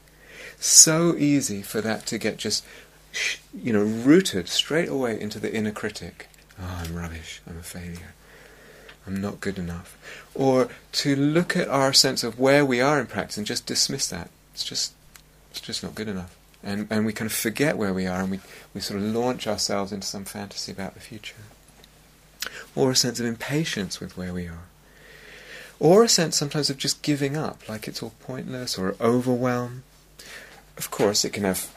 So 0.59 1.17
easy 1.17 1.63
for 1.63 1.81
that 1.81 2.07
to 2.07 2.19
get 2.19 2.37
just, 2.37 2.65
you 3.55 3.73
know, 3.73 3.83
rooted 3.83 4.49
straight 4.49 4.89
away 4.89 5.21
into 5.21 5.39
the 5.39 5.53
inner 5.53 5.73
critic. 5.73 6.29
Oh, 6.61 6.83
I'm 6.85 6.95
rubbish. 6.95 7.41
I'm 7.49 7.59
a 7.59 7.63
failure. 7.63 8.15
I'm 9.07 9.21
not 9.21 9.41
good 9.41 9.59
enough. 9.59 9.97
Or 10.35 10.69
to 10.93 11.17
look 11.17 11.57
at 11.57 11.69
our 11.69 11.93
sense 11.93 12.23
of 12.23 12.39
where 12.39 12.65
we 12.65 12.81
are 12.81 13.01
in 13.01 13.07
practice 13.07 13.39
and 13.39 13.47
just 13.47 13.67
dismiss 13.67 14.07
that. 14.09 14.31
It's 14.53 14.65
just, 14.65 14.93
it's 15.51 15.61
just 15.61 15.83
not 15.83 15.95
good 15.95 16.09
enough. 16.09 16.37
And, 16.63 16.87
and 16.91 17.07
we 17.07 17.13
kind 17.13 17.31
of 17.31 17.37
forget 17.37 17.79
where 17.79 17.95
we 17.95 18.07
are 18.07 18.21
and 18.21 18.31
we, 18.31 18.41
we 18.75 18.81
sort 18.81 19.01
of 19.01 19.07
launch 19.07 19.47
ourselves 19.47 19.93
into 19.93 20.07
some 20.07 20.25
fantasy 20.25 20.71
about 20.71 20.95
the 20.95 21.01
future. 21.01 21.37
Or 22.75 22.91
a 22.91 22.97
sense 22.97 23.19
of 23.19 23.27
impatience 23.27 24.01
with 24.01 24.17
where 24.17 24.35
we 24.35 24.47
are. 24.47 24.69
Or 25.79 26.05
a 26.05 26.09
sense 26.09 26.37
sometimes 26.37 26.69
of 26.69 26.77
just 26.77 27.03
giving 27.03 27.37
up, 27.37 27.67
like 27.69 27.89
it's 27.89 28.03
all 28.03 28.13
pointless 28.21 28.77
or 28.77 28.95
overwhelm. 29.01 29.85
Of 30.77 30.91
course, 30.91 31.25
it 31.25 31.33
can 31.33 31.45
have 31.45 31.75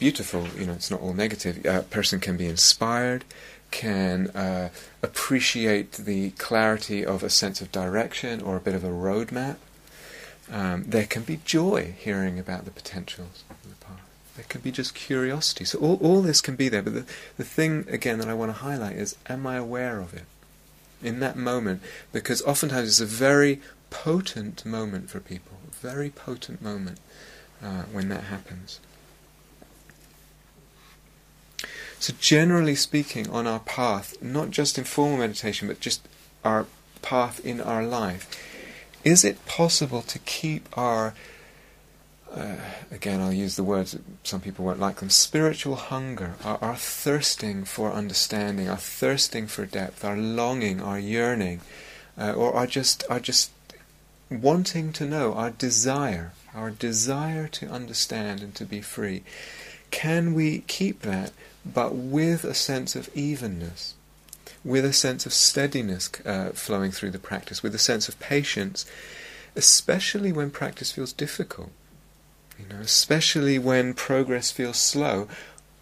beautiful, 0.00 0.48
you 0.58 0.66
know, 0.66 0.72
it's 0.72 0.90
not 0.90 1.00
all 1.00 1.14
negative. 1.14 1.64
A 1.64 1.82
person 1.82 2.18
can 2.18 2.36
be 2.36 2.46
inspired, 2.46 3.24
can 3.70 4.28
uh, 4.30 4.70
appreciate 5.02 5.92
the 5.92 6.30
clarity 6.30 7.04
of 7.04 7.22
a 7.22 7.30
sense 7.30 7.60
of 7.60 7.70
direction 7.70 8.40
or 8.40 8.56
a 8.56 8.60
bit 8.60 8.74
of 8.74 8.82
a 8.82 8.88
roadmap. 8.88 9.56
Um, 10.50 10.84
there 10.86 11.06
can 11.06 11.22
be 11.22 11.40
joy 11.44 11.94
hearing 11.98 12.38
about 12.38 12.64
the 12.64 12.70
potentials. 12.70 13.44
There 14.36 14.44
can 14.48 14.60
be 14.60 14.70
just 14.70 14.94
curiosity. 14.94 15.64
So 15.64 15.78
all, 15.78 15.98
all 16.02 16.22
this 16.22 16.40
can 16.40 16.56
be 16.56 16.68
there, 16.68 16.82
but 16.82 16.94
the, 16.94 17.06
the 17.36 17.44
thing, 17.44 17.86
again, 17.88 18.18
that 18.18 18.28
I 18.28 18.34
want 18.34 18.50
to 18.50 18.58
highlight 18.58 18.96
is, 18.96 19.16
am 19.28 19.46
I 19.46 19.56
aware 19.56 19.98
of 19.98 20.14
it? 20.14 20.24
In 21.02 21.20
that 21.20 21.36
moment, 21.36 21.82
because 22.12 22.42
oftentimes 22.42 22.88
it's 22.88 23.00
a 23.00 23.06
very 23.06 23.60
potent 23.90 24.64
moment 24.64 25.10
for 25.10 25.20
people, 25.20 25.58
a 25.66 25.74
very 25.74 26.10
potent 26.10 26.60
moment 26.62 26.98
uh, 27.62 27.82
when 27.92 28.08
that 28.08 28.24
happens. 28.24 28.80
So, 31.98 32.12
generally 32.20 32.74
speaking, 32.74 33.28
on 33.30 33.46
our 33.46 33.60
path, 33.60 34.20
not 34.22 34.50
just 34.50 34.76
in 34.76 34.84
formal 34.84 35.18
meditation, 35.18 35.68
but 35.68 35.80
just 35.80 36.06
our 36.44 36.66
path 37.00 37.44
in 37.44 37.60
our 37.60 37.84
life, 37.84 38.28
is 39.04 39.24
it 39.24 39.44
possible 39.46 40.02
to 40.02 40.18
keep 40.20 40.68
our, 40.76 41.14
uh, 42.34 42.56
again, 42.90 43.20
I'll 43.20 43.32
use 43.32 43.56
the 43.56 43.64
words, 43.64 43.96
some 44.24 44.40
people 44.40 44.64
won't 44.64 44.80
like 44.80 44.96
them, 44.96 45.10
spiritual 45.10 45.76
hunger, 45.76 46.34
our, 46.44 46.58
our 46.60 46.76
thirsting 46.76 47.64
for 47.64 47.92
understanding, 47.92 48.68
our 48.68 48.76
thirsting 48.76 49.46
for 49.46 49.64
depth, 49.66 50.04
our 50.04 50.16
longing, 50.16 50.80
our 50.80 50.98
yearning, 50.98 51.60
uh, 52.18 52.32
or 52.32 52.54
our 52.54 52.66
just, 52.66 53.04
our 53.08 53.20
just 53.20 53.50
wanting 54.30 54.92
to 54.94 55.06
know, 55.06 55.34
our 55.34 55.50
desire, 55.50 56.32
our 56.54 56.70
desire 56.70 57.48
to 57.48 57.68
understand 57.68 58.40
and 58.40 58.54
to 58.54 58.64
be 58.64 58.80
free? 58.80 59.22
Can 59.90 60.34
we 60.34 60.58
keep 60.66 61.02
that 61.02 61.32
but 61.74 61.94
with 61.94 62.44
a 62.44 62.54
sense 62.54 62.94
of 62.94 63.10
evenness, 63.14 63.94
with 64.64 64.84
a 64.84 64.92
sense 64.92 65.26
of 65.26 65.32
steadiness 65.32 66.10
uh, 66.24 66.50
flowing 66.50 66.90
through 66.90 67.10
the 67.10 67.18
practice, 67.18 67.62
with 67.62 67.74
a 67.74 67.78
sense 67.78 68.08
of 68.08 68.18
patience, 68.20 68.86
especially 69.54 70.32
when 70.32 70.50
practice 70.50 70.92
feels 70.92 71.12
difficult. 71.12 71.70
You 72.58 72.66
know, 72.68 72.80
especially 72.80 73.58
when 73.58 73.94
progress 73.94 74.50
feels 74.50 74.78
slow, 74.78 75.28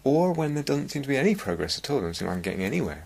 or 0.03 0.33
when 0.33 0.53
there 0.53 0.63
doesn't 0.63 0.89
seem 0.89 1.01
to 1.01 1.07
be 1.07 1.17
any 1.17 1.35
progress 1.35 1.77
at 1.77 1.89
all. 1.89 1.99
Doesn't 1.99 2.15
seem 2.15 2.27
like 2.27 2.37
I'm 2.37 2.41
getting 2.41 2.63
anywhere. 2.63 3.05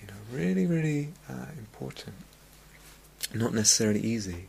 You 0.00 0.08
know, 0.08 0.14
really, 0.32 0.66
really 0.66 1.08
uh, 1.28 1.46
important. 1.58 2.16
Not 3.34 3.54
necessarily 3.54 4.00
easy. 4.00 4.48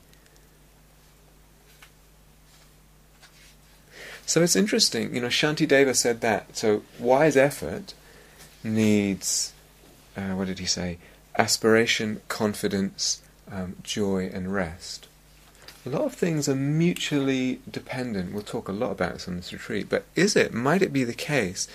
So 4.26 4.42
it's 4.42 4.56
interesting, 4.56 5.14
you 5.14 5.22
know, 5.22 5.28
Shantideva 5.28 5.96
said 5.96 6.22
that. 6.22 6.56
So 6.56 6.84
wise 6.98 7.36
effort 7.36 7.94
needs, 8.64 9.54
uh, 10.16 10.32
what 10.32 10.48
did 10.48 10.60
he 10.60 10.66
say? 10.66 10.98
Aspiration, 11.38 12.22
confidence, 12.30 13.22
um, 13.52 13.76
joy, 13.84 14.32
and 14.34 14.54
rest. 14.54 15.08
A 15.86 15.90
lot 15.90 16.04
of 16.04 16.14
things 16.14 16.48
are 16.48 16.56
mutually 16.56 17.60
dependent. 17.70 18.34
We'll 18.34 18.44
talk 18.44 18.70
a 18.70 18.74
lot 18.74 18.92
about 18.92 19.14
this 19.14 19.28
on 19.28 19.36
this 19.36 19.52
retreat. 19.52 19.90
But 19.90 20.06
is 20.16 20.36
it, 20.36 20.54
might 20.54 20.82
it 20.82 20.94
be 20.94 21.04
the 21.04 21.14
case 21.14 21.68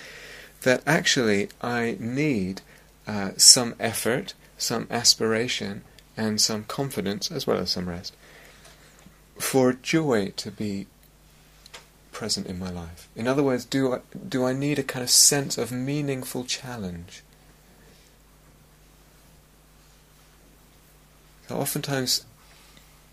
that 0.61 0.81
actually 0.87 1.49
I 1.61 1.95
need 1.99 2.61
uh, 3.07 3.31
some 3.37 3.75
effort, 3.79 4.33
some 4.57 4.87
aspiration, 4.89 5.83
and 6.17 6.41
some 6.41 6.63
confidence, 6.63 7.31
as 7.31 7.45
well 7.45 7.59
as 7.59 7.69
some 7.71 7.87
rest, 7.87 8.15
for 9.37 9.73
joy 9.73 10.33
to 10.37 10.49
be 10.49 10.87
present 12.11 12.47
in 12.47 12.57
my 12.57 12.71
life? 12.71 13.07
In 13.15 13.27
other 13.27 13.43
words, 13.43 13.63
do 13.63 13.93
I, 13.93 13.99
do 14.27 14.43
I 14.43 14.53
need 14.53 14.79
a 14.79 14.83
kind 14.83 15.03
of 15.03 15.11
sense 15.11 15.55
of 15.57 15.71
meaningful 15.71 16.45
challenge? 16.45 17.21
Oftentimes, 21.51 22.25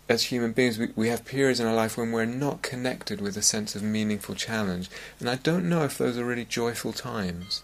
as 0.09 0.23
human 0.23 0.53
beings, 0.53 0.77
we, 0.77 0.89
we 0.95 1.09
have 1.09 1.25
periods 1.25 1.59
in 1.59 1.67
our 1.67 1.73
life 1.73 1.97
when 1.97 2.11
we're 2.11 2.25
not 2.25 2.61
connected 2.61 3.19
with 3.19 3.35
a 3.35 3.41
sense 3.41 3.75
of 3.75 3.83
meaningful 3.83 4.35
challenge. 4.35 4.89
And 5.19 5.29
I 5.29 5.35
don't 5.35 5.67
know 5.67 5.83
if 5.83 5.97
those 5.97 6.17
are 6.17 6.25
really 6.25 6.45
joyful 6.45 6.93
times. 6.93 7.63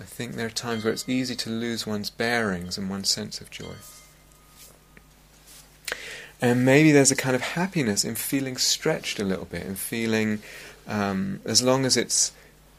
I 0.00 0.04
think 0.04 0.34
there 0.34 0.46
are 0.46 0.50
times 0.50 0.84
where 0.84 0.92
it's 0.92 1.08
easy 1.08 1.34
to 1.36 1.50
lose 1.50 1.86
one's 1.86 2.10
bearings 2.10 2.78
and 2.78 2.88
one's 2.88 3.10
sense 3.10 3.40
of 3.40 3.50
joy. 3.50 3.74
And 6.40 6.64
maybe 6.64 6.90
there's 6.90 7.10
a 7.10 7.16
kind 7.16 7.36
of 7.36 7.42
happiness 7.42 8.04
in 8.04 8.14
feeling 8.14 8.56
stretched 8.56 9.20
a 9.20 9.24
little 9.24 9.44
bit 9.44 9.66
and 9.66 9.78
feeling 9.78 10.40
um, 10.88 11.40
as 11.44 11.62
long 11.62 11.84
as 11.84 11.96
it's 11.96 12.32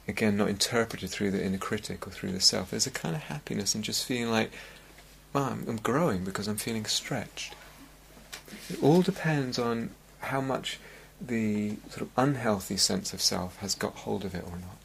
again 0.08 0.36
not 0.36 0.50
interpreted 0.50 1.10
through 1.10 1.32
the 1.32 1.44
inner 1.44 1.60
critic 1.60 2.08
or 2.08 2.10
through 2.10 2.32
the 2.32 2.42
self, 2.42 2.72
there's 2.72 2.88
a 2.88 2.92
kind 2.92 3.16
of 3.16 3.24
happiness 3.24 3.76
in 3.76 3.84
just 3.84 4.06
feeling 4.06 4.32
like, 4.32 4.52
well, 5.32 5.46
I'm, 5.46 5.66
I'm 5.68 5.78
growing 5.78 6.24
because 6.24 6.48
I'm 6.48 6.58
feeling 6.58 6.86
stretched. 6.86 7.56
It 8.70 8.82
all 8.82 9.02
depends 9.02 9.58
on 9.60 9.92
how 10.20 10.42
much 10.42 10.80
the 11.20 11.78
sort 11.90 12.02
of 12.02 12.10
unhealthy 12.18 12.78
sense 12.78 13.14
of 13.14 13.22
self 13.22 13.58
has 13.58 13.76
got 13.76 13.94
hold 13.98 14.26
of 14.26 14.34
it 14.34 14.44
or 14.46 14.58
not. 14.58 14.78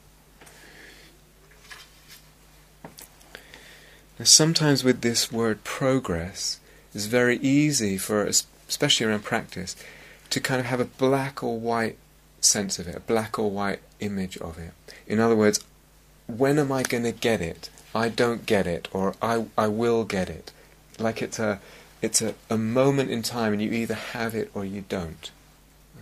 Now, 4.19 4.25
sometimes 4.25 4.83
with 4.83 5.03
this 5.03 5.31
word 5.31 5.63
progress, 5.65 6.59
it's 6.95 7.05
very 7.05 7.37
easy 7.39 7.99
for, 7.99 8.25
especially 8.25 9.07
around 9.07 9.25
practice, 9.25 9.77
to 10.31 10.41
kind 10.41 10.61
of 10.61 10.67
have 10.67 10.81
a 10.81 10.87
black 10.87 11.43
or 11.43 11.59
white 11.59 11.99
sense 12.41 12.79
of 12.79 12.89
it, 12.89 12.97
a 12.97 13.01
black 13.01 13.39
or 13.39 13.51
white 13.51 13.81
image 14.01 14.39
of 14.39 14.59
it. 14.59 14.73
In 15.07 15.21
other 15.21 15.37
words, 15.37 15.61
when 16.27 16.59
am 16.59 16.73
I 16.73 16.83
going 16.83 17.05
to 17.05 17.13
get 17.13 17.41
it? 17.41 17.69
I 17.95 18.09
don't 18.09 18.47
get 18.47 18.67
it, 18.67 18.89
or 18.93 19.15
I, 19.21 19.47
I 19.57 19.69
will 19.69 20.05
get 20.05 20.29
it. 20.29 20.53
Like 20.99 21.23
it's 21.23 21.39
a, 21.39 21.61
it's 22.03 22.23
a, 22.23 22.35
a 22.51 22.59
moment 22.59 23.11
in 23.11 23.23
time 23.23 23.53
and 23.53 23.63
you 23.63 23.71
either 23.73 23.95
have 23.95 24.35
it 24.35 24.51
or 24.55 24.65
you 24.65 24.85
don't. 24.89 25.31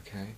Okay? 0.00 0.35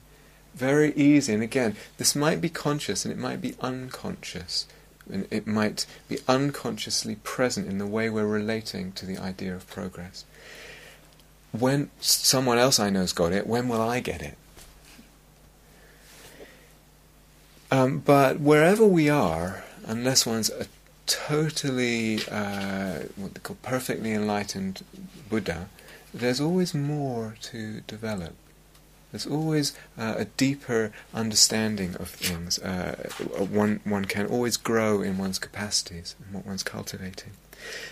Very 0.55 0.92
easy. 0.95 1.35
And 1.35 1.42
again, 1.42 1.77
this 1.99 2.14
might 2.14 2.40
be 2.40 2.49
conscious 2.49 3.05
and 3.05 3.12
it 3.12 3.19
might 3.19 3.40
be 3.40 3.55
unconscious. 3.61 4.66
And 5.11 5.27
it 5.31 5.47
might 5.47 5.87
be 6.09 6.19
unconsciously 6.27 7.16
present 7.23 7.69
in 7.69 7.79
the 7.79 7.87
way 7.87 8.11
we're 8.11 8.27
relating 8.27 8.92
to 8.92 9.07
the 9.07 9.19
idea 9.19 9.55
of 9.55 9.69
progress. 9.69 10.25
When 11.53 11.90
someone 12.01 12.59
else 12.59 12.81
I 12.81 12.90
know's 12.90 13.12
got 13.12 13.33
it, 13.33 13.47
when 13.47 13.69
will 13.69 13.81
I 13.81 14.01
get 14.01 14.21
it? 14.21 14.37
Um, 17.71 17.99
but 17.99 18.40
wherever 18.40 18.85
we 18.85 19.09
are, 19.09 19.64
unless 19.87 20.27
one's 20.27 20.51
a 20.51 20.66
totally, 21.07 22.21
uh, 22.31 23.01
what 23.16 23.35
they 23.35 23.40
call 23.40 23.57
perfectly 23.62 24.12
enlightened 24.12 24.85
Buddha, 25.29 25.69
there's 26.12 26.40
always 26.40 26.75
more 26.75 27.37
to 27.42 27.81
develop. 27.83 28.35
There's 29.12 29.27
always 29.27 29.73
uh, 29.97 30.14
a 30.19 30.25
deeper 30.25 30.92
understanding 31.14 31.95
of 31.97 32.11
things. 32.11 32.59
Uh, 32.59 33.09
one 33.38 33.81
one 33.85 34.05
can 34.05 34.27
always 34.27 34.57
grow 34.57 35.01
in 35.01 35.16
one's 35.16 35.38
capacities 35.38 36.16
and 36.19 36.35
what 36.35 36.47
one's 36.47 36.62
cultivating. 36.62 37.33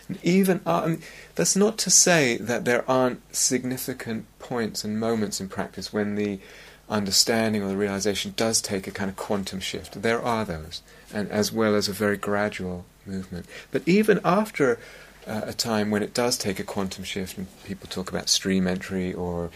And 0.08 0.18
even 0.22 0.60
uh, 0.66 0.82
I 0.82 0.86
mean, 0.88 1.02
that's 1.34 1.56
not 1.56 1.78
to 1.78 1.90
say 1.90 2.36
that 2.38 2.64
there 2.64 2.88
aren't 2.90 3.22
significant 3.34 4.26
points 4.38 4.84
and 4.84 4.98
moments 5.00 5.40
in 5.40 5.48
practice 5.48 5.92
when 5.92 6.16
the 6.16 6.40
understanding 6.88 7.62
or 7.62 7.68
the 7.68 7.76
realization 7.76 8.34
does 8.36 8.60
take 8.60 8.86
a 8.86 8.90
kind 8.90 9.10
of 9.10 9.16
quantum 9.16 9.60
shift. 9.60 10.02
There 10.02 10.22
are 10.22 10.44
those, 10.44 10.82
and 11.12 11.30
as 11.30 11.52
well 11.52 11.74
as 11.74 11.88
a 11.88 11.92
very 11.92 12.16
gradual 12.16 12.84
movement. 13.06 13.46
But 13.70 13.82
even 13.86 14.20
after 14.24 14.78
uh, 15.26 15.42
a 15.44 15.52
time 15.52 15.90
when 15.90 16.02
it 16.02 16.14
does 16.14 16.36
take 16.36 16.58
a 16.58 16.64
quantum 16.64 17.04
shift, 17.04 17.38
and 17.38 17.46
people 17.64 17.88
talk 17.88 18.10
about 18.10 18.28
stream 18.28 18.66
entry 18.66 19.12
or 19.12 19.50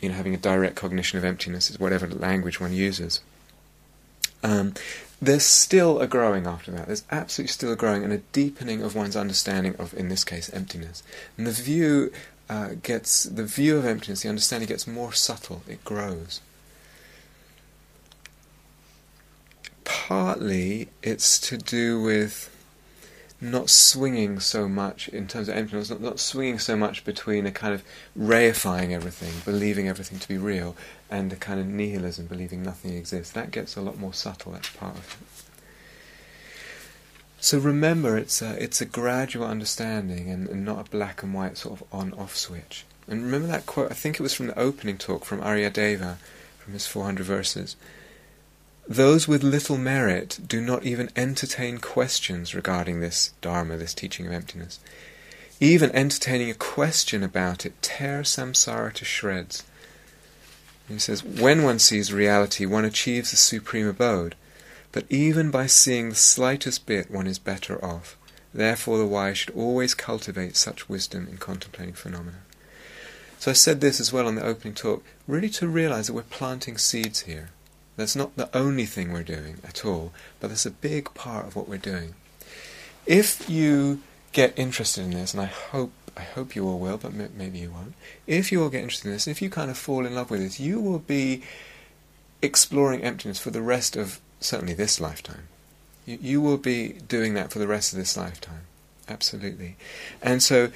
you 0.00 0.08
know 0.08 0.14
having 0.14 0.34
a 0.34 0.38
direct 0.38 0.76
cognition 0.76 1.18
of 1.18 1.24
emptiness, 1.24 1.70
whatever 1.78 2.08
language 2.08 2.60
one 2.60 2.72
uses. 2.72 3.20
Um, 4.42 4.74
there's 5.22 5.44
still 5.44 6.00
a 6.00 6.06
growing 6.06 6.46
after 6.46 6.70
that. 6.72 6.86
There's 6.86 7.04
absolutely 7.10 7.52
still 7.52 7.72
a 7.72 7.76
growing 7.76 8.04
and 8.04 8.12
a 8.12 8.18
deepening 8.18 8.82
of 8.82 8.94
one's 8.94 9.16
understanding 9.16 9.74
of, 9.78 9.94
in 9.94 10.10
this 10.10 10.22
case, 10.22 10.50
emptiness. 10.52 11.02
And 11.38 11.46
the 11.46 11.52
view 11.52 12.12
uh, 12.50 12.70
gets 12.82 13.24
the 13.24 13.44
view 13.44 13.78
of 13.78 13.86
emptiness, 13.86 14.22
the 14.22 14.28
understanding 14.28 14.68
gets 14.68 14.86
more 14.86 15.12
subtle. 15.12 15.62
It 15.66 15.82
grows. 15.84 16.40
Partly 19.84 20.88
it's 21.02 21.38
to 21.40 21.56
do 21.56 22.00
with 22.00 22.50
not 23.40 23.68
swinging 23.68 24.40
so 24.40 24.68
much 24.68 25.08
in 25.08 25.28
terms 25.28 25.48
of 25.48 25.56
emptiness, 25.56 25.90
not, 25.90 26.00
not 26.00 26.18
swinging 26.18 26.58
so 26.58 26.76
much 26.76 27.04
between 27.04 27.46
a 27.46 27.50
kind 27.50 27.74
of 27.74 27.84
reifying 28.18 28.92
everything, 28.92 29.32
believing 29.44 29.88
everything 29.88 30.18
to 30.18 30.28
be 30.28 30.38
real, 30.38 30.74
and 31.10 31.32
a 31.32 31.36
kind 31.36 31.60
of 31.60 31.66
nihilism, 31.66 32.26
believing 32.26 32.62
nothing 32.62 32.94
exists. 32.94 33.32
That 33.32 33.50
gets 33.50 33.76
a 33.76 33.82
lot 33.82 33.98
more 33.98 34.14
subtle, 34.14 34.52
that's 34.52 34.70
part 34.70 34.96
of 34.96 35.18
it. 35.20 35.44
So 37.40 37.58
remember, 37.58 38.16
it's 38.16 38.40
a, 38.40 38.62
it's 38.62 38.80
a 38.80 38.86
gradual 38.86 39.44
understanding 39.44 40.30
and, 40.30 40.48
and 40.48 40.64
not 40.64 40.86
a 40.86 40.90
black 40.90 41.22
and 41.22 41.34
white 41.34 41.58
sort 41.58 41.78
of 41.78 41.86
on-off 41.92 42.34
switch. 42.34 42.86
And 43.06 43.22
remember 43.22 43.48
that 43.48 43.66
quote, 43.66 43.90
I 43.90 43.94
think 43.94 44.18
it 44.18 44.22
was 44.22 44.32
from 44.32 44.46
the 44.46 44.58
opening 44.58 44.96
talk 44.96 45.26
from 45.26 45.42
Aryadeva, 45.42 46.16
from 46.58 46.72
his 46.72 46.86
400 46.86 47.26
verses. 47.26 47.76
Those 48.88 49.26
with 49.26 49.42
little 49.42 49.78
merit 49.78 50.40
do 50.46 50.60
not 50.60 50.84
even 50.84 51.08
entertain 51.16 51.78
questions 51.78 52.54
regarding 52.54 53.00
this 53.00 53.32
Dharma, 53.40 53.78
this 53.78 53.94
teaching 53.94 54.26
of 54.26 54.32
emptiness. 54.32 54.78
Even 55.58 55.90
entertaining 55.92 56.50
a 56.50 56.54
question 56.54 57.22
about 57.22 57.64
it 57.64 57.80
tears 57.80 58.28
samsara 58.28 58.92
to 58.92 59.04
shreds. 59.04 59.62
he 60.88 60.98
says, 60.98 61.24
when 61.24 61.62
one 61.62 61.78
sees 61.78 62.12
reality, 62.12 62.66
one 62.66 62.84
achieves 62.84 63.30
the 63.30 63.38
supreme 63.38 63.86
abode. 63.86 64.34
But 64.92 65.06
even 65.08 65.50
by 65.50 65.66
seeing 65.66 66.10
the 66.10 66.14
slightest 66.14 66.84
bit, 66.84 67.10
one 67.10 67.26
is 67.26 67.38
better 67.38 67.82
off. 67.82 68.18
Therefore, 68.52 68.98
the 68.98 69.06
wise 69.06 69.38
should 69.38 69.54
always 69.54 69.94
cultivate 69.94 70.56
such 70.56 70.88
wisdom 70.88 71.26
in 71.28 71.38
contemplating 71.38 71.94
phenomena. 71.94 72.38
So 73.38 73.50
I 73.50 73.54
said 73.54 73.80
this 73.80 73.98
as 73.98 74.12
well 74.12 74.26
on 74.26 74.34
the 74.34 74.44
opening 74.44 74.74
talk, 74.74 75.02
really 75.26 75.50
to 75.50 75.66
realize 75.66 76.06
that 76.06 76.12
we're 76.12 76.22
planting 76.22 76.76
seeds 76.76 77.22
here. 77.22 77.48
That's 77.96 78.16
not 78.16 78.36
the 78.36 78.54
only 78.56 78.86
thing 78.86 79.12
we're 79.12 79.22
doing 79.22 79.58
at 79.64 79.84
all, 79.84 80.12
but 80.40 80.48
that's 80.48 80.66
a 80.66 80.70
big 80.70 81.14
part 81.14 81.46
of 81.46 81.54
what 81.54 81.68
we're 81.68 81.78
doing. 81.78 82.14
If 83.06 83.48
you 83.48 84.00
get 84.32 84.58
interested 84.58 85.04
in 85.04 85.10
this, 85.10 85.32
and 85.32 85.40
I 85.40 85.46
hope 85.46 85.92
I 86.16 86.22
hope 86.22 86.54
you 86.54 86.66
all 86.66 86.78
will, 86.78 86.96
but 86.96 87.12
maybe 87.12 87.58
you 87.58 87.70
won't. 87.70 87.94
If 88.26 88.52
you 88.52 88.62
all 88.62 88.68
get 88.68 88.82
interested 88.82 89.08
in 89.08 89.14
this, 89.14 89.26
if 89.26 89.42
you 89.42 89.50
kind 89.50 89.70
of 89.70 89.76
fall 89.76 90.06
in 90.06 90.14
love 90.14 90.30
with 90.30 90.40
this, 90.40 90.60
you 90.60 90.80
will 90.80 91.00
be 91.00 91.42
exploring 92.40 93.02
emptiness 93.02 93.40
for 93.40 93.50
the 93.50 93.62
rest 93.62 93.96
of 93.96 94.20
certainly 94.38 94.74
this 94.74 95.00
lifetime. 95.00 95.48
You, 96.06 96.18
you 96.20 96.40
will 96.40 96.58
be 96.58 97.00
doing 97.08 97.34
that 97.34 97.50
for 97.50 97.58
the 97.58 97.66
rest 97.66 97.92
of 97.92 97.98
this 97.98 98.16
lifetime, 98.16 98.62
absolutely. 99.08 99.76
And 100.22 100.42
so, 100.42 100.70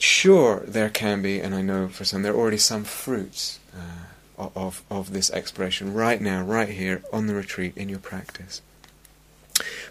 sure, 0.00 0.64
there 0.66 0.90
can 0.90 1.22
be, 1.22 1.40
and 1.40 1.54
I 1.54 1.62
know 1.62 1.88
for 1.88 2.04
some, 2.04 2.22
there 2.22 2.32
are 2.32 2.38
already 2.38 2.58
some 2.58 2.82
fruits. 2.84 3.60
Uh, 3.72 4.06
of, 4.38 4.82
of 4.90 5.12
this 5.12 5.30
exploration 5.30 5.92
right 5.92 6.20
now, 6.20 6.42
right 6.42 6.68
here 6.68 7.02
on 7.12 7.26
the 7.26 7.34
retreat 7.34 7.76
in 7.76 7.88
your 7.88 7.98
practice. 7.98 8.62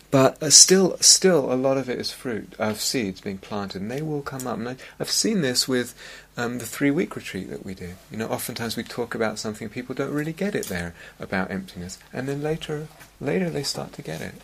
But 0.10 0.42
uh, 0.42 0.50
still, 0.50 0.98
still, 1.00 1.52
a 1.52 1.56
lot 1.56 1.78
of 1.78 1.90
it 1.90 2.00
is 2.00 2.12
fruit 2.12 2.54
of 2.58 2.80
seeds 2.80 3.20
being 3.20 3.40
planted, 3.40 3.82
and 3.82 3.92
they 3.92 4.02
will 4.02 4.22
come 4.22 4.48
up. 4.48 4.58
And 4.58 4.70
I, 4.70 4.76
have 5.00 5.10
seen 5.10 5.42
this 5.42 5.68
with 5.68 5.94
um, 6.38 6.60
the 6.60 6.66
three-week 6.66 7.16
retreat 7.16 7.50
that 7.50 7.66
we 7.66 7.74
did. 7.74 7.96
You 8.10 8.18
know, 8.18 8.28
oftentimes 8.28 8.78
we 8.78 8.84
talk 8.84 9.14
about 9.14 9.40
something, 9.40 9.68
people 9.68 9.96
don't 9.96 10.14
really 10.14 10.32
get 10.32 10.56
it 10.56 10.68
there 10.68 10.96
about 11.20 11.52
emptiness, 11.52 12.00
and 12.14 12.28
then 12.28 12.42
later, 12.42 12.88
later 13.20 13.50
they 13.50 13.64
start 13.64 13.92
to 13.94 14.02
get 14.02 14.22
it. 14.22 14.36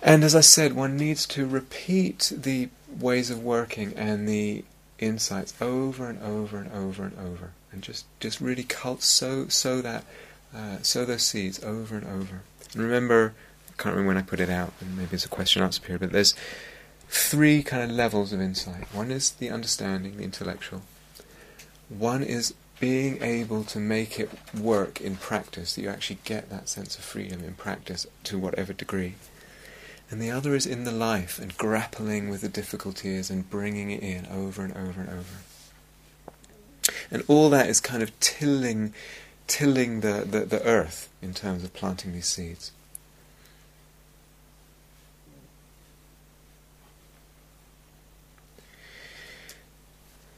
And 0.00 0.24
as 0.24 0.34
I 0.34 0.40
said, 0.40 0.72
one 0.72 0.96
needs 0.96 1.26
to 1.26 1.46
repeat 1.46 2.32
the 2.34 2.70
ways 2.98 3.30
of 3.30 3.42
working 3.42 3.92
and 3.94 4.26
the 4.26 4.64
insights 4.98 5.52
over 5.60 6.08
and 6.08 6.22
over 6.22 6.58
and 6.58 6.72
over 6.72 7.04
and 7.04 7.18
over 7.18 7.50
and 7.72 7.82
just 7.82 8.06
just 8.20 8.40
really 8.40 8.64
cult 8.64 9.02
sow 9.02 9.48
sow 9.48 9.80
that 9.80 10.04
uh, 10.54 10.78
sow 10.82 11.04
those 11.04 11.22
seeds 11.22 11.62
over 11.62 11.96
and 11.96 12.06
over. 12.06 12.42
And 12.72 12.82
remember, 12.82 13.34
I 13.68 13.82
can't 13.82 13.94
remember 13.94 14.08
when 14.08 14.16
I 14.16 14.22
put 14.22 14.40
it 14.40 14.50
out, 14.50 14.72
and 14.80 14.96
maybe 14.96 15.14
it's 15.14 15.24
a 15.24 15.28
question 15.28 15.62
answer 15.62 15.80
period, 15.80 16.00
but 16.00 16.12
there's 16.12 16.34
three 17.08 17.62
kind 17.62 17.82
of 17.82 17.90
levels 17.90 18.32
of 18.32 18.40
insight. 18.40 18.92
One 18.94 19.10
is 19.10 19.30
the 19.30 19.50
understanding, 19.50 20.16
the 20.16 20.24
intellectual. 20.24 20.82
One 21.88 22.22
is 22.22 22.54
being 22.80 23.22
able 23.22 23.64
to 23.64 23.78
make 23.78 24.20
it 24.20 24.30
work 24.56 25.00
in 25.00 25.16
practice, 25.16 25.74
that 25.74 25.82
you 25.82 25.88
actually 25.88 26.18
get 26.24 26.48
that 26.50 26.68
sense 26.68 26.96
of 26.96 27.04
freedom 27.04 27.42
in 27.42 27.54
practice 27.54 28.06
to 28.24 28.38
whatever 28.38 28.72
degree. 28.72 29.14
And 30.10 30.22
the 30.22 30.30
other 30.30 30.54
is 30.54 30.64
in 30.64 30.84
the 30.84 30.92
life 30.92 31.38
and 31.38 31.56
grappling 31.56 32.30
with 32.30 32.40
the 32.40 32.48
difficulties 32.48 33.30
and 33.30 33.48
bringing 33.50 33.90
it 33.90 34.02
in 34.02 34.26
over 34.26 34.62
and 34.62 34.72
over 34.72 35.00
and 35.00 35.10
over. 35.10 35.38
And 37.10 37.24
all 37.28 37.50
that 37.50 37.68
is 37.68 37.80
kind 37.80 38.02
of 38.02 38.18
tilling, 38.20 38.94
tilling 39.46 40.00
the, 40.00 40.24
the, 40.28 40.40
the 40.40 40.62
earth 40.64 41.08
in 41.20 41.34
terms 41.34 41.64
of 41.64 41.72
planting 41.74 42.12
these 42.12 42.26
seeds. 42.26 42.72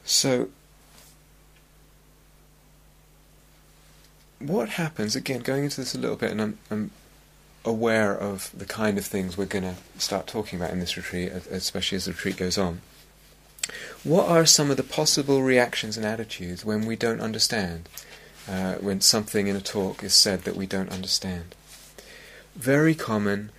So, 0.03 0.49
what 4.39 4.69
happens, 4.69 5.15
again, 5.15 5.39
going 5.39 5.63
into 5.63 5.77
this 5.77 5.95
a 5.95 5.97
little 5.97 6.17
bit, 6.17 6.31
and 6.31 6.41
I'm, 6.41 6.57
I'm 6.69 6.91
aware 7.63 8.13
of 8.17 8.51
the 8.57 8.65
kind 8.65 8.97
of 8.97 9.05
things 9.05 9.37
we're 9.37 9.45
going 9.45 9.63
to 9.63 9.75
start 9.97 10.27
talking 10.27 10.59
about 10.59 10.71
in 10.71 10.79
this 10.79 10.97
retreat, 10.97 11.31
especially 11.31 11.95
as 11.95 12.05
the 12.05 12.11
retreat 12.11 12.37
goes 12.37 12.57
on. 12.57 12.81
What 14.03 14.27
are 14.27 14.45
some 14.45 14.71
of 14.71 14.77
the 14.77 14.83
possible 14.83 15.41
reactions 15.41 15.97
and 15.97 16.05
attitudes 16.05 16.65
when 16.65 16.85
we 16.85 16.95
don't 16.95 17.21
understand? 17.21 17.87
Uh, 18.49 18.73
when 18.75 19.01
something 19.01 19.47
in 19.47 19.55
a 19.55 19.61
talk 19.61 20.03
is 20.03 20.13
said 20.13 20.43
that 20.43 20.55
we 20.55 20.65
don't 20.65 20.91
understand? 20.91 21.55
Very 22.55 22.95
common, 22.95 23.51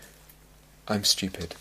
I'm 0.88 1.04
stupid. 1.04 1.54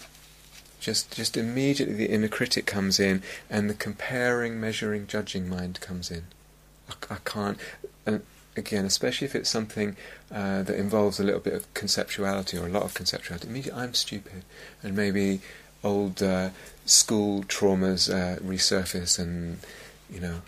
Just, 0.80 1.16
just 1.16 1.38
immediately 1.38 1.94
the 1.94 2.10
inner 2.10 2.28
critic 2.28 2.66
comes 2.66 3.00
in 3.00 3.22
and 3.50 3.70
the 3.70 3.76
comparing, 3.76 4.60
measuring, 4.60 5.06
judging 5.06 5.48
mind 5.48 5.80
comes 5.80 6.10
in. 6.10 6.24
I, 6.90 7.14
I 7.14 7.18
can't. 7.24 7.60
And 8.06 8.24
again, 8.58 8.86
especially 8.86 9.26
if 9.26 9.36
it's 9.36 9.50
something 9.50 9.96
uh, 10.32 10.64
that 10.64 10.76
involves 10.76 11.20
a 11.20 11.24
little 11.24 11.40
bit 11.40 11.54
of 11.54 11.72
conceptuality 11.76 12.60
or 12.60 12.66
a 12.66 12.72
lot 12.72 12.84
of 12.84 12.96
conceptuality, 12.96 13.46
immediately 13.46 13.80
I'm 13.80 13.94
stupid. 13.94 14.44
And 14.82 14.96
maybe 14.96 15.42
old 15.84 16.22
uh, 16.22 16.50
school 16.86 17.44
traumas 17.44 18.10
uh, 18.10 18.39
resurface, 18.39 19.20
and 19.20 19.60
you 20.10 20.20
know, 20.20 20.41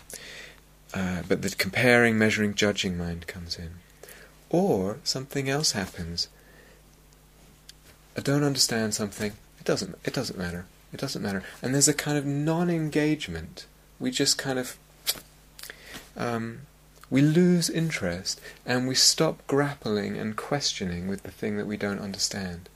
uh, 0.92 1.22
but 1.28 1.42
the 1.42 1.50
comparing, 1.50 2.18
measuring, 2.18 2.54
judging 2.54 2.96
mind 2.96 3.26
comes 3.26 3.58
in, 3.58 3.70
or 4.50 4.98
something 5.04 5.48
else 5.48 5.72
happens. 5.72 6.28
I 8.16 8.20
don't 8.20 8.44
understand 8.44 8.94
something. 8.94 9.32
It 9.58 9.64
doesn't. 9.64 9.96
It 10.04 10.14
doesn't 10.14 10.38
matter. 10.38 10.66
It 10.92 11.00
doesn't 11.00 11.22
matter. 11.22 11.42
And 11.60 11.74
there's 11.74 11.88
a 11.88 11.94
kind 11.94 12.16
of 12.16 12.24
non-engagement. 12.24 13.66
We 13.98 14.12
just 14.12 14.38
kind 14.38 14.58
of 14.58 14.78
um, 16.16 16.60
we 17.10 17.22
lose 17.22 17.68
interest 17.68 18.40
and 18.64 18.88
we 18.88 18.94
stop 18.94 19.46
grappling 19.46 20.16
and 20.16 20.36
questioning 20.36 21.08
with 21.08 21.22
the 21.22 21.30
thing 21.30 21.56
that 21.56 21.66
we 21.66 21.76
don't 21.76 21.98
understand. 21.98 22.68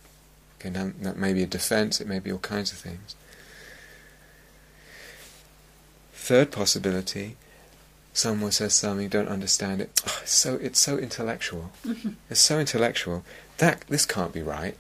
Okay, 0.61 0.71
now 0.71 0.91
that 1.03 1.17
may 1.17 1.33
be 1.33 1.43
a 1.43 1.47
defense, 1.47 2.01
it 2.01 2.09
may 2.09 2.19
be 2.19 2.33
all 2.33 2.39
kinds 2.39 2.73
of 2.73 2.79
things. 2.79 3.15
Third 6.13 6.51
possibility, 6.51 7.37
someone 8.13 8.51
says 8.51 8.75
something, 8.75 9.05
you 9.05 9.09
don't 9.09 9.29
understand 9.29 9.81
it. 9.81 10.03
Oh, 10.07 10.19
it's 10.23 10.33
so 10.33 10.55
it's 10.57 10.81
so 10.81 10.99
intellectual. 10.99 11.71
Mm-hmm. 11.87 12.11
It's 12.29 12.41
so 12.41 12.59
intellectual. 12.59 13.25
That 13.59 13.85
this 13.89 14.05
can't 14.05 14.33
be 14.33 14.43
right. 14.43 14.77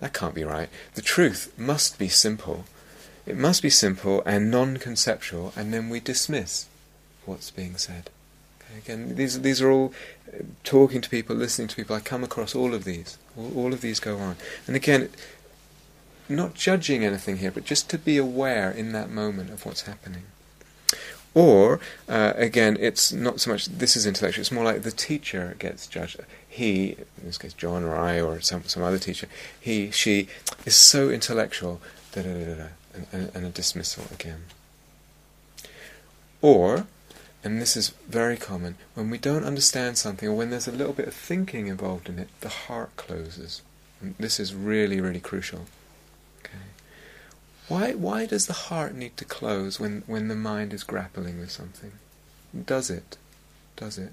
That 0.00 0.12
can't 0.12 0.34
be 0.34 0.44
right. 0.44 0.68
The 0.94 1.02
truth 1.02 1.52
must 1.56 1.98
be 1.98 2.08
simple. 2.08 2.64
It 3.26 3.36
must 3.36 3.62
be 3.62 3.70
simple 3.70 4.22
and 4.26 4.50
non-conceptual, 4.50 5.54
and 5.56 5.72
then 5.72 5.88
we 5.88 6.00
dismiss 6.00 6.66
what's 7.24 7.50
being 7.50 7.78
said. 7.78 8.10
Again, 8.76 9.14
these 9.16 9.40
these 9.40 9.62
are 9.62 9.70
all 9.70 9.92
uh, 10.32 10.42
talking 10.64 11.00
to 11.00 11.08
people, 11.08 11.36
listening 11.36 11.68
to 11.68 11.76
people. 11.76 11.94
I 11.96 12.00
come 12.00 12.24
across 12.24 12.54
all 12.54 12.74
of 12.74 12.84
these. 12.84 13.18
All, 13.36 13.52
all 13.56 13.72
of 13.72 13.80
these 13.80 14.00
go 14.00 14.18
on, 14.18 14.36
and 14.66 14.76
again, 14.76 15.10
not 16.28 16.54
judging 16.54 17.04
anything 17.04 17.38
here, 17.38 17.50
but 17.50 17.64
just 17.64 17.88
to 17.90 17.98
be 17.98 18.16
aware 18.16 18.70
in 18.70 18.92
that 18.92 19.10
moment 19.10 19.50
of 19.50 19.64
what's 19.66 19.82
happening. 19.82 20.24
Or, 21.34 21.80
uh, 22.08 22.32
again, 22.36 22.76
it's 22.78 23.12
not 23.12 23.40
so 23.40 23.50
much 23.50 23.66
this 23.66 23.96
is 23.96 24.06
intellectual, 24.06 24.42
it's 24.42 24.52
more 24.52 24.64
like 24.64 24.82
the 24.82 24.92
teacher 24.92 25.56
gets 25.58 25.88
judged. 25.88 26.20
He, 26.48 26.90
in 27.18 27.24
this 27.24 27.38
case 27.38 27.52
John 27.52 27.82
or 27.82 27.96
I 27.96 28.20
or 28.20 28.40
some, 28.40 28.62
some 28.64 28.84
other 28.84 29.00
teacher, 29.00 29.26
he, 29.60 29.90
she 29.90 30.28
is 30.64 30.76
so 30.76 31.10
intellectual, 31.10 31.80
da 32.12 32.22
da 32.22 32.32
da 32.32 32.54
da, 32.54 32.66
and, 33.12 33.32
and 33.34 33.46
a 33.46 33.50
dismissal 33.50 34.04
again. 34.12 34.44
Or, 36.40 36.86
and 37.44 37.60
this 37.60 37.76
is 37.76 37.90
very 38.08 38.36
common, 38.36 38.76
when 38.94 39.10
we 39.10 39.18
don't 39.18 39.44
understand 39.44 39.98
something 39.98 40.28
or 40.28 40.34
when 40.34 40.50
there's 40.50 40.66
a 40.66 40.72
little 40.72 40.94
bit 40.94 41.08
of 41.08 41.14
thinking 41.14 41.68
involved 41.68 42.08
in 42.08 42.18
it, 42.18 42.28
the 42.40 42.48
heart 42.48 42.96
closes. 42.96 43.62
And 44.00 44.14
this 44.18 44.40
is 44.40 44.54
really, 44.54 45.00
really 45.00 45.20
crucial. 45.20 45.66
Why, 47.66 47.92
why 47.92 48.26
does 48.26 48.46
the 48.46 48.52
heart 48.52 48.94
need 48.94 49.16
to 49.16 49.24
close 49.24 49.80
when, 49.80 50.02
when 50.06 50.28
the 50.28 50.34
mind 50.34 50.74
is 50.74 50.84
grappling 50.84 51.38
with 51.38 51.50
something? 51.50 51.92
Does 52.66 52.90
it? 52.90 53.16
Does 53.76 53.96
it? 53.96 54.12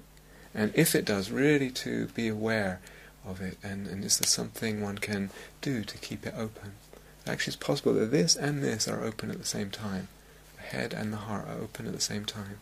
And 0.54 0.72
if 0.74 0.94
it 0.94 1.04
does, 1.04 1.30
really 1.30 1.70
to 1.70 2.06
be 2.08 2.28
aware 2.28 2.80
of 3.26 3.42
it, 3.42 3.58
and, 3.62 3.86
and 3.86 4.04
is 4.04 4.18
there 4.18 4.26
something 4.26 4.80
one 4.80 4.98
can 4.98 5.30
do 5.60 5.84
to 5.84 5.98
keep 5.98 6.26
it 6.26 6.34
open? 6.36 6.72
Actually, 7.26 7.52
it's 7.52 7.64
possible 7.64 7.92
that 7.94 8.10
this 8.10 8.36
and 8.36 8.62
this 8.62 8.88
are 8.88 9.04
open 9.04 9.30
at 9.30 9.38
the 9.38 9.44
same 9.44 9.70
time. 9.70 10.08
The 10.56 10.62
head 10.62 10.94
and 10.94 11.12
the 11.12 11.18
heart 11.18 11.46
are 11.46 11.62
open 11.62 11.86
at 11.86 11.92
the 11.92 12.00
same 12.00 12.24
time. 12.24 12.58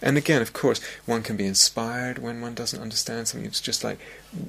And 0.00 0.16
again, 0.16 0.42
of 0.42 0.52
course, 0.52 0.80
one 1.06 1.22
can 1.22 1.36
be 1.36 1.46
inspired 1.46 2.18
when 2.18 2.40
one 2.40 2.54
doesn't 2.54 2.80
understand 2.80 3.28
something. 3.28 3.46
It's 3.46 3.60
just 3.60 3.84
like 3.84 3.98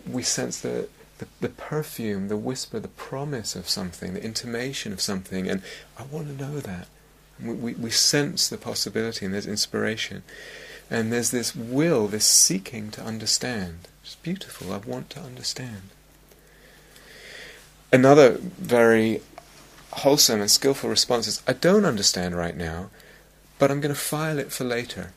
we 0.10 0.24
sense 0.24 0.62
the, 0.62 0.88
the, 1.18 1.28
the, 1.42 1.50
perfume, 1.50 2.28
the 2.28 2.38
whisper, 2.38 2.80
the 2.80 2.88
promise 2.88 3.56
of 3.56 3.68
something, 3.70 4.14
the 4.14 4.24
intimation 4.24 4.94
of 4.94 5.02
something, 5.02 5.50
and 5.50 5.62
I 5.98 6.04
want 6.04 6.28
to 6.28 6.44
know 6.44 6.60
that. 6.60 6.88
We, 7.42 7.54
we, 7.54 7.74
we 7.74 7.90
sense 7.90 8.48
the 8.48 8.58
possibility, 8.58 9.26
and 9.26 9.34
there's 9.34 9.48
inspiration. 9.48 10.24
And 10.90 11.12
there's 11.12 11.32
this 11.32 11.56
will, 11.56 12.08
this 12.08 12.26
seeking 12.26 12.92
to 12.92 13.02
understand. 13.02 13.88
It's 14.04 14.16
beautiful. 14.16 14.74
I 14.74 14.78
want 14.78 15.10
to 15.12 15.20
understand. 15.20 15.90
Another 17.92 18.38
very 18.40 19.22
wholesome 19.92 20.42
and 20.42 20.50
skillful 20.50 20.90
response 20.90 21.28
is 21.28 21.42
I 21.48 21.54
don't 21.54 21.86
understand 21.86 22.36
right 22.36 22.58
now, 22.58 22.90
but 23.60 23.72
I'm 23.72 23.82
going 23.82 23.94
to 23.94 24.00
file 24.00 24.40
it 24.40 24.52
for 24.52 24.64
later. 24.64 25.12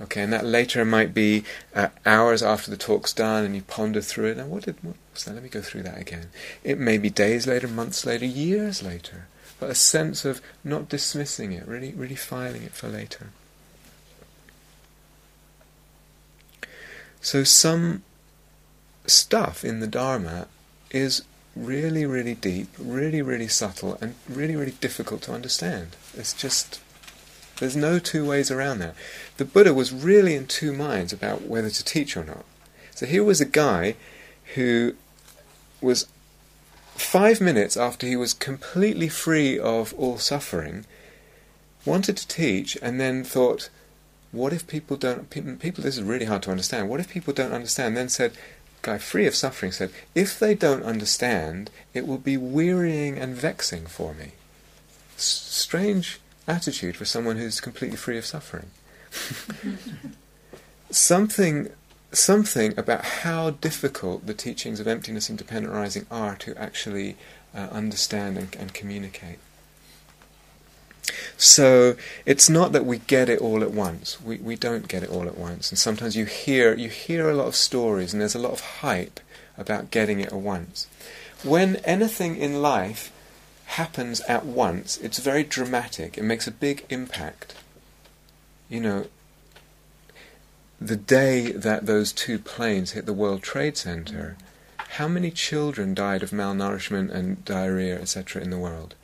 Okay, 0.00 0.22
and 0.22 0.32
that 0.32 0.46
later 0.46 0.84
might 0.84 1.12
be 1.12 1.44
uh, 1.74 1.88
hours 2.06 2.42
after 2.42 2.70
the 2.70 2.76
talk's 2.76 3.12
done 3.12 3.44
and 3.44 3.54
you 3.54 3.62
ponder 3.62 4.00
through 4.00 4.30
it. 4.30 4.38
And 4.38 4.50
what 4.50 4.64
did 4.64 4.76
what 4.82 4.96
was 5.12 5.24
that? 5.24 5.34
Let 5.34 5.42
me 5.42 5.50
go 5.50 5.60
through 5.60 5.82
that 5.82 6.00
again. 6.00 6.30
It 6.64 6.78
may 6.78 6.96
be 6.96 7.10
days 7.10 7.46
later, 7.46 7.68
months 7.68 8.06
later, 8.06 8.24
years 8.24 8.82
later, 8.82 9.26
but 9.58 9.68
a 9.68 9.74
sense 9.74 10.24
of 10.24 10.40
not 10.64 10.88
dismissing 10.88 11.52
it, 11.52 11.68
really, 11.68 11.92
really 11.92 12.16
filing 12.16 12.62
it 12.62 12.72
for 12.72 12.88
later. 12.88 13.30
So 17.20 17.44
some 17.44 18.02
stuff 19.06 19.64
in 19.64 19.80
the 19.80 19.86
Dharma 19.86 20.48
is 20.90 21.22
really, 21.54 22.06
really 22.06 22.34
deep, 22.34 22.68
really, 22.78 23.20
really 23.20 23.48
subtle, 23.48 23.98
and 24.00 24.14
really, 24.28 24.56
really 24.56 24.74
difficult 24.80 25.20
to 25.22 25.32
understand. 25.32 25.96
It's 26.14 26.32
just, 26.32 26.80
there's 27.60 27.76
no 27.76 27.98
two 27.98 28.26
ways 28.26 28.50
around 28.50 28.78
that. 28.80 28.94
The 29.36 29.44
Buddha 29.44 29.72
was 29.72 29.92
really 29.92 30.34
in 30.34 30.46
two 30.46 30.72
minds 30.72 31.12
about 31.12 31.42
whether 31.42 31.70
to 31.70 31.84
teach 31.84 32.16
or 32.16 32.24
not. 32.24 32.44
So 32.94 33.06
here 33.06 33.22
was 33.22 33.40
a 33.40 33.46
guy 33.46 33.94
who 34.54 34.94
was 35.80 36.06
five 36.96 37.40
minutes 37.40 37.76
after 37.76 38.06
he 38.06 38.16
was 38.16 38.34
completely 38.34 39.08
free 39.08 39.58
of 39.58 39.94
all 39.94 40.18
suffering, 40.18 40.86
wanted 41.84 42.16
to 42.16 42.28
teach, 42.28 42.76
and 42.82 43.00
then 43.00 43.24
thought, 43.24 43.70
what 44.32 44.52
if 44.52 44.66
people 44.66 44.96
don't, 44.96 45.28
people, 45.30 45.84
this 45.84 45.96
is 45.96 46.02
really 46.02 46.26
hard 46.26 46.42
to 46.42 46.50
understand, 46.50 46.88
what 46.88 47.00
if 47.00 47.08
people 47.08 47.32
don't 47.32 47.52
understand? 47.52 47.96
Then 47.96 48.08
said, 48.08 48.32
guy 48.82 48.98
free 48.98 49.26
of 49.26 49.34
suffering 49.34 49.72
said, 49.72 49.90
If 50.14 50.38
they 50.38 50.54
don't 50.54 50.82
understand, 50.82 51.70
it 51.92 52.06
will 52.06 52.18
be 52.18 52.36
wearying 52.36 53.18
and 53.18 53.34
vexing 53.34 53.86
for 53.86 54.14
me. 54.14 54.32
S- 55.16 55.24
strange 55.24 56.20
attitude 56.46 56.96
for 56.96 57.04
someone 57.04 57.36
who's 57.36 57.60
completely 57.60 57.96
free 57.96 58.18
of 58.18 58.26
suffering. 58.26 58.70
something, 60.90 61.70
something 62.12 62.78
about 62.78 63.04
how 63.04 63.50
difficult 63.50 64.26
the 64.26 64.34
teachings 64.34 64.80
of 64.80 64.86
emptiness 64.86 65.28
and 65.28 65.38
dependent 65.38 65.74
arising 65.74 66.06
are 66.10 66.36
to 66.36 66.56
actually 66.56 67.16
uh, 67.54 67.68
understand 67.72 68.38
and, 68.38 68.56
and 68.56 68.74
communicate. 68.74 69.38
So 71.36 71.96
it's 72.26 72.48
not 72.48 72.72
that 72.72 72.84
we 72.84 72.98
get 72.98 73.28
it 73.28 73.40
all 73.40 73.62
at 73.62 73.70
once. 73.72 74.20
We 74.20 74.36
we 74.36 74.56
don't 74.56 74.86
get 74.88 75.02
it 75.02 75.10
all 75.10 75.26
at 75.26 75.38
once. 75.38 75.70
And 75.70 75.78
sometimes 75.78 76.14
you 76.14 76.26
hear 76.26 76.74
you 76.74 76.88
hear 76.88 77.28
a 77.28 77.34
lot 77.34 77.46
of 77.46 77.56
stories 77.56 78.12
and 78.12 78.20
there's 78.20 78.34
a 78.34 78.38
lot 78.38 78.52
of 78.52 78.60
hype 78.60 79.20
about 79.56 79.90
getting 79.90 80.20
it 80.20 80.26
at 80.26 80.34
once. 80.34 80.86
When 81.42 81.76
anything 81.76 82.36
in 82.36 82.60
life 82.62 83.10
happens 83.70 84.20
at 84.22 84.44
once, 84.44 84.96
it's 84.98 85.18
very 85.18 85.44
dramatic. 85.44 86.18
It 86.18 86.24
makes 86.24 86.46
a 86.46 86.52
big 86.52 86.84
impact. 86.88 87.54
You 88.68 88.80
know, 88.80 89.06
the 90.80 90.96
day 90.96 91.52
that 91.52 91.86
those 91.86 92.12
two 92.12 92.38
planes 92.38 92.92
hit 92.92 93.06
the 93.06 93.12
World 93.12 93.42
Trade 93.42 93.76
Center, 93.76 94.36
how 94.76 95.08
many 95.08 95.30
children 95.30 95.94
died 95.94 96.22
of 96.22 96.30
malnourishment 96.30 97.10
and 97.10 97.44
diarrhea, 97.44 98.00
etc., 98.00 98.42
in 98.42 98.50
the 98.50 98.58
world? 98.58 98.94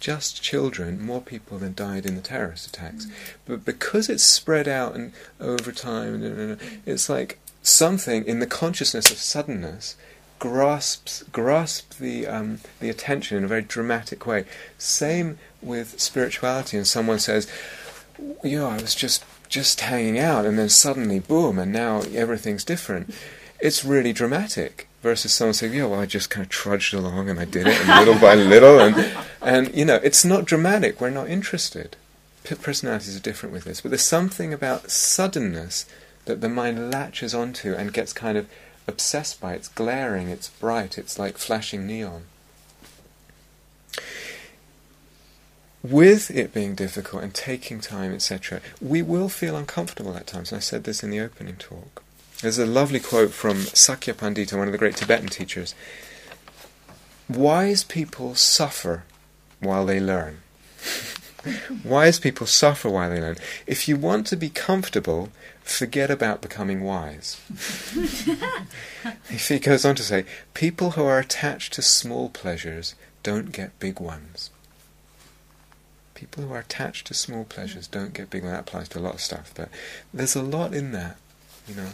just 0.00 0.42
children, 0.42 1.00
more 1.00 1.20
people 1.20 1.58
than 1.58 1.74
died 1.74 2.06
in 2.06 2.16
the 2.16 2.22
terrorist 2.22 2.66
attacks. 2.66 3.06
But 3.44 3.64
because 3.64 4.08
it's 4.08 4.24
spread 4.24 4.66
out 4.66 4.94
and 4.94 5.12
over 5.38 5.70
time, 5.70 6.58
it's 6.86 7.08
like 7.08 7.38
something 7.62 8.24
in 8.24 8.40
the 8.40 8.46
consciousness 8.46 9.10
of 9.10 9.18
suddenness 9.18 9.96
grasps 10.40 11.22
grasps 11.30 11.96
the 11.98 12.26
um, 12.26 12.58
the 12.80 12.90
attention 12.90 13.36
in 13.38 13.44
a 13.44 13.48
very 13.48 13.62
dramatic 13.62 14.26
way. 14.26 14.44
Same 14.78 15.38
with 15.62 16.00
spirituality, 16.00 16.76
and 16.76 16.86
someone 16.86 17.20
says, 17.20 17.46
"Yeah, 18.42 18.66
I 18.66 18.82
was 18.82 18.96
just 18.96 19.22
just 19.48 19.82
hanging 19.82 20.18
out, 20.18 20.44
and 20.44 20.58
then 20.58 20.68
suddenly, 20.68 21.20
boom, 21.20 21.60
and 21.60 21.72
now 21.72 22.00
everything's 22.12 22.64
different." 22.64 23.14
It's 23.60 23.84
really 23.84 24.14
dramatic 24.14 24.88
versus 25.02 25.32
someone 25.32 25.54
saying, 25.54 25.74
"Yeah, 25.74 25.84
well, 25.84 26.00
I 26.00 26.06
just 26.06 26.30
kind 26.30 26.44
of 26.44 26.50
trudged 26.50 26.94
along 26.94 27.28
and 27.28 27.38
I 27.38 27.44
did 27.44 27.68
it, 27.68 27.78
and 27.80 28.00
little 28.00 28.20
by 28.20 28.34
little," 28.34 28.80
and 28.80 29.12
and 29.40 29.72
you 29.74 29.84
know, 29.84 30.00
it's 30.02 30.24
not 30.24 30.46
dramatic. 30.46 31.00
We're 31.00 31.10
not 31.10 31.28
interested. 31.28 31.96
P- 32.42 32.54
personalities 32.54 33.14
are 33.14 33.20
different 33.20 33.52
with 33.52 33.64
this, 33.64 33.82
but 33.82 33.90
there's 33.90 34.02
something 34.02 34.54
about 34.54 34.90
suddenness 34.90 35.84
that 36.24 36.40
the 36.40 36.48
mind 36.48 36.90
latches 36.90 37.34
onto 37.34 37.74
and 37.74 37.92
gets 37.92 38.14
kind 38.14 38.38
of 38.38 38.48
obsessed 38.90 39.40
by. 39.40 39.54
It's 39.54 39.68
glaring, 39.68 40.28
it's 40.28 40.50
bright, 40.50 40.98
it's 40.98 41.18
like 41.18 41.38
flashing 41.38 41.86
neon. 41.86 42.24
With 45.82 46.30
it 46.30 46.52
being 46.52 46.74
difficult 46.74 47.22
and 47.22 47.32
taking 47.32 47.80
time, 47.80 48.12
etc., 48.12 48.60
we 48.82 49.00
will 49.00 49.30
feel 49.30 49.56
uncomfortable 49.56 50.14
at 50.14 50.26
times. 50.26 50.52
And 50.52 50.58
I 50.58 50.60
said 50.60 50.84
this 50.84 51.02
in 51.02 51.08
the 51.08 51.20
opening 51.20 51.56
talk. 51.56 52.02
There's 52.42 52.58
a 52.58 52.66
lovely 52.66 53.00
quote 53.00 53.32
from 53.32 53.60
Sakya 53.60 54.14
Pandita, 54.14 54.58
one 54.58 54.68
of 54.68 54.72
the 54.72 54.78
great 54.78 54.96
Tibetan 54.96 55.28
teachers. 55.28 55.74
Wise 57.28 57.84
people 57.84 58.34
suffer 58.34 59.04
while 59.60 59.86
they 59.86 60.00
learn. 60.00 60.40
wise 61.84 62.18
people 62.18 62.46
suffer 62.46 62.88
while 62.88 63.10
they 63.10 63.20
learn. 63.20 63.36
If 63.66 63.88
you 63.88 63.96
want 63.96 64.26
to 64.28 64.36
be 64.36 64.50
comfortable, 64.50 65.30
forget 65.62 66.10
about 66.10 66.42
becoming 66.42 66.82
wise. 66.82 67.40
he 69.28 69.58
goes 69.58 69.84
on 69.84 69.94
to 69.96 70.02
say, 70.02 70.24
people 70.54 70.92
who 70.92 71.04
are 71.04 71.18
attached 71.18 71.72
to 71.74 71.82
small 71.82 72.28
pleasures 72.28 72.94
don't 73.22 73.52
get 73.52 73.78
big 73.78 74.00
ones. 74.00 74.50
People 76.14 76.44
who 76.44 76.52
are 76.52 76.60
attached 76.60 77.06
to 77.06 77.14
small 77.14 77.44
pleasures 77.44 77.86
don't 77.86 78.12
get 78.12 78.30
big 78.30 78.42
ones. 78.42 78.54
That 78.54 78.60
applies 78.60 78.88
to 78.90 78.98
a 78.98 79.00
lot 79.00 79.14
of 79.14 79.20
stuff, 79.20 79.52
but 79.54 79.68
there's 80.12 80.34
a 80.34 80.42
lot 80.42 80.74
in 80.74 80.92
that, 80.92 81.16
you 81.66 81.74
know. 81.74 81.88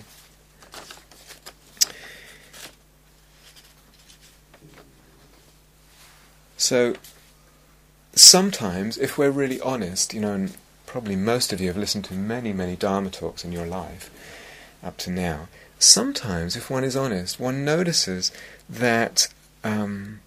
So 6.56 6.94
sometimes, 8.16 8.98
if 8.98 9.16
we're 9.16 9.30
really 9.30 9.60
honest, 9.60 10.12
you 10.12 10.20
know, 10.20 10.32
and 10.32 10.56
probably 10.86 11.14
most 11.14 11.52
of 11.52 11.60
you 11.60 11.68
have 11.68 11.76
listened 11.76 12.06
to 12.06 12.14
many, 12.14 12.52
many 12.52 12.74
Dharma 12.74 13.10
talks 13.10 13.44
in 13.44 13.52
your 13.52 13.66
life 13.66 14.10
up 14.82 14.96
to 14.98 15.10
now. 15.10 15.48
Sometimes, 15.78 16.56
if 16.56 16.70
one 16.70 16.82
is 16.84 16.96
honest, 16.96 17.38
one 17.38 17.64
notices 17.64 18.32
that 18.68 19.28
um, 19.62 20.20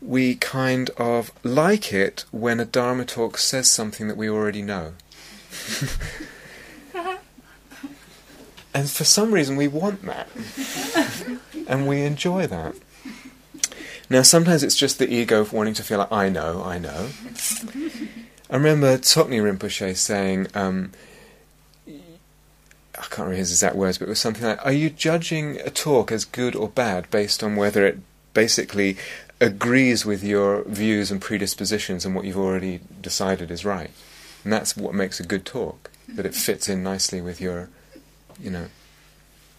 we 0.00 0.34
kind 0.34 0.90
of 0.96 1.30
like 1.44 1.92
it 1.92 2.24
when 2.30 2.58
a 2.58 2.64
Dharma 2.64 3.04
talk 3.04 3.36
says 3.36 3.70
something 3.70 4.08
that 4.08 4.16
we 4.16 4.30
already 4.30 4.62
know. 4.62 4.94
and 8.74 8.90
for 8.90 9.04
some 9.04 9.32
reason, 9.32 9.56
we 9.56 9.68
want 9.68 10.02
that. 10.02 10.28
and 11.66 11.86
we 11.86 12.00
enjoy 12.02 12.46
that. 12.46 12.74
Now, 14.08 14.22
sometimes 14.22 14.62
it's 14.62 14.76
just 14.76 14.98
the 14.98 15.12
ego 15.12 15.40
of 15.40 15.52
wanting 15.52 15.74
to 15.74 15.82
feel 15.82 15.98
like, 15.98 16.12
I 16.12 16.28
know, 16.28 16.62
I 16.62 16.78
know. 16.78 17.08
I 18.50 18.56
remember 18.56 18.96
Tsoknyi 18.98 19.42
Rinpoche 19.42 19.96
saying, 19.96 20.46
um, 20.54 20.92
I 21.88 23.02
can't 23.02 23.18
remember 23.18 23.36
his 23.36 23.50
exact 23.50 23.74
words, 23.74 23.98
but 23.98 24.06
it 24.06 24.10
was 24.10 24.20
something 24.20 24.44
like, 24.44 24.64
Are 24.64 24.72
you 24.72 24.90
judging 24.90 25.60
a 25.60 25.70
talk 25.70 26.12
as 26.12 26.24
good 26.24 26.54
or 26.54 26.68
bad 26.68 27.10
based 27.10 27.42
on 27.42 27.56
whether 27.56 27.84
it 27.84 27.98
basically 28.32 28.96
agrees 29.40 30.06
with 30.06 30.22
your 30.22 30.62
views 30.64 31.10
and 31.10 31.20
predispositions 31.20 32.06
and 32.06 32.14
what 32.14 32.24
you've 32.24 32.38
already 32.38 32.80
decided 33.00 33.50
is 33.50 33.64
right? 33.64 33.90
And 34.44 34.52
that's 34.52 34.76
what 34.76 34.94
makes 34.94 35.18
a 35.18 35.24
good 35.24 35.44
talk, 35.44 35.90
that 36.08 36.24
it 36.24 36.34
fits 36.34 36.68
in 36.68 36.84
nicely 36.84 37.20
with 37.20 37.40
your, 37.40 37.68
you 38.40 38.50
know, 38.50 38.66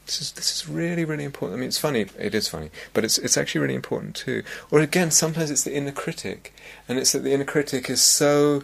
this 0.07 0.21
is 0.21 0.31
this 0.31 0.55
is 0.55 0.67
really 0.67 1.05
really 1.05 1.23
important. 1.23 1.57
I 1.57 1.59
mean, 1.59 1.67
it's 1.67 1.77
funny. 1.77 2.07
It 2.17 2.33
is 2.33 2.47
funny, 2.47 2.71
but 2.93 3.03
it's 3.03 3.17
it's 3.19 3.37
actually 3.37 3.61
really 3.61 3.75
important 3.75 4.15
too. 4.15 4.41
Or 4.71 4.79
again, 4.79 5.11
sometimes 5.11 5.51
it's 5.51 5.63
the 5.63 5.75
inner 5.75 5.91
critic, 5.91 6.53
and 6.87 6.97
it's 6.97 7.11
that 7.11 7.19
the 7.19 7.33
inner 7.33 7.45
critic 7.45 7.89
is 7.89 8.01
so, 8.01 8.63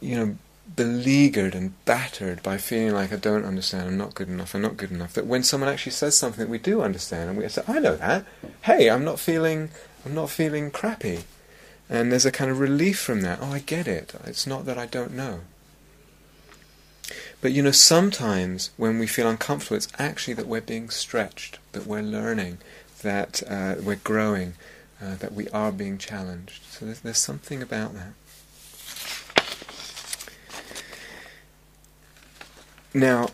you 0.00 0.16
know, 0.16 0.36
beleaguered 0.74 1.54
and 1.54 1.72
battered 1.84 2.42
by 2.42 2.58
feeling 2.58 2.92
like 2.92 3.12
I 3.12 3.16
don't 3.16 3.44
understand, 3.44 3.88
I'm 3.88 3.96
not 3.96 4.14
good 4.14 4.28
enough, 4.28 4.54
I'm 4.54 4.62
not 4.62 4.76
good 4.76 4.90
enough, 4.90 5.14
that 5.14 5.26
when 5.26 5.42
someone 5.42 5.70
actually 5.70 5.92
says 5.92 6.18
something 6.18 6.44
that 6.44 6.50
we 6.50 6.58
do 6.58 6.82
understand, 6.82 7.30
and 7.30 7.38
we 7.38 7.48
say, 7.48 7.62
I 7.66 7.78
know 7.78 7.96
that, 7.96 8.26
hey, 8.62 8.90
I'm 8.90 9.04
not 9.04 9.18
feeling, 9.18 9.70
I'm 10.04 10.14
not 10.14 10.28
feeling 10.28 10.70
crappy. 10.70 11.20
And 11.88 12.10
there's 12.10 12.26
a 12.26 12.32
kind 12.32 12.50
of 12.50 12.58
relief 12.58 12.98
from 12.98 13.20
that. 13.20 13.38
Oh, 13.40 13.52
I 13.52 13.60
get 13.60 13.86
it. 13.86 14.12
It's 14.24 14.46
not 14.46 14.66
that 14.66 14.76
I 14.76 14.86
don't 14.86 15.14
know. 15.14 15.42
But 17.46 17.52
you 17.52 17.62
know, 17.62 17.70
sometimes 17.70 18.70
when 18.76 18.98
we 18.98 19.06
feel 19.06 19.30
uncomfortable, 19.30 19.76
it's 19.76 19.86
actually 20.00 20.34
that 20.34 20.48
we're 20.48 20.60
being 20.60 20.90
stretched, 20.90 21.60
that 21.70 21.86
we're 21.86 22.02
learning, 22.02 22.58
that 23.02 23.40
uh, 23.48 23.76
we're 23.80 24.00
growing, 24.02 24.54
uh, 25.00 25.14
that 25.14 25.32
we 25.32 25.48
are 25.50 25.70
being 25.70 25.96
challenged. 25.96 26.64
So 26.64 26.86
there's, 26.86 26.98
there's 27.02 27.18
something 27.18 27.62
about 27.62 27.94
that. 27.94 28.14
Now, 32.92 33.28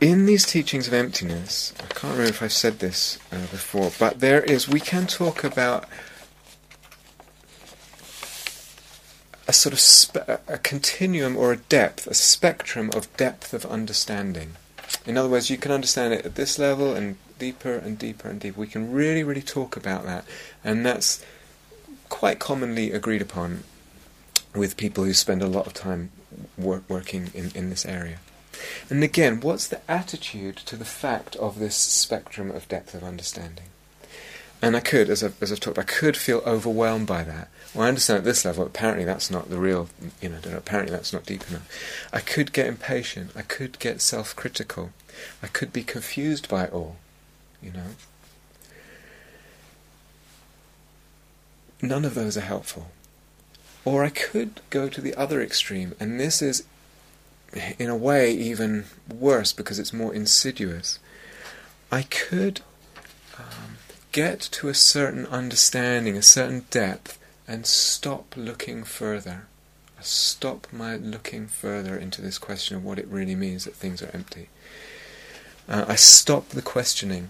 in 0.00 0.24
these 0.24 0.46
teachings 0.46 0.88
of 0.88 0.94
emptiness, 0.94 1.74
I 1.80 1.92
can't 1.92 2.14
remember 2.14 2.30
if 2.30 2.42
I've 2.42 2.54
said 2.54 2.78
this 2.78 3.18
uh, 3.30 3.40
before, 3.40 3.92
but 3.98 4.20
there 4.20 4.40
is, 4.40 4.70
we 4.70 4.80
can 4.80 5.06
talk 5.06 5.44
about 5.44 5.84
a 9.50 9.52
sort 9.52 9.72
of 9.72 9.80
spe- 9.80 10.28
a 10.46 10.58
continuum 10.58 11.36
or 11.36 11.50
a 11.50 11.56
depth, 11.56 12.06
a 12.06 12.14
spectrum 12.14 12.88
of 12.94 13.14
depth 13.16 13.52
of 13.52 13.66
understanding. 13.66 14.52
In 15.04 15.18
other 15.18 15.28
words, 15.28 15.50
you 15.50 15.58
can 15.58 15.72
understand 15.72 16.14
it 16.14 16.24
at 16.24 16.36
this 16.36 16.56
level 16.56 16.94
and 16.94 17.16
deeper 17.40 17.74
and 17.74 17.98
deeper 17.98 18.28
and 18.28 18.38
deeper. 18.38 18.60
We 18.60 18.68
can 18.68 18.92
really, 18.92 19.24
really 19.24 19.42
talk 19.42 19.76
about 19.76 20.04
that, 20.04 20.24
and 20.62 20.86
that's 20.86 21.24
quite 22.08 22.38
commonly 22.38 22.92
agreed 22.92 23.22
upon 23.22 23.64
with 24.54 24.76
people 24.76 25.02
who 25.02 25.14
spend 25.14 25.42
a 25.42 25.48
lot 25.48 25.66
of 25.66 25.74
time 25.74 26.12
wor- 26.56 26.84
working 26.88 27.32
in, 27.34 27.50
in 27.52 27.70
this 27.70 27.84
area. 27.84 28.18
And 28.88 29.02
again, 29.02 29.40
what's 29.40 29.66
the 29.66 29.80
attitude 29.90 30.58
to 30.58 30.76
the 30.76 30.84
fact 30.84 31.34
of 31.36 31.58
this 31.58 31.74
spectrum 31.74 32.52
of 32.52 32.68
depth 32.68 32.94
of 32.94 33.02
understanding? 33.02 33.66
And 34.62 34.76
I 34.76 34.80
could, 34.80 35.08
as 35.08 35.24
I've, 35.24 35.42
as 35.42 35.50
I've 35.50 35.60
talked, 35.60 35.78
I 35.78 35.84
could 35.84 36.16
feel 36.16 36.42
overwhelmed 36.44 37.06
by 37.06 37.24
that. 37.24 37.48
Well, 37.74 37.84
I 37.84 37.88
understand 37.88 38.18
at 38.18 38.24
this 38.24 38.44
level, 38.44 38.66
apparently 38.66 39.04
that's 39.04 39.30
not 39.30 39.48
the 39.48 39.58
real, 39.58 39.88
you 40.20 40.28
know, 40.28 40.38
apparently 40.54 40.94
that's 40.94 41.12
not 41.12 41.24
deep 41.24 41.48
enough. 41.48 41.66
I 42.12 42.20
could 42.20 42.52
get 42.52 42.66
impatient. 42.66 43.30
I 43.34 43.42
could 43.42 43.78
get 43.78 44.02
self-critical. 44.02 44.90
I 45.42 45.46
could 45.46 45.72
be 45.72 45.82
confused 45.82 46.48
by 46.48 46.64
it 46.64 46.72
all, 46.72 46.96
you 47.62 47.72
know. 47.72 47.86
None 51.80 52.04
of 52.04 52.14
those 52.14 52.36
are 52.36 52.42
helpful. 52.42 52.90
Or 53.84 54.04
I 54.04 54.10
could 54.10 54.60
go 54.68 54.90
to 54.90 55.00
the 55.00 55.14
other 55.14 55.40
extreme, 55.40 55.94
and 55.98 56.20
this 56.20 56.42
is, 56.42 56.64
in 57.78 57.88
a 57.88 57.96
way, 57.96 58.30
even 58.32 58.84
worse 59.08 59.54
because 59.54 59.78
it's 59.78 59.92
more 59.92 60.14
insidious. 60.14 60.98
I 61.90 62.02
could 62.02 62.60
get 64.12 64.40
to 64.40 64.68
a 64.68 64.74
certain 64.74 65.26
understanding, 65.26 66.16
a 66.16 66.22
certain 66.22 66.66
depth, 66.70 67.18
and 67.46 67.66
stop 67.66 68.34
looking 68.36 68.84
further. 68.84 69.46
I 69.98 70.02
stop 70.02 70.66
my 70.72 70.96
looking 70.96 71.46
further 71.46 71.96
into 71.96 72.22
this 72.22 72.38
question 72.38 72.76
of 72.76 72.84
what 72.84 72.98
it 72.98 73.06
really 73.08 73.34
means 73.34 73.64
that 73.64 73.74
things 73.74 74.02
are 74.02 74.10
empty. 74.14 74.48
Uh, 75.68 75.84
I 75.88 75.94
stop 75.94 76.48
the 76.48 76.62
questioning. 76.62 77.28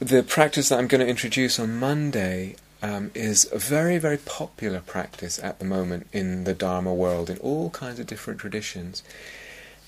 The 0.00 0.22
practice 0.22 0.68
that 0.68 0.78
I'm 0.78 0.88
going 0.88 1.00
to 1.00 1.06
introduce 1.06 1.58
on 1.58 1.78
Monday 1.78 2.56
um, 2.82 3.10
is 3.14 3.48
a 3.52 3.58
very, 3.58 3.98
very 3.98 4.18
popular 4.18 4.80
practice 4.80 5.38
at 5.38 5.58
the 5.58 5.64
moment 5.64 6.06
in 6.12 6.44
the 6.44 6.54
Dharma 6.54 6.92
world, 6.92 7.30
in 7.30 7.38
all 7.38 7.70
kinds 7.70 7.98
of 7.98 8.06
different 8.06 8.40
traditions. 8.40 9.02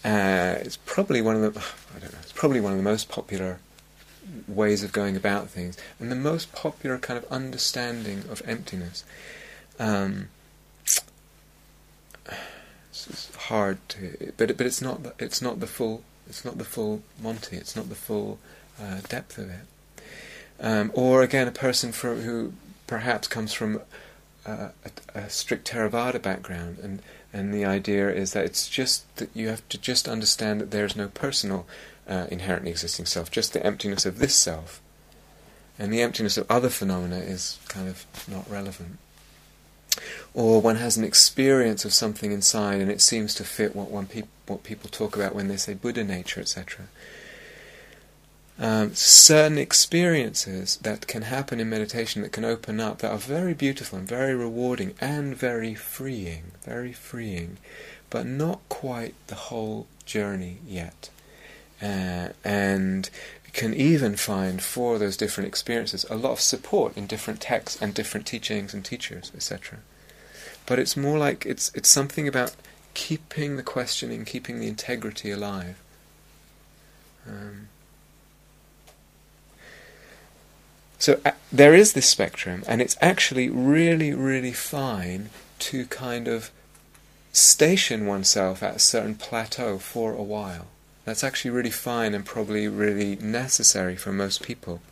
Uh, 0.04 0.54
it's 0.60 0.78
probably 0.86 1.20
one 1.20 1.36
of 1.36 1.54
the, 1.54 1.60
I 1.96 1.98
don't 1.98 2.12
know, 2.12 2.18
it's 2.22 2.32
probably 2.32 2.60
one 2.60 2.72
of 2.72 2.78
the 2.78 2.84
most 2.84 3.08
popular 3.08 3.58
ways 4.48 4.82
of 4.82 4.92
going 4.92 5.16
about 5.16 5.48
things, 5.48 5.76
and 5.98 6.10
the 6.10 6.16
most 6.16 6.52
popular 6.52 6.98
kind 6.98 7.18
of 7.18 7.30
understanding 7.30 8.24
of 8.30 8.42
emptiness. 8.46 9.04
Um, 9.78 10.28
it's 12.90 13.34
hard 13.36 13.78
to, 13.90 14.32
but 14.36 14.56
but 14.56 14.66
it's 14.66 14.80
not 14.80 15.02
the, 15.02 15.14
it's 15.18 15.42
not 15.42 15.60
the 15.60 15.66
full 15.66 16.02
it's 16.28 16.44
not 16.44 16.58
the 16.58 16.64
full 16.64 17.02
Monty. 17.22 17.56
It's 17.56 17.76
not 17.76 17.88
the 17.88 17.94
full 17.94 18.38
uh, 18.80 19.00
depth 19.08 19.38
of 19.38 19.50
it. 19.50 20.04
Um, 20.58 20.90
or 20.94 21.22
again, 21.22 21.48
a 21.48 21.52
person 21.52 21.92
who 21.92 22.52
perhaps 22.86 23.28
comes 23.28 23.52
from 23.52 23.80
uh, 24.46 24.68
a, 25.14 25.18
a, 25.18 25.30
strict 25.30 25.70
Theravada 25.70 26.20
background, 26.20 26.78
and 26.82 27.02
and 27.32 27.52
the 27.52 27.64
idea 27.64 28.10
is 28.10 28.32
that 28.32 28.44
it's 28.44 28.68
just 28.68 29.14
that 29.16 29.28
you 29.34 29.48
have 29.48 29.68
to 29.68 29.78
just 29.78 30.08
understand 30.08 30.60
that 30.60 30.70
there 30.70 30.84
is 30.84 30.96
no 30.96 31.08
personal 31.08 31.66
uh, 32.08 32.26
inherently 32.30 32.70
existing 32.70 33.06
self, 33.06 33.30
just 33.30 33.52
the 33.52 33.64
emptiness 33.64 34.06
of 34.06 34.18
this 34.18 34.34
self. 34.34 34.80
And 35.78 35.92
the 35.92 36.00
emptiness 36.00 36.38
of 36.38 36.50
other 36.50 36.70
phenomena 36.70 37.18
is 37.18 37.58
kind 37.68 37.88
of 37.88 38.06
not 38.28 38.50
relevant. 38.50 38.98
Or 40.34 40.60
one 40.60 40.76
has 40.76 40.96
an 40.96 41.04
experience 41.04 41.84
of 41.84 41.92
something 41.92 42.32
inside 42.32 42.80
and 42.80 42.90
it 42.90 43.00
seems 43.00 43.34
to 43.34 43.44
fit 43.44 43.74
what, 43.74 43.90
one 43.90 44.06
pe- 44.06 44.22
what 44.46 44.62
people 44.62 44.88
talk 44.90 45.16
about 45.16 45.34
when 45.34 45.48
they 45.48 45.56
say 45.56 45.74
Buddha 45.74 46.04
nature, 46.04 46.40
etc. 46.40 46.86
Um, 48.58 48.94
certain 48.94 49.58
experiences 49.58 50.78
that 50.78 51.06
can 51.06 51.22
happen 51.22 51.60
in 51.60 51.68
meditation 51.68 52.22
that 52.22 52.32
can 52.32 52.44
open 52.44 52.80
up 52.80 52.98
that 52.98 53.10
are 53.10 53.18
very 53.18 53.52
beautiful 53.52 53.98
and 53.98 54.08
very 54.08 54.34
rewarding 54.34 54.94
and 54.98 55.36
very 55.36 55.74
freeing, 55.74 56.52
very 56.64 56.92
freeing, 56.92 57.58
but 58.08 58.24
not 58.24 58.60
quite 58.70 59.14
the 59.26 59.34
whole 59.34 59.86
journey 60.06 60.58
yet 60.66 61.10
uh, 61.82 62.28
and 62.44 63.10
can 63.52 63.72
even 63.72 64.16
find 64.16 64.62
for 64.62 64.98
those 64.98 65.16
different 65.16 65.48
experiences 65.48 66.04
a 66.10 66.14
lot 66.14 66.32
of 66.32 66.40
support 66.40 66.94
in 66.94 67.06
different 67.06 67.40
texts 67.40 67.80
and 67.80 67.94
different 67.94 68.26
teachings 68.26 68.74
and 68.74 68.84
teachers, 68.84 69.32
etc. 69.34 69.78
But 70.66 70.78
it's 70.78 70.96
more 70.96 71.18
like 71.18 71.46
it's 71.46 71.72
it's 71.74 71.88
something 71.88 72.28
about 72.28 72.54
keeping 72.92 73.56
the 73.56 73.62
questioning, 73.62 74.24
keeping 74.24 74.60
the 74.60 74.68
integrity 74.68 75.30
alive. 75.30 75.78
Um, 77.26 77.68
so 80.98 81.20
uh, 81.24 81.32
there 81.52 81.74
is 81.74 81.94
this 81.94 82.08
spectrum, 82.08 82.62
and 82.66 82.82
it's 82.82 82.96
actually 83.00 83.48
really, 83.48 84.12
really 84.12 84.52
fine 84.52 85.30
to 85.60 85.86
kind 85.86 86.28
of 86.28 86.50
station 87.32 88.06
oneself 88.06 88.62
at 88.62 88.76
a 88.76 88.78
certain 88.78 89.14
plateau 89.14 89.78
for 89.78 90.12
a 90.12 90.22
while. 90.22 90.66
That's 91.06 91.22
actually 91.22 91.52
really 91.52 91.70
fine 91.70 92.14
and 92.14 92.26
probably 92.26 92.66
really 92.66 93.14
necessary 93.16 93.94
for 93.94 94.12
most 94.12 94.42
people. 94.42 94.82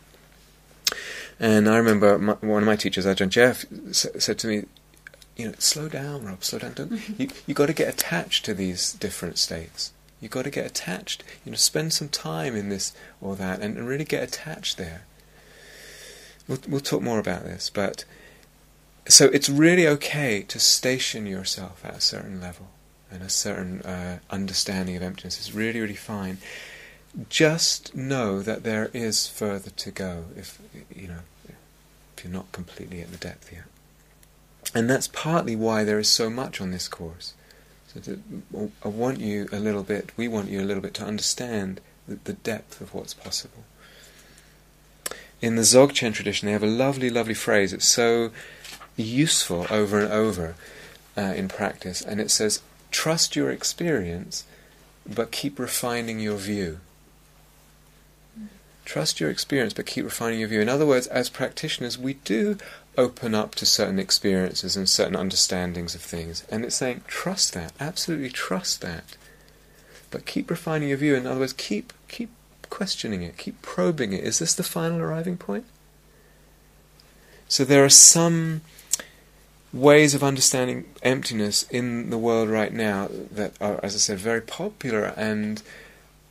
And 1.39 1.67
I 1.67 1.75
remember 1.75 2.17
my, 2.17 2.33
one 2.35 2.63
of 2.63 2.65
my 2.65 2.77
teachers, 2.77 3.05
Ajahn 3.05 3.27
Geoff, 3.27 3.65
s- 3.89 4.07
said 4.17 4.39
to 4.39 4.47
me, 4.47 4.63
"You 5.35 5.47
know, 5.47 5.53
slow 5.59 5.89
down, 5.89 6.25
Rob. 6.25 6.41
Slow 6.41 6.59
down. 6.59 6.71
Don't, 6.71 6.93
mm-hmm. 6.93 7.21
you 7.21 7.29
you 7.45 7.53
got 7.53 7.65
to 7.65 7.73
get 7.73 7.93
attached 7.93 8.45
to 8.45 8.53
these 8.53 8.93
different 8.93 9.37
states. 9.37 9.91
You 10.21 10.29
got 10.29 10.43
to 10.43 10.49
get 10.49 10.65
attached. 10.65 11.21
You 11.43 11.51
know, 11.51 11.57
spend 11.57 11.91
some 11.91 12.07
time 12.07 12.55
in 12.55 12.69
this 12.69 12.93
or 13.19 13.35
that, 13.35 13.59
and, 13.59 13.77
and 13.77 13.85
really 13.85 14.05
get 14.05 14.23
attached 14.23 14.77
there. 14.77 15.01
We'll 16.47 16.59
we'll 16.65 16.79
talk 16.79 17.01
more 17.01 17.19
about 17.19 17.43
this, 17.43 17.69
but 17.69 18.05
so 19.09 19.25
it's 19.25 19.49
really 19.49 19.85
okay 19.85 20.43
to 20.43 20.59
station 20.59 21.27
yourself 21.27 21.83
at 21.83 21.95
a 21.97 22.01
certain 22.01 22.39
level 22.39 22.69
and 23.15 23.23
a 23.23 23.29
certain 23.29 23.81
uh, 23.81 24.19
understanding 24.29 24.95
of 24.95 25.01
emptiness 25.01 25.39
is 25.39 25.53
really, 25.53 25.79
really 25.79 25.95
fine. 25.95 26.37
Just 27.29 27.95
know 27.95 28.41
that 28.41 28.63
there 28.63 28.91
is 28.93 29.27
further 29.27 29.69
to 29.69 29.91
go 29.91 30.25
if 30.35 30.59
you 30.93 31.07
know 31.07 31.21
if 32.17 32.23
you're 32.23 32.33
not 32.33 32.51
completely 32.51 33.01
at 33.01 33.11
the 33.11 33.17
depth 33.17 33.51
yet. 33.51 33.63
And 34.73 34.89
that's 34.89 35.07
partly 35.07 35.55
why 35.55 35.83
there 35.83 35.99
is 35.99 36.09
so 36.09 36.29
much 36.29 36.59
on 36.59 36.71
this 36.71 36.87
course. 36.87 37.33
So 37.87 37.99
to, 38.01 38.71
I 38.83 38.87
want 38.89 39.21
you 39.21 39.47
a 39.51 39.59
little 39.59 39.83
bit, 39.83 40.11
we 40.17 40.27
want 40.27 40.49
you 40.49 40.59
a 40.59 40.65
little 40.65 40.83
bit 40.83 40.93
to 40.95 41.05
understand 41.05 41.79
the, 42.07 42.19
the 42.23 42.33
depth 42.33 42.81
of 42.81 42.93
what's 42.93 43.13
possible. 43.13 43.63
In 45.41 45.55
the 45.55 45.61
Dzogchen 45.61 46.13
tradition, 46.13 46.47
they 46.47 46.51
have 46.51 46.63
a 46.63 46.67
lovely, 46.67 47.09
lovely 47.09 47.33
phrase. 47.33 47.71
It's 47.71 47.87
so 47.87 48.31
useful 48.97 49.67
over 49.69 49.99
and 49.99 50.11
over 50.11 50.55
uh, 51.17 51.21
in 51.21 51.47
practice, 51.47 52.01
and 52.01 52.19
it 52.19 52.31
says, 52.31 52.61
Trust 52.95 53.35
your 53.35 53.51
experience, 53.51 54.45
but 55.05 55.29
keep 55.29 55.59
refining 55.59 56.21
your 56.21 56.37
view. 56.37 56.79
Trust 58.85 59.19
your 59.19 59.29
experience, 59.29 59.73
but 59.73 59.85
keep 59.85 60.05
refining 60.05 60.39
your 60.39 60.47
view. 60.47 60.61
In 60.61 60.69
other 60.69 60.85
words, 60.85 61.05
as 61.07 61.29
practitioners, 61.29 61.97
we 61.97 62.13
do 62.13 62.57
open 62.97 63.35
up 63.35 63.53
to 63.55 63.65
certain 63.65 63.99
experiences 63.99 64.77
and 64.77 64.87
certain 64.87 65.17
understandings 65.17 65.93
of 65.93 65.99
things. 65.99 66.45
And 66.49 66.63
it's 66.63 66.77
saying, 66.77 67.01
trust 67.05 67.53
that, 67.53 67.73
absolutely 67.81 68.29
trust 68.29 68.79
that. 68.79 69.17
But 70.09 70.25
keep 70.25 70.49
refining 70.49 70.87
your 70.87 70.97
view. 70.97 71.15
In 71.15 71.27
other 71.27 71.41
words, 71.41 71.51
keep 71.51 71.91
keep 72.07 72.29
questioning 72.69 73.23
it, 73.23 73.37
keep 73.37 73.61
probing 73.61 74.13
it. 74.13 74.23
Is 74.23 74.39
this 74.39 74.53
the 74.53 74.63
final 74.63 75.01
arriving 75.01 75.35
point? 75.35 75.65
So 77.49 77.65
there 77.65 77.83
are 77.83 77.89
some 77.89 78.61
ways 79.75 80.15
of 80.15 80.23
understanding 80.23 80.85
emptiness 81.03 81.63
in 81.69 82.09
the 82.09 82.17
world 82.17 82.49
right 82.49 82.73
now 82.73 83.09
that 83.11 83.53
are, 83.59 83.79
as 83.83 83.93
I 83.93 83.97
said, 83.97 84.17
very 84.17 84.41
popular, 84.41 85.13
and 85.17 85.61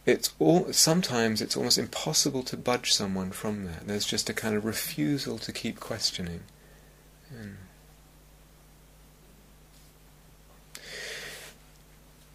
it's 0.07 0.33
all 0.39 0.73
sometimes 0.73 1.43
it's 1.43 1.57
almost 1.57 1.79
impossible 1.79 2.43
to 2.45 2.57
budge 2.57 2.93
someone 2.93 3.31
from 3.31 3.67
that. 3.67 3.87
There's 3.87 4.07
just 4.07 4.31
a 4.31 4.35
kind 4.35 4.57
of 4.57 4.65
refusal 4.65 5.39
to 5.39 5.53
keep 5.53 5.79
questioning. 5.79 6.41
And 7.31 7.57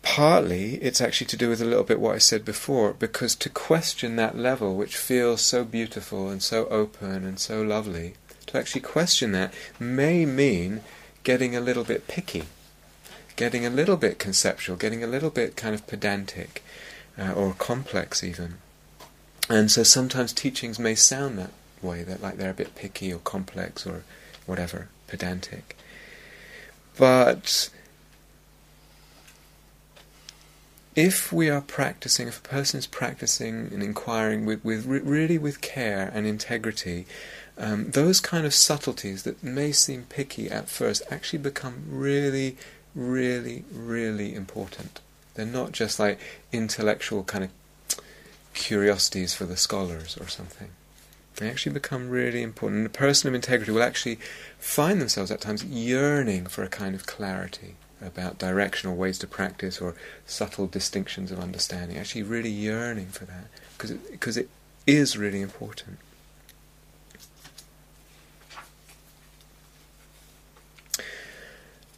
partly 0.03 0.75
it's 0.75 1.01
actually 1.01 1.27
to 1.27 1.37
do 1.37 1.49
with 1.49 1.61
a 1.61 1.65
little 1.65 1.83
bit 1.83 1.99
what 1.99 2.15
I 2.15 2.19
said 2.19 2.45
before, 2.45 2.93
because 2.93 3.35
to 3.35 3.49
question 3.49 4.15
that 4.15 4.37
level, 4.37 4.75
which 4.75 4.95
feels 4.95 5.41
so 5.41 5.63
beautiful 5.63 6.29
and 6.29 6.41
so 6.41 6.67
open 6.67 7.25
and 7.25 7.39
so 7.39 7.63
lovely, 7.63 8.13
to 8.47 8.57
actually 8.57 8.81
question 8.81 9.31
that 9.31 9.53
may 9.79 10.25
mean 10.25 10.81
getting 11.29 11.55
a 11.55 11.61
little 11.61 11.83
bit 11.83 12.07
picky, 12.07 12.45
getting 13.35 13.63
a 13.63 13.69
little 13.69 13.97
bit 13.97 14.17
conceptual, 14.17 14.75
getting 14.75 15.03
a 15.03 15.05
little 15.05 15.29
bit 15.29 15.55
kind 15.55 15.75
of 15.75 15.85
pedantic 15.85 16.63
uh, 17.19 17.31
or 17.33 17.53
complex 17.53 18.23
even. 18.23 18.55
And 19.47 19.69
so 19.69 19.83
sometimes 19.83 20.33
teachings 20.33 20.79
may 20.79 20.95
sound 20.95 21.37
that 21.37 21.51
way, 21.83 22.01
that 22.01 22.23
like 22.23 22.37
they're 22.37 22.49
a 22.49 22.55
bit 22.55 22.73
picky 22.73 23.13
or 23.13 23.19
complex 23.19 23.85
or 23.85 24.05
whatever, 24.47 24.87
pedantic. 25.05 25.77
But 26.97 27.69
if 30.95 31.31
we 31.31 31.47
are 31.47 31.61
practicing, 31.61 32.27
if 32.27 32.39
a 32.39 32.49
person 32.49 32.79
is 32.79 32.87
practicing 32.87 33.69
and 33.71 33.83
inquiring 33.83 34.47
with, 34.47 34.65
with 34.65 34.87
really 34.87 35.37
with 35.37 35.61
care 35.61 36.11
and 36.11 36.25
integrity, 36.25 37.05
um, 37.59 37.91
those 37.91 38.21
kind 38.21 38.45
of 38.45 38.53
subtleties 38.53 39.23
that 39.23 39.43
may 39.43 39.73
seem 39.73 40.03
picky 40.03 40.49
at 40.49 40.69
first 40.69 41.03
actually 41.11 41.39
become 41.39 41.83
really, 41.89 42.55
really, 42.95 43.65
really 43.71 44.33
important. 44.33 45.01
They're 45.33 45.45
not 45.45 45.73
just 45.73 45.99
like 45.99 46.19
intellectual 46.53 47.23
kind 47.23 47.43
of 47.43 47.51
curiosities 48.53 49.33
for 49.33 49.45
the 49.45 49.57
scholars 49.57 50.17
or 50.17 50.27
something. 50.27 50.69
They 51.35 51.49
actually 51.49 51.73
become 51.73 52.09
really 52.09 52.41
important. 52.41 52.79
And 52.79 52.87
a 52.87 52.89
person 52.89 53.27
of 53.27 53.33
integrity 53.33 53.71
will 53.71 53.83
actually 53.83 54.19
find 54.57 55.01
themselves 55.01 55.29
at 55.29 55.41
times 55.41 55.63
yearning 55.63 56.47
for 56.47 56.63
a 56.63 56.69
kind 56.69 56.95
of 56.95 57.05
clarity 57.05 57.75
about 58.01 58.39
direction 58.39 58.89
or 58.89 58.93
ways 58.93 59.19
to 59.19 59.27
practice 59.27 59.81
or 59.81 59.95
subtle 60.25 60.67
distinctions 60.67 61.31
of 61.31 61.39
understanding. 61.39 61.97
Actually, 61.97 62.23
really 62.23 62.49
yearning 62.49 63.07
for 63.07 63.25
that 63.25 63.45
because 63.77 63.91
it, 63.91 64.11
because 64.11 64.37
it 64.37 64.49
is 64.87 65.17
really 65.17 65.41
important. 65.41 65.99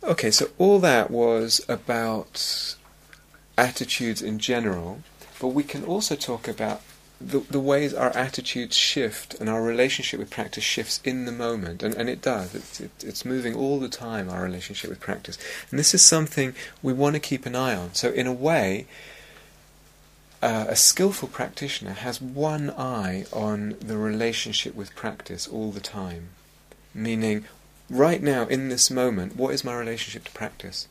Okay, 0.03 0.31
so 0.31 0.49
all 0.57 0.79
that 0.79 1.11
was 1.11 1.61
about 1.69 2.75
attitudes 3.55 4.21
in 4.21 4.39
general, 4.39 5.03
but 5.39 5.49
we 5.49 5.63
can 5.63 5.83
also 5.83 6.15
talk 6.15 6.47
about 6.47 6.81
the, 7.19 7.39
the 7.39 7.59
ways 7.59 7.93
our 7.93 8.09
attitudes 8.17 8.75
shift 8.75 9.35
and 9.35 9.47
our 9.47 9.61
relationship 9.61 10.19
with 10.19 10.31
practice 10.31 10.63
shifts 10.63 10.99
in 11.03 11.25
the 11.25 11.31
moment, 11.31 11.83
and, 11.83 11.93
and 11.93 12.09
it 12.09 12.21
does. 12.21 12.55
It's, 12.55 12.79
it, 12.81 12.91
it's 13.03 13.25
moving 13.25 13.55
all 13.55 13.79
the 13.79 13.89
time, 13.89 14.27
our 14.27 14.41
relationship 14.41 14.89
with 14.89 14.99
practice. 14.99 15.37
And 15.69 15.77
this 15.77 15.93
is 15.93 16.01
something 16.01 16.55
we 16.81 16.93
want 16.93 17.13
to 17.13 17.19
keep 17.19 17.45
an 17.45 17.55
eye 17.55 17.75
on. 17.75 17.93
So, 17.93 18.09
in 18.09 18.25
a 18.25 18.33
way, 18.33 18.87
uh, 20.41 20.65
a 20.67 20.75
skillful 20.75 21.27
practitioner 21.27 21.93
has 21.93 22.19
one 22.19 22.71
eye 22.71 23.25
on 23.31 23.75
the 23.79 23.97
relationship 23.97 24.73
with 24.73 24.95
practice 24.95 25.47
all 25.47 25.71
the 25.71 25.79
time. 25.79 26.29
Meaning, 26.95 27.45
right 27.91 28.23
now, 28.23 28.47
in 28.47 28.69
this 28.69 28.89
moment, 28.89 29.35
what 29.35 29.53
is 29.53 29.63
my 29.63 29.75
relationship 29.75 30.23
to 30.25 30.31
practice? 30.31 30.87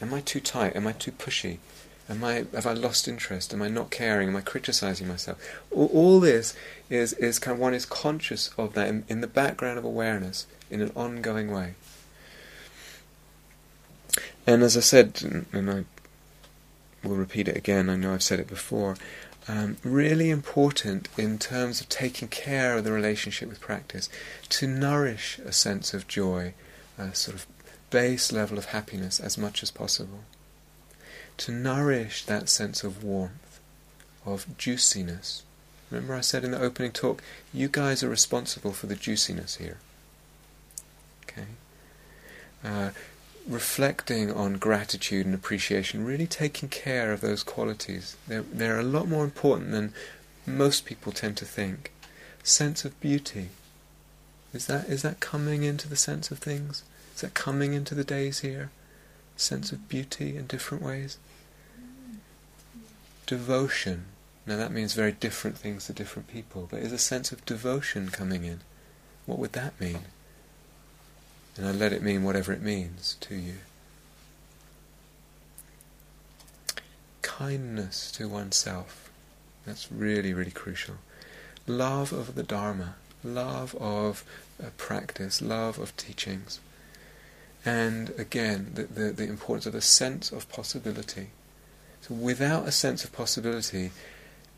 Am 0.00 0.12
I 0.12 0.20
too 0.20 0.40
tight? 0.40 0.76
Am 0.76 0.86
I 0.86 0.92
too 0.92 1.12
pushy? 1.12 1.58
Am 2.08 2.22
I 2.24 2.44
have 2.52 2.66
I 2.66 2.72
lost 2.72 3.08
interest? 3.08 3.54
Am 3.54 3.62
I 3.62 3.68
not 3.68 3.90
caring? 3.90 4.28
Am 4.28 4.36
I 4.36 4.40
criticizing 4.40 5.08
myself? 5.08 5.38
All, 5.70 5.86
all 5.86 6.20
this 6.20 6.54
is 6.90 7.12
is 7.14 7.38
kind 7.38 7.54
of 7.54 7.60
one 7.60 7.74
is 7.74 7.86
conscious 7.86 8.50
of 8.58 8.74
that 8.74 8.88
in, 8.88 9.04
in 9.08 9.20
the 9.20 9.26
background 9.26 9.78
of 9.78 9.84
awareness 9.84 10.46
in 10.70 10.82
an 10.82 10.90
ongoing 10.94 11.50
way. 11.50 11.74
And 14.46 14.62
as 14.62 14.76
I 14.76 14.80
said, 14.80 15.46
and 15.52 15.70
I 15.70 15.84
will 17.06 17.16
repeat 17.16 17.48
it 17.48 17.56
again. 17.56 17.88
I 17.88 17.96
know 17.96 18.12
I've 18.12 18.22
said 18.22 18.40
it 18.40 18.48
before. 18.48 18.96
Um, 19.48 19.76
really 19.82 20.30
important 20.30 21.08
in 21.18 21.38
terms 21.38 21.80
of 21.80 21.88
taking 21.88 22.28
care 22.28 22.76
of 22.76 22.84
the 22.84 22.92
relationship 22.92 23.48
with 23.48 23.60
practice 23.60 24.08
to 24.50 24.68
nourish 24.68 25.40
a 25.40 25.52
sense 25.52 25.92
of 25.92 26.06
joy, 26.06 26.54
a 26.96 27.12
sort 27.14 27.34
of 27.34 27.46
base 27.90 28.30
level 28.30 28.56
of 28.56 28.66
happiness 28.66 29.18
as 29.18 29.36
much 29.36 29.62
as 29.62 29.70
possible. 29.70 30.20
To 31.38 31.52
nourish 31.52 32.24
that 32.26 32.48
sense 32.48 32.84
of 32.84 33.02
warmth, 33.02 33.60
of 34.24 34.46
juiciness. 34.58 35.42
Remember, 35.90 36.14
I 36.14 36.20
said 36.20 36.44
in 36.44 36.52
the 36.52 36.60
opening 36.60 36.92
talk, 36.92 37.22
you 37.52 37.68
guys 37.68 38.02
are 38.02 38.08
responsible 38.08 38.72
for 38.72 38.86
the 38.86 38.94
juiciness 38.94 39.56
here. 39.56 39.78
Okay? 41.24 41.46
Uh, 42.64 42.90
reflecting 43.48 44.32
on 44.32 44.54
gratitude 44.54 45.26
and 45.26 45.34
appreciation, 45.34 46.04
really 46.04 46.26
taking 46.26 46.68
care 46.68 47.12
of 47.12 47.20
those 47.20 47.42
qualities. 47.42 48.16
They're, 48.28 48.42
they're 48.42 48.78
a 48.78 48.84
lot 48.84 49.08
more 49.08 49.24
important 49.24 49.72
than 49.72 49.92
most 50.46 50.84
people 50.84 51.12
tend 51.12 51.36
to 51.38 51.44
think. 51.44 51.92
Sense 52.42 52.84
of 52.84 52.98
beauty. 53.00 53.48
Is 54.52 54.66
that 54.66 54.88
is 54.88 55.02
that 55.02 55.20
coming 55.20 55.62
into 55.62 55.88
the 55.88 55.96
sense 55.96 56.30
of 56.30 56.38
things? 56.38 56.82
Is 57.14 57.22
that 57.22 57.34
coming 57.34 57.72
into 57.72 57.94
the 57.94 58.04
days 58.04 58.40
here? 58.40 58.70
Sense 59.36 59.72
of 59.72 59.88
beauty 59.88 60.36
in 60.36 60.46
different 60.46 60.82
ways? 60.82 61.18
Devotion. 63.26 64.06
Now 64.46 64.56
that 64.56 64.72
means 64.72 64.94
very 64.94 65.12
different 65.12 65.56
things 65.56 65.86
to 65.86 65.92
different 65.92 66.28
people, 66.28 66.68
but 66.70 66.80
is 66.80 66.92
a 66.92 66.98
sense 66.98 67.32
of 67.32 67.46
devotion 67.46 68.08
coming 68.10 68.44
in? 68.44 68.60
What 69.24 69.38
would 69.38 69.52
that 69.52 69.80
mean? 69.80 70.00
And 71.56 71.66
I 71.66 71.72
let 71.72 71.92
it 71.92 72.02
mean 72.02 72.24
whatever 72.24 72.52
it 72.52 72.62
means 72.62 73.16
to 73.20 73.34
you. 73.34 73.56
Kindness 77.20 78.10
to 78.12 78.28
oneself. 78.28 79.10
That's 79.66 79.92
really, 79.92 80.32
really 80.32 80.50
crucial. 80.50 80.96
Love 81.66 82.12
of 82.12 82.34
the 82.34 82.42
Dharma, 82.42 82.96
love 83.22 83.74
of 83.76 84.24
uh, 84.62 84.68
practice, 84.76 85.42
love 85.42 85.78
of 85.78 85.96
teachings. 85.96 86.58
And 87.64 88.10
again, 88.18 88.72
the, 88.74 88.84
the, 88.84 89.12
the 89.12 89.28
importance 89.28 89.66
of 89.66 89.74
a 89.74 89.80
sense 89.80 90.32
of 90.32 90.48
possibility. 90.48 91.28
So 92.00 92.14
without 92.14 92.66
a 92.66 92.72
sense 92.72 93.04
of 93.04 93.12
possibility, 93.12 93.92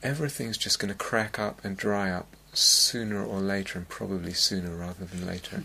everything's 0.03 0.57
just 0.57 0.78
going 0.78 0.92
to 0.92 0.99
crack 0.99 1.38
up 1.38 1.62
and 1.62 1.76
dry 1.76 2.11
up 2.11 2.28
sooner 2.55 3.22
or 3.22 3.40
later, 3.40 3.78
and 3.78 3.88
probably 3.88 4.32
sooner 4.32 4.74
rather 4.74 5.05
than 5.05 5.26
later 5.26 5.64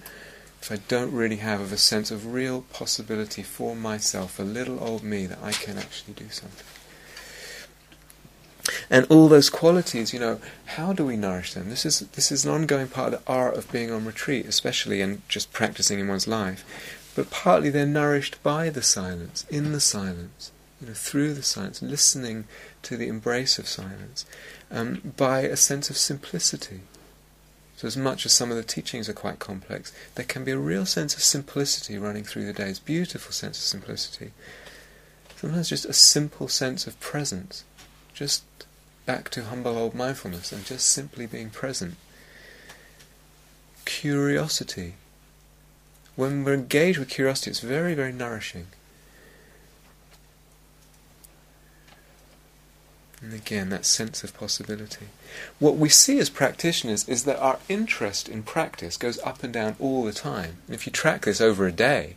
if 0.61 0.71
I 0.71 0.77
don't 0.87 1.11
really 1.11 1.37
have 1.37 1.61
of 1.61 1.71
a 1.71 1.77
sense 1.77 2.11
of 2.11 2.33
real 2.33 2.61
possibility 2.73 3.43
for 3.43 3.75
myself, 3.75 4.39
a 4.39 4.43
little 4.43 4.83
old 4.83 5.03
me, 5.03 5.25
that 5.25 5.39
I 5.41 5.51
can 5.51 5.77
actually 5.77 6.13
do 6.13 6.29
something. 6.29 6.65
And 8.89 9.05
all 9.09 9.27
those 9.27 9.49
qualities, 9.49 10.13
you 10.13 10.19
know, 10.19 10.39
how 10.65 10.93
do 10.93 11.05
we 11.05 11.15
nourish 11.15 11.53
them? 11.53 11.69
This 11.69 11.85
is 11.85 11.99
this 11.99 12.31
is 12.31 12.45
an 12.45 12.51
ongoing 12.51 12.87
part 12.87 13.13
of 13.13 13.23
the 13.23 13.31
art 13.31 13.55
of 13.55 13.71
being 13.71 13.91
on 13.91 14.05
retreat, 14.05 14.45
especially 14.45 15.01
and 15.01 15.21
just 15.29 15.53
practicing 15.53 15.99
in 15.99 16.07
one's 16.07 16.27
life. 16.27 16.65
But 17.15 17.31
partly 17.31 17.69
they're 17.69 17.85
nourished 17.85 18.41
by 18.43 18.69
the 18.69 18.81
silence, 18.81 19.45
in 19.49 19.71
the 19.71 19.79
silence, 19.79 20.51
you 20.79 20.87
know, 20.87 20.93
through 20.93 21.33
the 21.33 21.43
silence, 21.43 21.81
listening 21.81 22.45
to 22.83 22.97
the 22.97 23.07
embrace 23.07 23.59
of 23.59 23.67
silence, 23.67 24.25
um, 24.71 25.13
by 25.17 25.41
a 25.41 25.55
sense 25.55 25.89
of 25.89 25.97
simplicity. 25.97 26.81
So, 27.79 27.87
as 27.87 27.95
much 27.95 28.25
as 28.25 28.33
some 28.33 28.51
of 28.51 28.57
the 28.57 28.63
teachings 28.63 29.07
are 29.07 29.13
quite 29.13 29.39
complex, 29.39 29.93
there 30.15 30.25
can 30.25 30.43
be 30.43 30.51
a 30.51 30.57
real 30.57 30.85
sense 30.85 31.15
of 31.15 31.23
simplicity 31.23 31.97
running 31.97 32.25
through 32.25 32.45
the 32.45 32.51
days, 32.51 32.77
beautiful 32.77 33.31
sense 33.31 33.57
of 33.57 33.63
simplicity. 33.63 34.31
Sometimes 35.37 35.69
just 35.69 35.85
a 35.85 35.93
simple 35.93 36.49
sense 36.49 36.87
of 36.87 36.99
presence, 36.99 37.63
just 38.13 38.43
back 39.05 39.29
to 39.29 39.45
humble 39.45 39.77
old 39.77 39.95
mindfulness 39.95 40.51
and 40.51 40.65
just 40.65 40.89
simply 40.89 41.25
being 41.25 41.51
present. 41.51 41.95
Curiosity. 43.85 44.95
When 46.17 46.43
we're 46.43 46.55
engaged 46.55 46.99
with 46.99 47.07
curiosity, 47.07 47.51
it's 47.51 47.61
very, 47.61 47.93
very 47.93 48.11
nourishing. 48.11 48.67
And 53.21 53.33
again, 53.33 53.69
that 53.69 53.85
sense 53.85 54.23
of 54.23 54.33
possibility. 54.33 55.07
What 55.59 55.75
we 55.75 55.89
see 55.89 56.19
as 56.19 56.29
practitioners 56.29 57.07
is 57.07 57.25
that 57.25 57.39
our 57.39 57.59
interest 57.67 58.29
in 58.29 58.43
practice 58.43 58.95
goes 58.95 59.19
up 59.19 59.43
and 59.43 59.51
down 59.51 59.75
all 59.79 60.05
the 60.05 60.13
time. 60.13 60.57
And 60.67 60.75
if 60.75 60.85
you 60.85 60.91
track 60.91 61.25
this 61.25 61.41
over 61.41 61.67
a 61.67 61.71
day, 61.71 62.15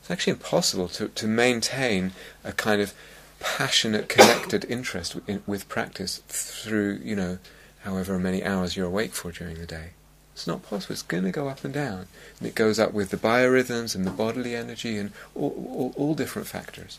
it's 0.00 0.10
actually 0.10 0.32
impossible 0.32 0.88
to, 0.88 1.08
to 1.08 1.26
maintain 1.26 2.12
a 2.44 2.52
kind 2.52 2.82
of 2.82 2.92
passionate, 3.40 4.08
connected 4.08 4.66
interest 4.66 5.16
in, 5.26 5.42
with 5.46 5.68
practice 5.68 6.18
through, 6.28 7.00
you 7.02 7.16
know, 7.16 7.38
however 7.82 8.18
many 8.18 8.44
hours 8.44 8.76
you're 8.76 8.86
awake 8.86 9.14
for 9.14 9.32
during 9.32 9.56
the 9.56 9.66
day. 9.66 9.90
It's 10.34 10.46
not 10.46 10.62
possible. 10.62 10.92
It's 10.92 11.02
going 11.02 11.24
to 11.24 11.30
go 11.30 11.48
up 11.48 11.64
and 11.64 11.72
down. 11.72 12.06
And 12.38 12.48
it 12.48 12.54
goes 12.54 12.78
up 12.78 12.92
with 12.92 13.10
the 13.10 13.16
biorhythms 13.16 13.94
and 13.94 14.04
the 14.04 14.10
bodily 14.10 14.54
energy 14.54 14.98
and 14.98 15.12
all, 15.34 15.54
all, 15.68 15.94
all 15.96 16.14
different 16.14 16.48
factors. 16.48 16.98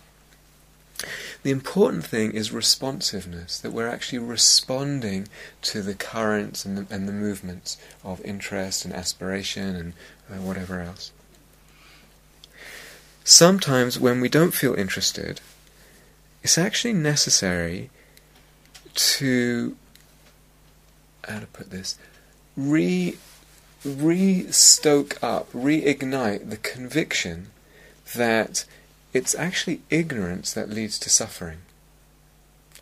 The 1.44 1.52
important 1.52 2.06
thing 2.06 2.32
is 2.32 2.52
responsiveness, 2.52 3.60
that 3.60 3.72
we're 3.72 3.90
actually 3.90 4.20
responding 4.20 5.28
to 5.64 5.82
the 5.82 5.94
currents 5.94 6.66
and 6.66 6.78
the, 6.78 6.94
and 6.94 7.08
the 7.08 7.14
movements 7.14 7.78
of 8.04 8.24
interest 8.24 8.86
and 8.86 8.94
aspiration 8.94 9.76
and 9.76 9.94
uh, 10.32 10.42
whatever 10.42 10.82
else. 10.82 11.12
Sometimes 13.24 14.00
when 14.00 14.22
we 14.22 14.30
don't 14.30 14.54
feel 14.54 14.74
interested, 14.76 15.42
it's 16.44 16.58
actually 16.58 16.94
necessary 16.94 17.90
to 18.94 19.76
how 21.28 21.40
to 21.40 21.48
put 21.48 21.72
this 21.72 21.98
re 22.56 23.18
re 23.84 24.52
stoke 24.52 25.22
up, 25.24 25.52
reignite 25.52 26.50
the 26.50 26.58
conviction 26.58 27.48
that 28.16 28.66
it's 29.16 29.34
actually 29.34 29.82
ignorance 29.90 30.52
that 30.52 30.70
leads 30.70 31.00
to 31.00 31.10
suffering. 31.10 31.60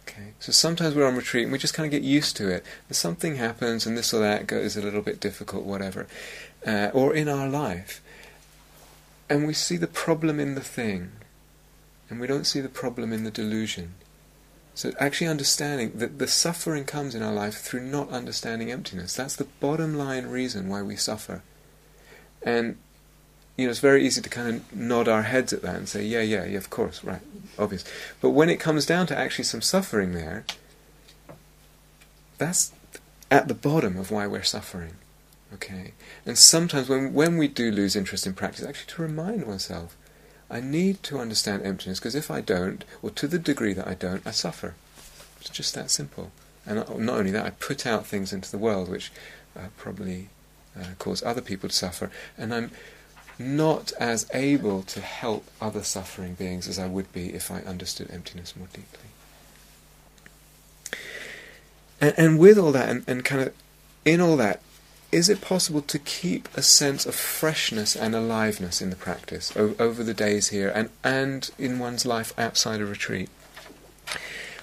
Okay, 0.01 0.33
so 0.39 0.51
sometimes 0.51 0.95
we're 0.95 1.07
on 1.07 1.15
retreat 1.15 1.43
and 1.43 1.51
we 1.51 1.59
just 1.59 1.75
kind 1.75 1.85
of 1.85 1.91
get 1.91 2.01
used 2.01 2.35
to 2.37 2.49
it. 2.49 2.65
Something 2.89 3.35
happens 3.35 3.85
and 3.85 3.95
this 3.95 4.13
or 4.13 4.19
that 4.21 4.47
goes 4.47 4.75
a 4.75 4.81
little 4.81 5.03
bit 5.03 5.19
difficult, 5.19 5.63
whatever, 5.63 6.07
uh, 6.65 6.89
or 6.91 7.13
in 7.13 7.29
our 7.29 7.47
life, 7.47 8.01
and 9.29 9.45
we 9.45 9.53
see 9.53 9.77
the 9.77 9.87
problem 9.87 10.39
in 10.39 10.55
the 10.55 10.61
thing, 10.61 11.11
and 12.09 12.19
we 12.19 12.25
don't 12.25 12.47
see 12.47 12.61
the 12.61 12.67
problem 12.67 13.13
in 13.13 13.23
the 13.23 13.31
delusion. 13.31 13.93
So 14.73 14.91
actually 14.99 15.27
understanding 15.27 15.91
that 15.95 16.17
the 16.17 16.27
suffering 16.27 16.85
comes 16.85 17.13
in 17.13 17.21
our 17.21 17.33
life 17.33 17.57
through 17.57 17.83
not 17.83 18.09
understanding 18.09 18.71
emptiness. 18.71 19.15
That's 19.15 19.35
the 19.35 19.47
bottom 19.59 19.93
line 19.93 20.25
reason 20.25 20.67
why 20.67 20.81
we 20.81 20.95
suffer. 20.95 21.43
And 22.41 22.77
you 23.57 23.65
know, 23.65 23.71
it's 23.71 23.79
very 23.79 24.05
easy 24.05 24.21
to 24.21 24.29
kind 24.29 24.55
of 24.55 24.75
nod 24.75 25.07
our 25.07 25.23
heads 25.23 25.53
at 25.53 25.61
that 25.61 25.75
and 25.75 25.87
say, 25.87 26.03
yeah, 26.03 26.21
yeah, 26.21 26.45
yeah, 26.45 26.57
of 26.57 26.69
course, 26.69 27.03
right, 27.03 27.21
obvious. 27.59 27.83
But 28.19 28.31
when 28.31 28.49
it 28.49 28.59
comes 28.59 28.85
down 28.85 29.07
to 29.07 29.17
actually 29.17 29.45
some 29.45 29.61
suffering 29.61 30.13
there, 30.13 30.45
that's 32.37 32.71
at 33.29 33.47
the 33.47 33.53
bottom 33.53 33.97
of 33.97 34.11
why 34.11 34.25
we're 34.25 34.43
suffering. 34.43 34.95
Okay? 35.53 35.93
And 36.25 36.37
sometimes 36.37 36.89
when, 36.89 37.13
when 37.13 37.37
we 37.37 37.47
do 37.47 37.71
lose 37.71 37.95
interest 37.95 38.25
in 38.25 38.33
practice, 38.33 38.65
actually 38.65 38.91
to 38.93 39.01
remind 39.03 39.45
oneself, 39.45 39.95
I 40.49 40.59
need 40.59 41.03
to 41.03 41.19
understand 41.19 41.63
emptiness, 41.63 41.99
because 41.99 42.15
if 42.15 42.31
I 42.31 42.41
don't, 42.41 42.83
or 43.01 43.11
to 43.11 43.27
the 43.27 43.39
degree 43.39 43.73
that 43.73 43.87
I 43.87 43.93
don't, 43.93 44.25
I 44.25 44.31
suffer. 44.31 44.75
It's 45.39 45.49
just 45.49 45.75
that 45.75 45.91
simple. 45.91 46.31
And 46.65 46.77
not 46.77 47.17
only 47.19 47.31
that, 47.31 47.45
I 47.45 47.49
put 47.51 47.85
out 47.85 48.07
things 48.07 48.33
into 48.33 48.49
the 48.49 48.57
world 48.57 48.89
which 48.89 49.11
uh, 49.55 49.67
probably 49.77 50.29
uh, 50.79 50.95
cause 50.97 51.21
other 51.23 51.41
people 51.41 51.69
to 51.69 51.75
suffer, 51.75 52.09
and 52.37 52.53
I'm 52.53 52.71
not 53.39 53.91
as 53.99 54.29
able 54.33 54.83
to 54.83 55.01
help 55.01 55.49
other 55.59 55.83
suffering 55.83 56.35
beings 56.35 56.67
as 56.67 56.77
I 56.77 56.87
would 56.87 57.11
be 57.11 57.33
if 57.33 57.51
I 57.51 57.59
understood 57.59 58.09
emptiness 58.11 58.55
more 58.55 58.67
deeply. 58.67 59.09
And, 61.99 62.13
and 62.17 62.39
with 62.39 62.57
all 62.57 62.71
that, 62.73 62.89
and, 62.89 63.03
and 63.07 63.25
kind 63.25 63.41
of 63.41 63.53
in 64.05 64.21
all 64.21 64.37
that, 64.37 64.61
is 65.11 65.29
it 65.29 65.41
possible 65.41 65.81
to 65.81 65.99
keep 65.99 66.49
a 66.55 66.61
sense 66.63 67.05
of 67.05 67.13
freshness 67.13 67.95
and 67.95 68.15
aliveness 68.15 68.81
in 68.81 68.89
the 68.89 68.95
practice 68.95 69.55
o- 69.55 69.75
over 69.77 70.03
the 70.03 70.13
days 70.13 70.49
here 70.49 70.71
and, 70.73 70.89
and 71.03 71.51
in 71.59 71.77
one's 71.77 72.05
life 72.05 72.33
outside 72.37 72.81
a 72.81 72.85
retreat? 72.85 73.29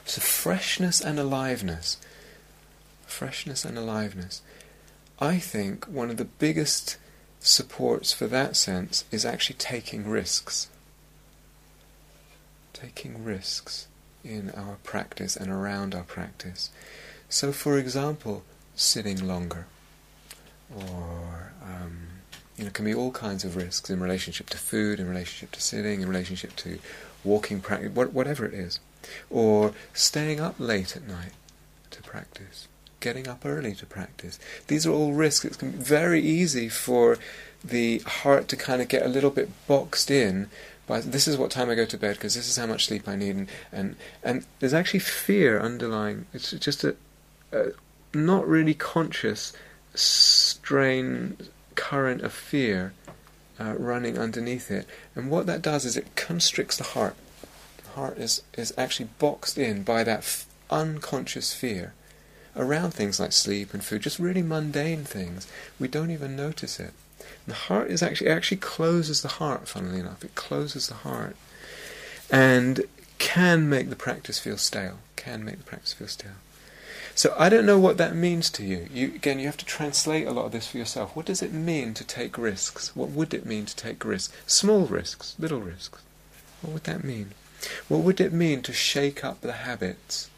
So, 0.04 0.20
freshness 0.20 1.00
and 1.00 1.20
aliveness. 1.20 1.98
Freshness 3.06 3.64
and 3.64 3.78
aliveness. 3.78 4.42
I 5.20 5.38
think 5.38 5.84
one 5.86 6.10
of 6.10 6.16
the 6.16 6.24
biggest 6.24 6.96
supports 7.40 8.12
for 8.12 8.26
that 8.26 8.56
sense 8.56 9.04
is 9.10 9.24
actually 9.24 9.56
taking 9.56 10.08
risks. 10.08 10.68
Taking 12.72 13.24
risks 13.24 13.88
in 14.22 14.50
our 14.50 14.76
practice 14.84 15.36
and 15.36 15.50
around 15.50 15.94
our 15.94 16.02
practice. 16.02 16.70
So, 17.28 17.52
for 17.52 17.78
example, 17.78 18.44
sitting 18.74 19.26
longer, 19.26 19.66
or 20.74 21.52
um, 21.62 22.08
you 22.56 22.64
know, 22.64 22.70
can 22.70 22.84
be 22.84 22.94
all 22.94 23.12
kinds 23.12 23.44
of 23.44 23.56
risks 23.56 23.88
in 23.88 24.00
relationship 24.00 24.50
to 24.50 24.58
food, 24.58 25.00
in 25.00 25.08
relationship 25.08 25.52
to 25.52 25.60
sitting, 25.60 26.02
in 26.02 26.08
relationship 26.08 26.54
to 26.56 26.78
walking 27.24 27.60
practice, 27.60 27.90
whatever 27.94 28.44
it 28.44 28.54
is, 28.54 28.80
or 29.30 29.72
staying 29.94 30.40
up 30.40 30.56
late 30.58 30.96
at 30.96 31.06
night 31.06 31.32
to 31.90 32.02
practice 32.02 32.68
getting 33.00 33.26
up 33.26 33.44
early 33.44 33.74
to 33.74 33.86
practice. 33.86 34.38
These 34.68 34.86
are 34.86 34.92
all 34.92 35.12
risks. 35.12 35.44
It's 35.44 35.56
very 35.56 36.20
easy 36.20 36.68
for 36.68 37.18
the 37.64 37.98
heart 38.00 38.48
to 38.48 38.56
kind 38.56 38.80
of 38.80 38.88
get 38.88 39.04
a 39.04 39.08
little 39.08 39.30
bit 39.30 39.50
boxed 39.66 40.10
in 40.10 40.48
by 40.90 41.00
this 41.00 41.28
is 41.28 41.38
what 41.38 41.52
time 41.52 41.70
I 41.70 41.76
go 41.76 41.84
to 41.86 41.96
bed 41.96 42.16
because 42.16 42.34
this 42.34 42.48
is 42.48 42.56
how 42.56 42.66
much 42.66 42.86
sleep 42.86 43.08
I 43.08 43.14
need, 43.14 43.36
and 43.36 43.48
and, 43.70 43.96
and 44.24 44.46
there's 44.58 44.74
actually 44.74 45.00
fear 45.00 45.60
underlying. 45.60 46.26
It's 46.34 46.50
just 46.50 46.82
a, 46.82 46.96
a 47.52 47.68
not 48.12 48.46
really 48.46 48.74
conscious 48.74 49.52
strain 49.94 51.36
current 51.76 52.22
of 52.22 52.32
fear 52.32 52.92
uh, 53.60 53.74
running 53.78 54.18
underneath 54.18 54.68
it, 54.68 54.84
and 55.14 55.30
what 55.30 55.46
that 55.46 55.62
does 55.62 55.84
is 55.84 55.96
it 55.96 56.16
constricts 56.16 56.76
the 56.76 56.84
heart. 56.84 57.14
The 57.84 57.90
heart 57.90 58.18
is 58.18 58.42
is 58.58 58.74
actually 58.76 59.10
boxed 59.20 59.58
in 59.58 59.84
by 59.84 60.02
that 60.02 60.18
f- 60.18 60.46
unconscious 60.70 61.54
fear 61.54 61.94
around 62.56 62.92
things 62.92 63.20
like 63.20 63.32
sleep 63.32 63.72
and 63.72 63.82
food, 63.82 64.02
just 64.02 64.18
really 64.18 64.42
mundane 64.42 65.04
things. 65.04 65.46
We 65.78 65.88
don't 65.88 66.10
even 66.10 66.36
notice 66.36 66.80
it. 66.80 66.92
And 67.18 67.54
the 67.54 67.54
heart 67.54 67.90
is 67.90 68.02
actually 68.02 68.30
actually 68.30 68.58
closes 68.58 69.22
the 69.22 69.28
heart, 69.28 69.68
funnily 69.68 70.00
enough. 70.00 70.24
It 70.24 70.34
closes 70.34 70.88
the 70.88 70.94
heart. 70.94 71.36
And 72.30 72.82
can 73.18 73.68
make 73.68 73.90
the 73.90 73.96
practice 73.96 74.38
feel 74.38 74.56
stale. 74.56 74.98
Can 75.16 75.44
make 75.44 75.58
the 75.58 75.64
practice 75.64 75.92
feel 75.92 76.08
stale. 76.08 76.32
So 77.14 77.34
I 77.38 77.48
don't 77.48 77.66
know 77.66 77.78
what 77.78 77.98
that 77.98 78.14
means 78.14 78.48
to 78.50 78.64
you. 78.64 78.88
you. 78.92 79.08
Again, 79.14 79.38
you 79.38 79.46
have 79.46 79.58
to 79.58 79.64
translate 79.64 80.26
a 80.26 80.32
lot 80.32 80.46
of 80.46 80.52
this 80.52 80.68
for 80.68 80.78
yourself. 80.78 81.14
What 81.14 81.26
does 81.26 81.42
it 81.42 81.52
mean 81.52 81.92
to 81.94 82.04
take 82.04 82.38
risks? 82.38 82.96
What 82.96 83.10
would 83.10 83.34
it 83.34 83.44
mean 83.44 83.66
to 83.66 83.76
take 83.76 84.04
risks? 84.04 84.34
Small 84.46 84.86
risks, 84.86 85.34
little 85.38 85.60
risks. 85.60 86.00
What 86.62 86.72
would 86.72 86.84
that 86.84 87.04
mean? 87.04 87.32
What 87.88 88.00
would 88.00 88.20
it 88.22 88.32
mean 88.32 88.62
to 88.62 88.72
shake 88.72 89.22
up 89.22 89.42
the 89.42 89.52
habits 89.52 90.29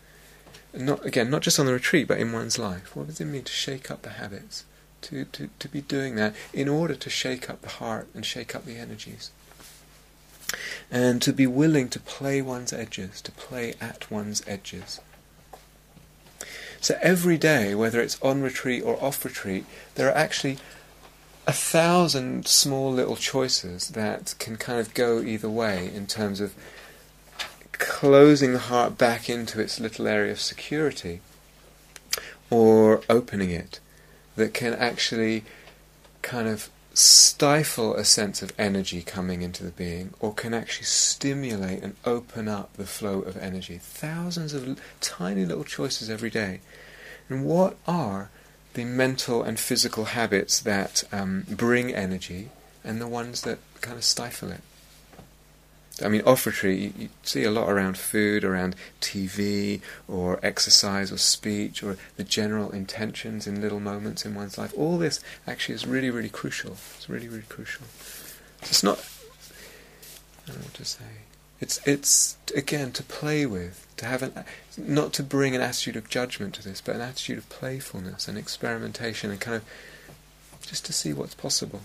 not 0.74 1.04
again, 1.04 1.30
not 1.30 1.42
just 1.42 1.58
on 1.58 1.66
the 1.66 1.72
retreat, 1.72 2.08
but 2.08 2.18
in 2.18 2.32
one's 2.32 2.58
life. 2.58 2.94
What 2.96 3.08
does 3.08 3.20
it 3.20 3.26
mean 3.26 3.44
to 3.44 3.52
shake 3.52 3.90
up 3.90 4.02
the 4.02 4.10
habits? 4.10 4.64
To, 5.02 5.24
to, 5.24 5.50
to 5.58 5.68
be 5.68 5.80
doing 5.80 6.14
that 6.14 6.32
in 6.52 6.68
order 6.68 6.94
to 6.94 7.10
shake 7.10 7.50
up 7.50 7.60
the 7.62 7.68
heart 7.68 8.06
and 8.14 8.24
shake 8.24 8.54
up 8.54 8.64
the 8.64 8.76
energies. 8.76 9.32
And 10.92 11.20
to 11.22 11.32
be 11.32 11.46
willing 11.46 11.88
to 11.88 11.98
play 11.98 12.40
one's 12.40 12.72
edges, 12.72 13.20
to 13.22 13.32
play 13.32 13.74
at 13.80 14.08
one's 14.12 14.44
edges. 14.46 15.00
So 16.80 16.96
every 17.02 17.36
day, 17.36 17.74
whether 17.74 18.00
it's 18.00 18.20
on 18.22 18.42
retreat 18.42 18.84
or 18.84 19.02
off 19.02 19.24
retreat, 19.24 19.64
there 19.96 20.08
are 20.08 20.16
actually 20.16 20.58
a 21.46 21.52
thousand 21.52 22.46
small 22.46 22.92
little 22.92 23.16
choices 23.16 23.88
that 23.88 24.34
can 24.38 24.56
kind 24.56 24.78
of 24.78 24.94
go 24.94 25.20
either 25.20 25.50
way 25.50 25.90
in 25.92 26.06
terms 26.06 26.40
of 26.40 26.54
closing 27.82 28.52
the 28.52 28.58
heart 28.60 28.96
back 28.96 29.28
into 29.28 29.60
its 29.60 29.80
little 29.80 30.06
area 30.06 30.30
of 30.30 30.40
security 30.40 31.20
or 32.48 33.02
opening 33.10 33.50
it 33.50 33.80
that 34.36 34.54
can 34.54 34.72
actually 34.74 35.42
kind 36.22 36.46
of 36.46 36.70
stifle 36.94 37.94
a 37.96 38.04
sense 38.04 38.40
of 38.40 38.52
energy 38.56 39.02
coming 39.02 39.42
into 39.42 39.64
the 39.64 39.70
being 39.72 40.14
or 40.20 40.32
can 40.32 40.54
actually 40.54 40.84
stimulate 40.84 41.82
and 41.82 41.96
open 42.04 42.46
up 42.46 42.72
the 42.74 42.86
flow 42.86 43.20
of 43.20 43.36
energy. 43.36 43.78
Thousands 43.78 44.54
of 44.54 44.80
tiny 45.00 45.44
little 45.44 45.64
choices 45.64 46.08
every 46.08 46.30
day. 46.30 46.60
And 47.28 47.44
what 47.44 47.76
are 47.88 48.30
the 48.74 48.84
mental 48.84 49.42
and 49.42 49.58
physical 49.58 50.04
habits 50.04 50.60
that 50.60 51.02
um, 51.10 51.46
bring 51.48 51.92
energy 51.92 52.50
and 52.84 53.00
the 53.00 53.08
ones 53.08 53.42
that 53.42 53.58
kind 53.80 53.96
of 53.96 54.04
stifle 54.04 54.52
it? 54.52 54.60
I 56.00 56.08
mean, 56.08 56.22
offertory, 56.22 56.76
you, 56.78 56.92
you, 56.98 57.08
see 57.22 57.44
a 57.44 57.50
lot 57.50 57.68
around 57.68 57.98
food, 57.98 58.44
around 58.44 58.76
TV, 59.00 59.80
or 60.08 60.40
exercise, 60.42 61.12
or 61.12 61.18
speech, 61.18 61.82
or 61.82 61.96
the 62.16 62.24
general 62.24 62.70
intentions 62.70 63.46
in 63.46 63.60
little 63.60 63.80
moments 63.80 64.24
in 64.24 64.34
one's 64.34 64.56
life. 64.56 64.72
All 64.76 64.96
this 64.96 65.20
actually 65.46 65.74
is 65.74 65.86
really, 65.86 66.10
really 66.10 66.30
crucial. 66.30 66.76
It's 66.96 67.08
really, 67.08 67.28
really 67.28 67.44
crucial. 67.48 67.84
It's 68.62 68.82
not. 68.82 69.04
I 70.44 70.48
don't 70.48 70.58
know 70.58 70.64
what 70.64 70.74
to 70.74 70.84
say. 70.84 71.04
It's 71.60 71.80
it's 71.86 72.36
again 72.56 72.90
to 72.92 73.04
play 73.04 73.46
with, 73.46 73.86
to 73.98 74.06
have 74.06 74.22
an 74.22 74.44
not 74.76 75.12
to 75.14 75.22
bring 75.22 75.54
an 75.54 75.60
attitude 75.60 75.94
of 75.96 76.08
judgment 76.08 76.54
to 76.54 76.64
this, 76.64 76.80
but 76.80 76.96
an 76.96 77.02
attitude 77.02 77.38
of 77.38 77.48
playfulness 77.48 78.26
and 78.26 78.36
experimentation, 78.36 79.30
and 79.30 79.40
kind 79.40 79.56
of 79.56 79.64
just 80.62 80.84
to 80.86 80.92
see 80.92 81.12
what's 81.12 81.34
possible. 81.34 81.82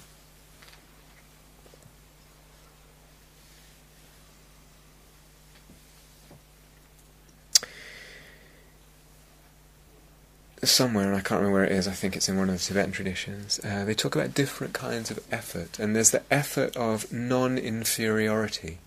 Somewhere, 10.68 11.08
and 11.08 11.16
I 11.16 11.22
can't 11.22 11.42
remember 11.42 11.60
where 11.60 11.66
it 11.66 11.72
is, 11.72 11.88
I 11.88 11.92
think 11.92 12.16
it's 12.16 12.30
in 12.30 12.38
one 12.38 12.50
of 12.50 12.58
the 12.58 12.64
Tibetan 12.64 12.92
traditions, 12.92 13.60
uh, 13.64 13.86
they 13.86 13.94
talk 13.94 14.16
about 14.16 14.34
different 14.34 14.74
kinds 14.74 15.10
of 15.10 15.20
effort. 15.32 15.80
And 15.80 15.96
there's 15.96 16.12
the 16.12 16.24
effort 16.32 16.76
of 16.76 17.12
non 17.12 17.58
inferiority. 17.58 18.78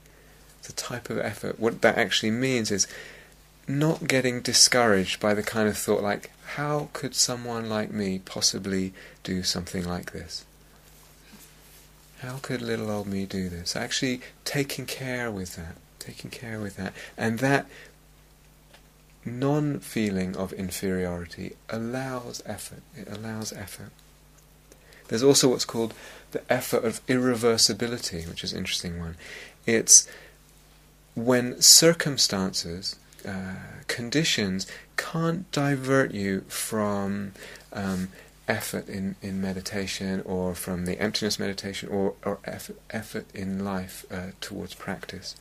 The 0.62 0.72
type 0.72 1.10
of 1.10 1.18
effort. 1.18 1.58
What 1.58 1.80
that 1.80 1.96
actually 1.96 2.30
means 2.30 2.70
is 2.70 2.86
not 3.66 4.06
getting 4.06 4.40
discouraged 4.40 5.20
by 5.20 5.34
the 5.34 5.42
kind 5.42 5.68
of 5.68 5.76
thought 5.76 6.02
like, 6.02 6.30
how 6.54 6.88
could 6.92 7.14
someone 7.14 7.68
like 7.68 7.90
me 7.90 8.18
possibly 8.18 8.92
do 9.22 9.42
something 9.42 9.84
like 9.84 10.12
this? 10.12 10.44
How 12.18 12.38
could 12.42 12.60
little 12.60 12.90
old 12.90 13.06
me 13.06 13.24
do 13.24 13.48
this? 13.48 13.74
Actually 13.74 14.20
taking 14.44 14.84
care 14.84 15.30
with 15.30 15.56
that, 15.56 15.76
taking 15.98 16.30
care 16.30 16.60
with 16.60 16.76
that. 16.76 16.92
And 17.16 17.38
that 17.38 17.66
non 19.24 19.80
feeling 19.80 20.36
of 20.36 20.52
inferiority 20.52 21.56
allows 21.68 22.42
effort. 22.46 22.82
It 22.96 23.08
allows 23.08 23.52
effort. 23.52 23.90
There's 25.08 25.22
also 25.22 25.48
what's 25.48 25.64
called 25.64 25.92
the 26.30 26.42
effort 26.50 26.84
of 26.84 27.04
irreversibility, 27.06 28.28
which 28.28 28.44
is 28.44 28.52
an 28.52 28.58
interesting 28.58 28.98
one. 28.98 29.16
It's 29.66 30.06
when 31.14 31.60
circumstances, 31.60 32.96
uh, 33.26 33.56
conditions, 33.88 34.66
can't 34.96 35.50
divert 35.50 36.12
you 36.12 36.42
from 36.42 37.32
um, 37.72 38.08
effort 38.46 38.88
in, 38.88 39.16
in 39.20 39.40
meditation 39.40 40.22
or 40.24 40.54
from 40.54 40.84
the 40.84 41.00
emptiness 41.00 41.38
meditation 41.38 41.88
or, 41.88 42.14
or 42.24 42.38
effort, 42.44 42.80
effort 42.90 43.26
in 43.34 43.64
life 43.64 44.04
uh, 44.10 44.32
towards 44.40 44.74
practice. 44.74 45.34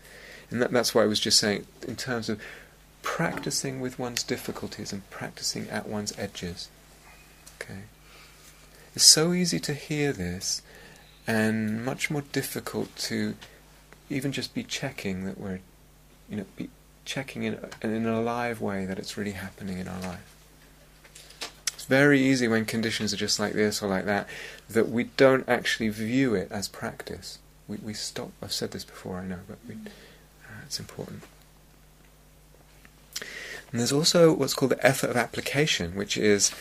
And 0.49 0.61
that, 0.61 0.71
that's 0.71 0.95
why 0.95 1.03
I 1.03 1.07
was 1.07 1.19
just 1.19 1.39
saying, 1.39 1.65
in 1.87 1.95
terms 1.95 2.29
of 2.29 2.41
practicing 3.09 3.81
with 3.81 3.97
one's 3.97 4.21
difficulties 4.21 4.93
and 4.93 5.09
practicing 5.09 5.67
at 5.69 5.89
one's 5.89 6.13
edges. 6.17 6.69
Okay? 7.59 7.81
It's 8.93 9.03
so 9.03 9.33
easy 9.33 9.59
to 9.61 9.73
hear 9.73 10.13
this 10.13 10.61
and 11.25 11.83
much 11.83 12.11
more 12.11 12.21
difficult 12.31 12.95
to 13.09 13.33
even 14.11 14.31
just 14.31 14.53
be 14.53 14.63
checking 14.63 15.25
that 15.25 15.39
we're, 15.39 15.59
you 16.29 16.37
know, 16.37 16.45
be 16.55 16.69
checking 17.03 17.43
in, 17.43 17.57
in 17.81 18.05
a 18.05 18.21
live 18.21 18.61
way 18.61 18.85
that 18.85 18.99
it's 18.99 19.17
really 19.17 19.31
happening 19.31 19.79
in 19.79 19.87
our 19.87 20.01
life. 20.01 20.35
It's 21.73 21.85
very 21.85 22.21
easy 22.21 22.47
when 22.47 22.63
conditions 22.63 23.11
are 23.11 23.17
just 23.17 23.39
like 23.39 23.53
this 23.53 23.81
or 23.81 23.89
like 23.89 24.05
that 24.05 24.29
that 24.69 24.89
we 24.89 25.05
don't 25.17 25.49
actually 25.49 25.89
view 25.89 26.35
it 26.35 26.47
as 26.51 26.67
practice. 26.67 27.39
We, 27.67 27.77
we 27.77 27.95
stop. 27.95 28.29
I've 28.41 28.53
said 28.53 28.69
this 28.69 28.85
before, 28.85 29.17
I 29.17 29.25
know, 29.25 29.39
but 29.47 29.57
we, 29.67 29.73
uh, 29.73 30.61
it's 30.67 30.79
important. 30.79 31.23
And 33.71 33.79
there's 33.79 33.91
also 33.91 34.33
what's 34.33 34.53
called 34.53 34.71
the 34.71 34.85
effort 34.85 35.09
of 35.09 35.17
application, 35.17 35.95
which 35.95 36.17
is 36.17 36.51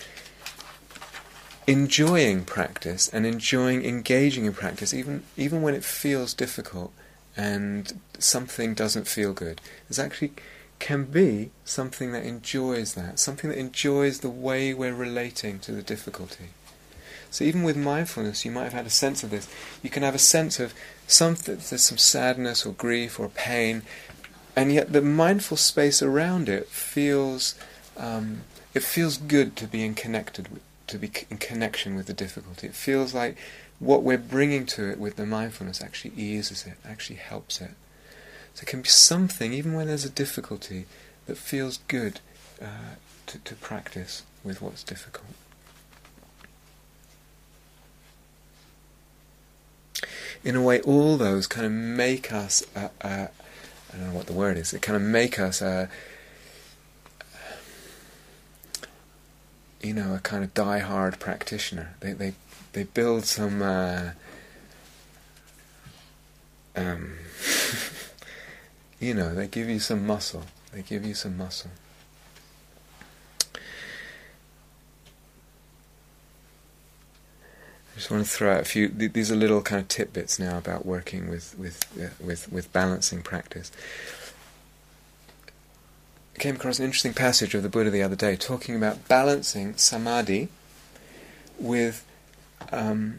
enjoying 1.66 2.44
practice 2.44 3.09
and 3.09 3.26
enjoying 3.26 3.84
engaging 3.84 4.46
in 4.46 4.54
practice, 4.54 4.94
even 4.94 5.22
even 5.36 5.62
when 5.62 5.74
it 5.74 5.84
feels 5.84 6.34
difficult 6.34 6.92
and 7.36 8.00
something 8.18 8.74
doesn't 8.74 9.06
feel 9.06 9.32
good. 9.32 9.61
There's 9.88 9.98
actually 9.98 10.32
can 10.78 11.04
be 11.04 11.50
something 11.64 12.12
that 12.12 12.24
enjoys 12.24 12.94
that, 12.94 13.18
something 13.18 13.50
that 13.50 13.59
enjoys 13.59 14.20
the 14.20 14.30
way 14.30 14.72
we're 14.72 14.94
relating 14.94 15.59
to 15.61 15.72
the 15.72 15.82
difficulty. 15.82 16.46
So 17.30 17.44
even 17.44 17.62
with 17.62 17.76
mindfulness, 17.76 18.44
you 18.44 18.50
might 18.50 18.64
have 18.64 18.72
had 18.72 18.86
a 18.86 18.90
sense 18.90 19.22
of 19.22 19.30
this. 19.30 19.48
You 19.82 19.90
can 19.90 20.02
have 20.02 20.14
a 20.14 20.18
sense 20.18 20.59
of 20.59 20.72
something, 21.06 21.56
there's 21.56 21.82
some 21.82 21.98
sadness 21.98 22.64
or 22.64 22.72
grief 22.72 23.20
or 23.20 23.28
pain, 23.28 23.82
and 24.59 24.72
yet 24.72 24.92
the 24.92 25.00
mindful 25.00 25.56
space 25.56 26.02
around 26.02 26.48
it 26.48 26.66
feels 26.66 27.54
um, 27.96 28.40
it 28.74 28.82
feels 28.82 29.16
good 29.16 29.54
to 29.54 29.68
be 29.68 29.84
in 29.84 29.94
connected 29.94 30.48
to 30.88 30.98
be 30.98 31.12
in 31.30 31.36
connection 31.36 31.94
with 31.94 32.06
the 32.06 32.12
difficulty. 32.12 32.66
It 32.66 32.74
feels 32.74 33.14
like 33.14 33.36
what 33.78 34.02
we're 34.02 34.18
bringing 34.18 34.66
to 34.66 34.90
it 34.90 34.98
with 34.98 35.14
the 35.14 35.26
mindfulness 35.26 35.80
actually 35.80 36.14
eases 36.16 36.66
it, 36.66 36.74
actually 36.84 37.20
helps 37.20 37.61
it. 37.61 37.70
So 38.54 38.62
it 38.62 38.66
can 38.66 38.82
be 38.82 38.88
something, 38.88 39.52
even 39.52 39.74
when 39.74 39.86
there's 39.86 40.04
a 40.04 40.11
difficulty, 40.11 40.86
that 41.26 41.36
feels 41.36 41.78
good 41.86 42.18
uh, 42.61 42.96
to, 43.26 43.38
to 43.38 43.54
practice 43.54 44.24
with 44.42 44.61
what's 44.61 44.82
difficult. 44.82 45.26
In 50.42 50.56
a 50.56 50.62
way, 50.62 50.80
all 50.80 51.16
those 51.16 51.46
kind 51.46 51.66
of 51.66 51.72
make 51.72 52.32
us 52.32 52.64
uh, 52.74 53.28
I 53.93 53.97
don't 53.97 54.09
know 54.09 54.14
what 54.14 54.26
the 54.26 54.32
word 54.32 54.57
is. 54.57 54.72
It 54.72 54.82
kind 54.82 54.97
of 54.97 55.03
make 55.03 55.39
us 55.39 55.62
a, 55.62 55.89
you 59.80 59.95
know, 59.95 60.14
a 60.14 60.18
kind 60.18 60.45
of 60.45 60.53
die-hard 60.55 61.18
practitioner. 61.18 61.95
They 62.01 62.12
they 62.12 62.34
they 62.72 62.84
build 62.84 63.24
some. 63.24 63.62
Uh, 63.62 64.11
um, 66.76 67.14
you 69.01 69.14
know, 69.14 69.34
they 69.34 69.49
give 69.49 69.68
you 69.68 69.80
some 69.80 70.07
muscle. 70.07 70.45
They 70.72 70.82
give 70.82 71.05
you 71.05 71.14
some 71.14 71.36
muscle. 71.36 71.70
I 77.88 77.88
just 77.99 78.11
want 78.11 78.24
to 78.24 78.30
throw 78.30 78.53
out 78.53 78.61
a 78.61 78.64
few. 78.64 78.88
These 78.88 79.32
are 79.32 79.36
little 79.36 79.61
kind 79.61 79.82
of 79.82 79.88
tidbits 79.88 80.38
now 80.38 80.57
about 80.57 80.86
working 80.86 81.28
with 81.28 81.57
with 81.59 81.84
uh, 82.01 82.24
with 82.24 82.51
with 82.51 82.72
balancing 82.72 83.22
practice. 83.22 83.72
I 86.36 86.38
came 86.38 86.55
across 86.55 86.78
an 86.78 86.84
interesting 86.84 87.14
passage 87.14 87.55
of 87.55 87.64
the 87.64 87.68
Buddha 87.68 87.90
the 87.90 88.03
other 88.03 88.14
day 88.14 88.36
talking 88.36 88.76
about 88.76 89.09
balancing 89.09 89.76
samadhi 89.76 90.49
with 91.59 92.05
um, 92.70 93.18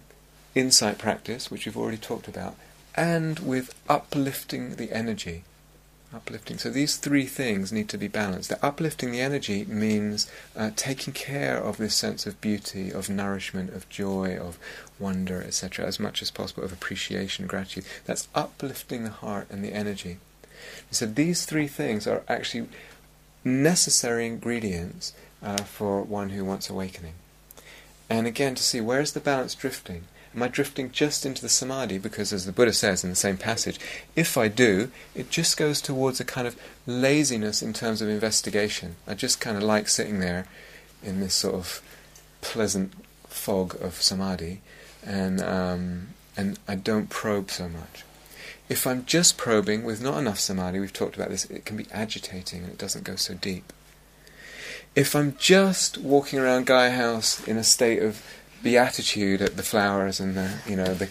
insight 0.55 0.97
practice, 0.97 1.51
which 1.51 1.65
we've 1.65 1.75
already 1.75 1.97
talked 1.97 2.29
about, 2.29 2.55
and 2.95 3.39
with 3.39 3.75
uplifting 3.89 4.77
the 4.77 4.93
energy 4.93 5.43
uplifting. 6.13 6.57
So 6.57 6.69
these 6.69 6.97
three 6.97 7.25
things 7.25 7.71
need 7.71 7.89
to 7.89 7.97
be 7.97 8.07
balanced. 8.07 8.49
The 8.49 8.65
uplifting 8.65 9.11
the 9.11 9.21
energy 9.21 9.65
means 9.65 10.29
uh, 10.55 10.71
taking 10.75 11.13
care 11.13 11.57
of 11.57 11.77
this 11.77 11.95
sense 11.95 12.25
of 12.25 12.41
beauty, 12.41 12.91
of 12.91 13.09
nourishment, 13.09 13.73
of 13.73 13.89
joy, 13.89 14.37
of 14.37 14.57
wonder, 14.97 15.41
etc., 15.41 15.85
as 15.85 15.99
much 15.99 16.21
as 16.21 16.31
possible, 16.31 16.63
of 16.63 16.73
appreciation, 16.73 17.47
gratitude. 17.47 17.85
That's 18.05 18.27
uplifting 18.33 19.03
the 19.03 19.09
heart 19.11 19.47
and 19.49 19.63
the 19.63 19.73
energy. 19.73 20.17
So 20.91 21.05
these 21.05 21.45
three 21.45 21.67
things 21.67 22.07
are 22.07 22.23
actually 22.27 22.67
necessary 23.43 24.25
ingredients 24.25 25.13
uh, 25.41 25.63
for 25.63 26.01
one 26.01 26.31
who 26.31 26.43
wants 26.43 26.69
awakening. 26.69 27.13
And 28.09 28.25
again, 28.25 28.55
to 28.55 28.63
see 28.63 28.81
where 28.81 29.01
is 29.01 29.13
the 29.13 29.19
balance 29.19 29.55
drifting? 29.55 30.05
Am 30.35 30.43
I 30.43 30.47
drifting 30.47 30.91
just 30.91 31.25
into 31.25 31.41
the 31.41 31.49
samadhi? 31.49 31.97
Because, 31.97 32.31
as 32.31 32.45
the 32.45 32.51
Buddha 32.51 32.73
says 32.73 33.03
in 33.03 33.09
the 33.09 33.15
same 33.15 33.37
passage, 33.37 33.79
if 34.15 34.37
I 34.37 34.47
do, 34.47 34.91
it 35.15 35.29
just 35.31 35.57
goes 35.57 35.81
towards 35.81 36.19
a 36.19 36.25
kind 36.25 36.47
of 36.47 36.55
laziness 36.85 37.61
in 37.61 37.73
terms 37.73 38.01
of 38.01 38.09
investigation. 38.09 38.95
I 39.07 39.15
just 39.15 39.41
kind 39.41 39.57
of 39.57 39.63
like 39.63 39.87
sitting 39.87 40.19
there 40.19 40.45
in 41.01 41.19
this 41.19 41.33
sort 41.33 41.55
of 41.55 41.81
pleasant 42.41 42.93
fog 43.27 43.75
of 43.81 44.01
samadhi, 44.01 44.61
and 45.03 45.41
um, 45.41 46.09
and 46.37 46.59
I 46.67 46.75
don't 46.75 47.09
probe 47.09 47.49
so 47.49 47.67
much. 47.67 48.03
If 48.69 48.85
I'm 48.85 49.05
just 49.05 49.35
probing 49.35 49.83
with 49.83 50.01
not 50.01 50.19
enough 50.19 50.39
samadhi, 50.39 50.79
we've 50.79 50.93
talked 50.93 51.15
about 51.15 51.29
this, 51.29 51.45
it 51.45 51.65
can 51.65 51.75
be 51.75 51.87
agitating 51.91 52.63
and 52.63 52.71
it 52.71 52.77
doesn't 52.77 53.03
go 53.03 53.15
so 53.15 53.33
deep. 53.33 53.73
If 54.95 55.15
I'm 55.15 55.35
just 55.39 55.97
walking 55.97 56.37
around 56.37 56.67
Gaia 56.67 56.91
House 56.91 57.45
in 57.47 57.57
a 57.57 57.63
state 57.63 58.03
of 58.03 58.23
beatitude 58.63 59.41
at 59.41 59.57
the 59.57 59.63
flowers 59.63 60.19
and 60.19 60.35
the 60.35 60.59
you 60.67 60.75
know 60.75 60.93
the 60.93 61.09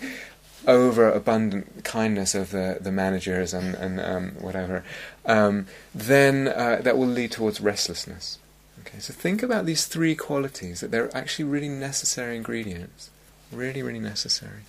overabundant 0.66 1.84
kindness 1.84 2.34
of 2.34 2.50
the 2.50 2.78
the 2.80 2.92
managers 2.92 3.54
and 3.54 3.74
and 3.74 4.00
um, 4.00 4.30
whatever, 4.40 4.84
um, 5.24 5.66
then 5.94 6.48
uh, 6.48 6.80
that 6.82 6.96
will 6.98 7.06
lead 7.06 7.32
towards 7.32 7.60
restlessness. 7.60 8.38
Okay, 8.80 8.98
so 8.98 9.12
think 9.12 9.42
about 9.42 9.66
these 9.66 9.86
three 9.86 10.14
qualities 10.14 10.80
that 10.80 10.90
they're 10.90 11.14
actually 11.16 11.44
really 11.44 11.68
necessary 11.68 12.36
ingredients, 12.36 13.10
really 13.52 13.82
really 13.82 14.00
necessary. 14.00 14.62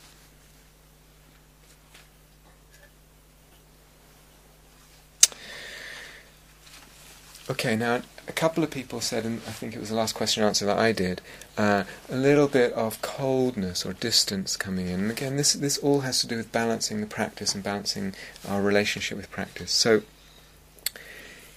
Okay, 7.50 7.76
now 7.76 8.02
a 8.30 8.32
couple 8.32 8.64
of 8.64 8.70
people 8.70 9.02
said, 9.02 9.26
and 9.26 9.38
I 9.48 9.52
think 9.52 9.76
it 9.76 9.80
was 9.80 9.90
the 9.90 9.96
last 9.96 10.14
question 10.14 10.44
answer 10.44 10.66
that 10.68 10.78
I 10.78 10.92
did, 10.92 11.20
uh, 11.58 11.84
a 12.08 12.16
little 12.16 12.48
bit 12.48 12.72
of 12.74 13.02
coldness 13.02 13.84
or 13.84 13.94
distance 13.94 14.56
coming 14.56 14.88
in. 14.88 15.00
And 15.02 15.12
again, 15.12 15.36
this 15.36 15.54
this 15.54 15.80
all 15.80 16.02
has 16.02 16.22
to 16.22 16.28
do 16.28 16.38
with 16.38 16.52
balancing 16.52 17.02
the 17.02 17.08
practice 17.08 17.56
and 17.56 17.64
balancing 17.64 18.14
our 18.48 18.62
relationship 18.62 19.18
with 19.18 19.32
practice. 19.32 19.72
So, 19.72 20.04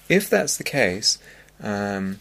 if 0.08 0.30
that's 0.30 0.56
the 0.56 0.64
case, 0.64 1.18
um, 1.62 2.20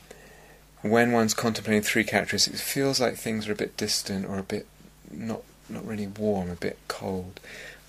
when 0.81 1.13
one's 1.13 1.33
contemplating 1.33 1.81
three 1.81 2.03
characteristics, 2.03 2.59
it 2.59 2.63
feels 2.63 2.99
like 2.99 3.15
things 3.15 3.47
are 3.47 3.53
a 3.53 3.55
bit 3.55 3.77
distant 3.77 4.25
or 4.27 4.37
a 4.37 4.43
bit 4.43 4.67
not 5.09 5.43
not 5.69 5.87
really 5.87 6.07
warm, 6.07 6.49
a 6.49 6.55
bit 6.55 6.77
cold. 6.89 7.39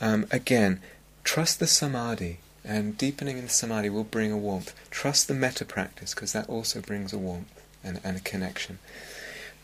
Um, 0.01 0.27
again, 0.31 0.81
trust 1.25 1.59
the 1.59 1.67
samadhi 1.67 2.39
and 2.65 2.97
deepening 2.97 3.39
in 3.39 3.45
the 3.45 3.51
samadhi 3.51 3.91
will 3.91 4.05
bring 4.05 4.33
a 4.33 4.37
warmth. 4.37 4.75
Trust 4.91 5.29
the 5.29 5.35
metta 5.35 5.65
practice 5.65 6.15
because 6.15 6.33
that 6.33 6.49
also 6.49 6.81
brings 6.81 7.13
a 7.13 7.19
warmth. 7.19 7.63
and, 7.85 8.01
and 8.05 8.17
a 8.17 8.21
connection. 8.21 8.79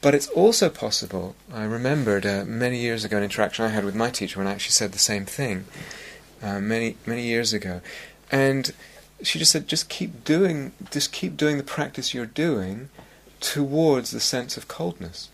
But 0.00 0.14
it's 0.14 0.28
also 0.28 0.68
possible, 0.68 1.34
I 1.52 1.64
remembered 1.64 2.24
uh, 2.24 2.44
many 2.44 2.78
years 2.78 3.04
ago 3.04 3.16
an 3.16 3.24
interaction 3.24 3.64
I 3.64 3.68
had 3.68 3.84
with 3.84 3.94
my 3.94 4.10
teacher 4.10 4.38
when 4.38 4.46
I 4.46 4.52
actually 4.52 4.72
said 4.72 4.92
the 4.92 4.98
same 4.98 5.24
thing, 5.24 5.64
uh, 6.42 6.60
many, 6.60 6.96
many 7.04 7.26
years 7.26 7.52
ago. 7.52 7.80
And 8.30 8.72
she 9.22 9.38
just 9.40 9.50
said, 9.50 9.66
just 9.66 9.88
keep 9.88 10.24
doing, 10.24 10.72
just 10.90 11.12
keep 11.12 11.36
doing 11.36 11.56
the 11.56 11.64
practice 11.64 12.14
you're 12.14 12.26
doing 12.26 12.90
towards 13.40 14.10
the 14.12 14.20
sense 14.20 14.56
of 14.56 14.68
coldness 14.68 15.28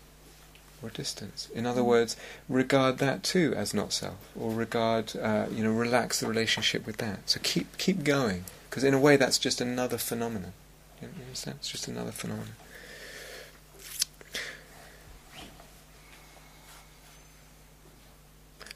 or 0.85 0.89
distance. 0.89 1.49
In 1.53 1.65
other 1.65 1.83
words, 1.83 2.15
regard 2.47 2.99
that 2.99 3.23
too 3.23 3.53
as 3.55 3.73
not 3.73 3.91
self, 3.91 4.29
or 4.35 4.51
regard, 4.51 5.15
uh, 5.17 5.47
you 5.51 5.63
know, 5.63 5.71
relax 5.71 6.19
the 6.19 6.27
relationship 6.27 6.85
with 6.85 6.97
that. 6.97 7.29
So 7.29 7.39
keep 7.43 7.77
keep 7.77 8.03
going, 8.03 8.45
because 8.69 8.83
in 8.83 8.93
a 8.93 8.99
way 8.99 9.17
that's 9.17 9.39
just 9.39 9.61
another 9.61 9.97
phenomenon. 9.97 10.53
You 11.01 11.09
understand? 11.23 11.57
It's 11.59 11.69
just 11.69 11.87
another 11.87 12.11
phenomenon. 12.11 12.55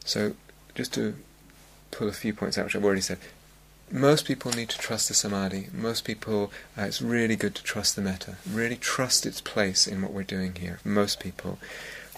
So, 0.03 0.33
just 0.73 0.91
to 0.95 1.15
pull 1.91 2.07
a 2.07 2.11
few 2.11 2.33
points 2.33 2.57
out, 2.57 2.65
which 2.65 2.75
I've 2.75 2.83
already 2.83 3.01
said, 3.01 3.19
most 3.91 4.25
people 4.25 4.51
need 4.51 4.69
to 4.69 4.77
trust 4.77 5.07
the 5.07 5.13
samadhi. 5.13 5.67
Most 5.71 6.03
people, 6.03 6.51
uh, 6.77 6.83
it's 6.83 7.01
really 7.01 7.35
good 7.35 7.55
to 7.55 7.63
trust 7.63 7.95
the 7.95 8.01
metta. 8.01 8.37
Really 8.49 8.75
trust 8.75 9.25
its 9.25 9.41
place 9.41 9.87
in 9.87 10.01
what 10.01 10.11
we're 10.11 10.23
doing 10.23 10.55
here. 10.55 10.79
Most 10.83 11.19
people. 11.19 11.59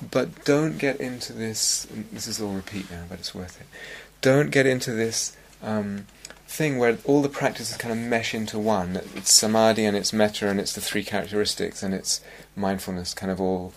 But 0.09 0.45
don't 0.45 0.77
get 0.77 0.99
into 0.99 1.33
this, 1.33 1.87
this 2.11 2.27
is 2.27 2.41
all 2.41 2.53
repeat 2.53 2.89
now, 2.89 3.03
but 3.07 3.19
it's 3.19 3.35
worth 3.35 3.61
it. 3.61 3.67
Don't 4.21 4.49
get 4.49 4.65
into 4.65 4.91
this 4.93 5.35
um, 5.61 6.07
thing 6.47 6.77
where 6.77 6.97
all 7.05 7.21
the 7.21 7.29
practices 7.29 7.77
kind 7.77 7.91
of 7.91 7.97
mesh 7.97 8.33
into 8.33 8.57
one. 8.57 8.99
It's 9.15 9.31
samadhi 9.31 9.85
and 9.85 9.95
it's 9.95 10.11
metta 10.11 10.49
and 10.49 10.59
it's 10.59 10.73
the 10.73 10.81
three 10.81 11.03
characteristics 11.03 11.83
and 11.83 11.93
it's 11.93 12.21
mindfulness, 12.55 13.13
kind 13.13 13.31
of 13.31 13.39
all 13.39 13.73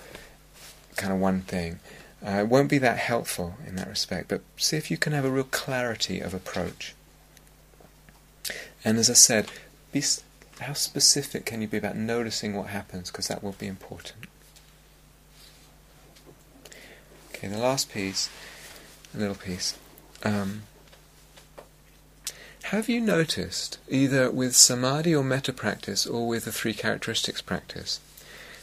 kind 0.96 1.12
of 1.12 1.18
one 1.18 1.42
thing. 1.42 1.78
Uh, 2.26 2.40
it 2.40 2.48
won't 2.48 2.70
be 2.70 2.78
that 2.78 2.96
helpful 2.96 3.56
in 3.66 3.76
that 3.76 3.88
respect, 3.88 4.28
but 4.28 4.40
see 4.56 4.76
if 4.76 4.90
you 4.90 4.96
can 4.96 5.12
have 5.12 5.24
a 5.24 5.30
real 5.30 5.44
clarity 5.44 6.20
of 6.20 6.32
approach. 6.32 6.94
And 8.84 8.98
as 8.98 9.10
I 9.10 9.14
said, 9.14 9.50
be, 9.92 10.02
how 10.60 10.72
specific 10.72 11.44
can 11.44 11.60
you 11.60 11.68
be 11.68 11.76
about 11.76 11.96
noticing 11.96 12.54
what 12.54 12.68
happens, 12.68 13.10
because 13.10 13.28
that 13.28 13.42
will 13.42 13.52
be 13.52 13.66
important. 13.66 14.26
Okay, 17.44 17.52
the 17.52 17.60
last 17.60 17.92
piece, 17.92 18.30
a 19.14 19.18
little 19.18 19.34
piece. 19.34 19.76
Um, 20.22 20.62
have 22.64 22.88
you 22.88 23.02
noticed, 23.02 23.76
either 23.86 24.30
with 24.30 24.56
samadhi 24.56 25.14
or 25.14 25.22
metta 25.22 25.52
practice 25.52 26.06
or 26.06 26.26
with 26.26 26.46
the 26.46 26.52
three 26.52 26.72
characteristics 26.72 27.42
practice, 27.42 28.00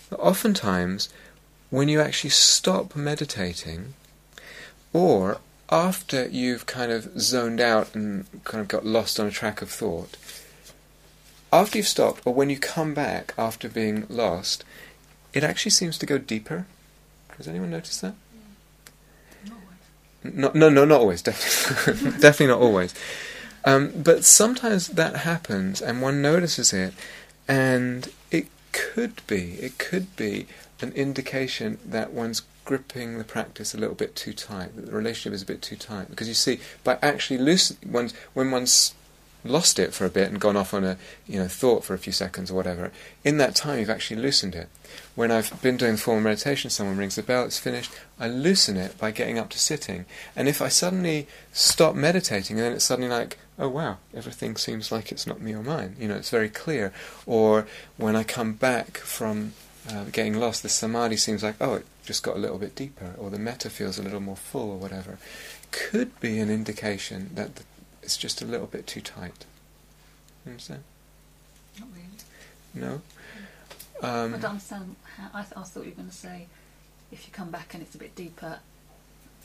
that 0.10 0.18
oftentimes 0.18 1.10
when 1.70 1.90
you 1.90 2.02
actually 2.02 2.32
stop 2.32 2.96
meditating, 2.96 3.94
or 4.94 5.38
after 5.70 6.28
you've 6.30 6.66
kind 6.66 6.92
of 6.92 7.22
zoned 7.22 7.62
out 7.62 7.94
and 7.94 8.26
kind 8.46 8.62
of 8.62 8.68
got 8.68 8.84
lost 8.84 9.20
on 9.20 9.28
a 9.28 9.32
track 9.32 9.62
of 9.62 9.70
thought, 9.70 10.18
after 11.54 11.78
you've 11.78 11.88
stopped, 11.88 12.24
or 12.26 12.34
when 12.34 12.50
you 12.50 12.58
come 12.58 12.96
back 12.96 13.36
after 13.38 13.70
being 13.70 14.08
lost, 14.10 14.64
it 15.34 15.44
actually 15.44 15.70
seems 15.70 16.00
to 16.00 16.08
go 16.08 16.18
deeper. 16.18 16.66
Has 17.38 17.48
anyone 17.48 17.70
noticed 17.70 18.02
that? 18.02 18.16
No, 20.24 20.52
no, 20.54 20.70
no, 20.70 20.86
not 20.86 21.02
always. 21.02 21.22
Definitely, 21.22 22.12
definitely 22.20 22.48
not 22.48 22.62
always. 22.62 22.94
Um, 23.66 23.92
but 23.96 24.26
sometimes 24.26 24.88
that 24.90 25.18
happens, 25.18 25.82
and 25.82 26.02
one 26.02 26.22
notices 26.22 26.74
it, 26.74 26.94
and 27.48 28.12
it 28.32 28.48
could 28.72 29.22
be, 29.28 29.54
it 29.60 29.78
could 29.78 30.16
be 30.16 30.48
an 30.82 30.92
indication 30.94 31.78
that 31.86 32.12
one's 32.12 32.42
gripping 32.66 33.18
the 33.18 33.24
practice 33.24 33.74
a 33.74 33.78
little 33.78 33.96
bit 33.96 34.16
too 34.16 34.34
tight, 34.34 34.76
that 34.76 34.86
the 34.86 34.92
relationship 34.92 35.34
is 35.34 35.42
a 35.42 35.46
bit 35.46 35.62
too 35.62 35.76
tight. 35.76 36.10
Because 36.10 36.28
you 36.28 36.34
see, 36.34 36.60
by 36.84 36.98
actually 37.02 37.38
loosening, 37.38 38.12
when 38.34 38.52
one's 38.52 38.94
lost 39.44 39.80
it 39.80 39.94
for 39.94 40.06
a 40.06 40.10
bit 40.10 40.30
and 40.30 40.39
gone 40.39 40.56
off 40.56 40.74
on 40.74 40.84
a 40.84 40.98
you 41.28 41.39
know 41.39 41.48
thought 41.48 41.84
for 41.84 41.94
a 41.94 41.98
few 41.98 42.14
seconds 42.14 42.52
or 42.52 42.56
whatever, 42.56 42.92
in 43.24 43.38
that 43.38 43.56
time 43.56 43.80
you've 43.80 43.89
actually 43.89 44.22
loosened 44.22 44.56
it. 44.56 44.70
When 45.16 45.32
I've 45.32 45.62
been 45.62 45.78
doing 45.78 45.98
formal 45.98 46.24
meditation, 46.24 46.70
someone 46.70 46.98
rings 46.98 47.16
the 47.16 47.24
bell, 47.24 47.46
it's 47.46 47.60
finished, 47.60 47.92
I 48.20 48.28
loosen 48.28 48.78
it 48.78 48.98
by 48.98 49.12
getting 49.12 49.38
up 49.38 49.50
to 49.50 49.60
sitting. 49.60 50.06
And 50.36 50.48
if 50.48 50.62
I 50.62 50.68
suddenly 50.68 51.28
stop 51.52 51.96
meditating, 51.96 52.58
and 52.58 52.66
then 52.66 52.74
it's 52.74 52.86
suddenly 52.86 53.10
like, 53.10 53.38
oh 53.60 53.70
wow, 53.70 53.98
everything 54.14 54.56
seems 54.56 54.92
like 54.92 55.12
it's 55.12 55.28
not 55.28 55.42
me 55.42 55.54
or 55.54 55.64
mine. 55.64 55.96
You 56.00 56.08
know, 56.08 56.16
it's 56.16 56.30
very 56.30 56.50
clear. 56.50 56.94
Or 57.26 57.68
when 57.98 58.16
I 58.16 58.24
come 58.24 58.54
back 58.54 58.98
from 58.98 59.54
uh, 59.89 60.06
getting 60.06 60.39
lost, 60.39 60.64
the 60.64 60.70
samadhi 60.70 61.18
seems 61.18 61.44
like, 61.44 61.56
oh, 61.62 61.76
it 61.76 61.86
just 62.06 62.24
got 62.24 62.36
a 62.36 62.39
little 62.39 62.58
bit 62.58 62.76
deeper, 62.76 63.16
or 63.18 63.30
the 63.30 63.39
metta 63.39 63.70
feels 63.70 63.98
a 63.98 64.04
little 64.04 64.20
more 64.20 64.36
full, 64.36 64.72
or 64.72 64.78
whatever. 64.78 65.18
Could 65.72 66.20
be 66.20 66.39
an 66.39 66.50
indication 66.50 67.30
that 67.36 67.56
the 67.56 67.64
it's 68.04 68.18
just 68.18 68.41
a 68.41 68.45
little 68.45 68.68
bit 68.68 68.88
too 68.88 69.02
tight. 69.02 69.45
You 70.45 70.52
understand? 70.52 70.84
Not 71.80 71.89
really. 71.93 72.88
No. 72.88 73.02
Um, 74.02 74.34
I 74.34 74.38
don't 74.38 74.52
understand. 74.52 74.95
How, 75.18 75.30
I, 75.34 75.41
th- 75.43 75.54
I 75.56 75.62
thought 75.62 75.84
you 75.84 75.91
were 75.91 75.95
going 75.95 76.10
to 76.10 76.16
say, 76.16 76.47
if 77.12 77.28
you 77.28 77.34
come 77.34 77.52
back 77.52 77.74
and 77.74 77.84
it's 77.84 77.93
a 77.95 77.97
bit 77.97 78.16
deeper, 78.16 78.60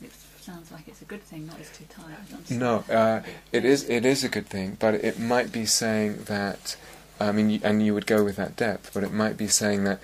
it 0.01 0.11
sounds 0.39 0.71
like 0.71 0.87
it's 0.87 1.01
a 1.01 1.05
good 1.05 1.23
thing, 1.23 1.47
not 1.47 1.59
it's 1.59 1.77
too 1.77 1.85
tight. 1.89 2.49
No, 2.49 2.83
uh, 2.89 3.21
it 3.51 3.65
is. 3.65 3.87
It 3.89 4.05
is 4.05 4.23
a 4.23 4.29
good 4.29 4.47
thing, 4.47 4.77
but 4.79 4.95
it 4.95 5.19
might 5.19 5.51
be 5.51 5.65
saying 5.65 6.23
that. 6.25 6.77
I 7.19 7.31
mean, 7.31 7.59
and 7.63 7.83
you 7.83 7.95
would 7.95 8.05
go 8.05 8.23
with 8.23 8.35
that 8.35 8.55
depth, 8.55 8.91
but 8.93 9.03
it 9.03 9.11
might 9.11 9.37
be 9.37 9.47
saying 9.47 9.85
that 9.85 9.99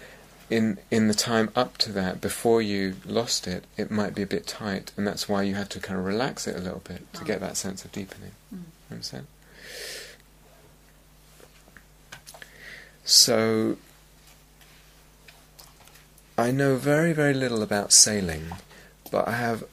in 0.53 0.77
in 0.91 1.07
the 1.07 1.15
time 1.15 1.49
up 1.55 1.77
to 1.79 1.91
that, 1.93 2.21
before 2.21 2.61
you 2.61 2.95
lost 3.05 3.47
it, 3.47 3.65
it 3.75 3.89
might 3.89 4.13
be 4.13 4.21
a 4.21 4.27
bit 4.27 4.45
tight, 4.45 4.91
and 4.95 5.07
that's 5.07 5.27
why 5.27 5.41
you 5.41 5.55
had 5.55 5.71
to 5.71 5.79
kind 5.79 5.99
of 5.99 6.05
relax 6.05 6.47
it 6.47 6.55
a 6.55 6.59
little 6.59 6.83
bit 6.87 7.11
to 7.13 7.25
get 7.25 7.39
that 7.39 7.57
sense 7.57 7.83
of 7.83 7.91
deepening. 7.91 8.31
Mm. 8.53 8.63
Understand? 8.91 9.27
So, 13.03 13.77
I 16.37 16.51
know 16.51 16.75
very 16.75 17.13
very 17.13 17.33
little 17.33 17.63
about 17.63 17.91
sailing, 17.91 18.45
but 19.11 19.27
I 19.27 19.31
have 19.31 19.63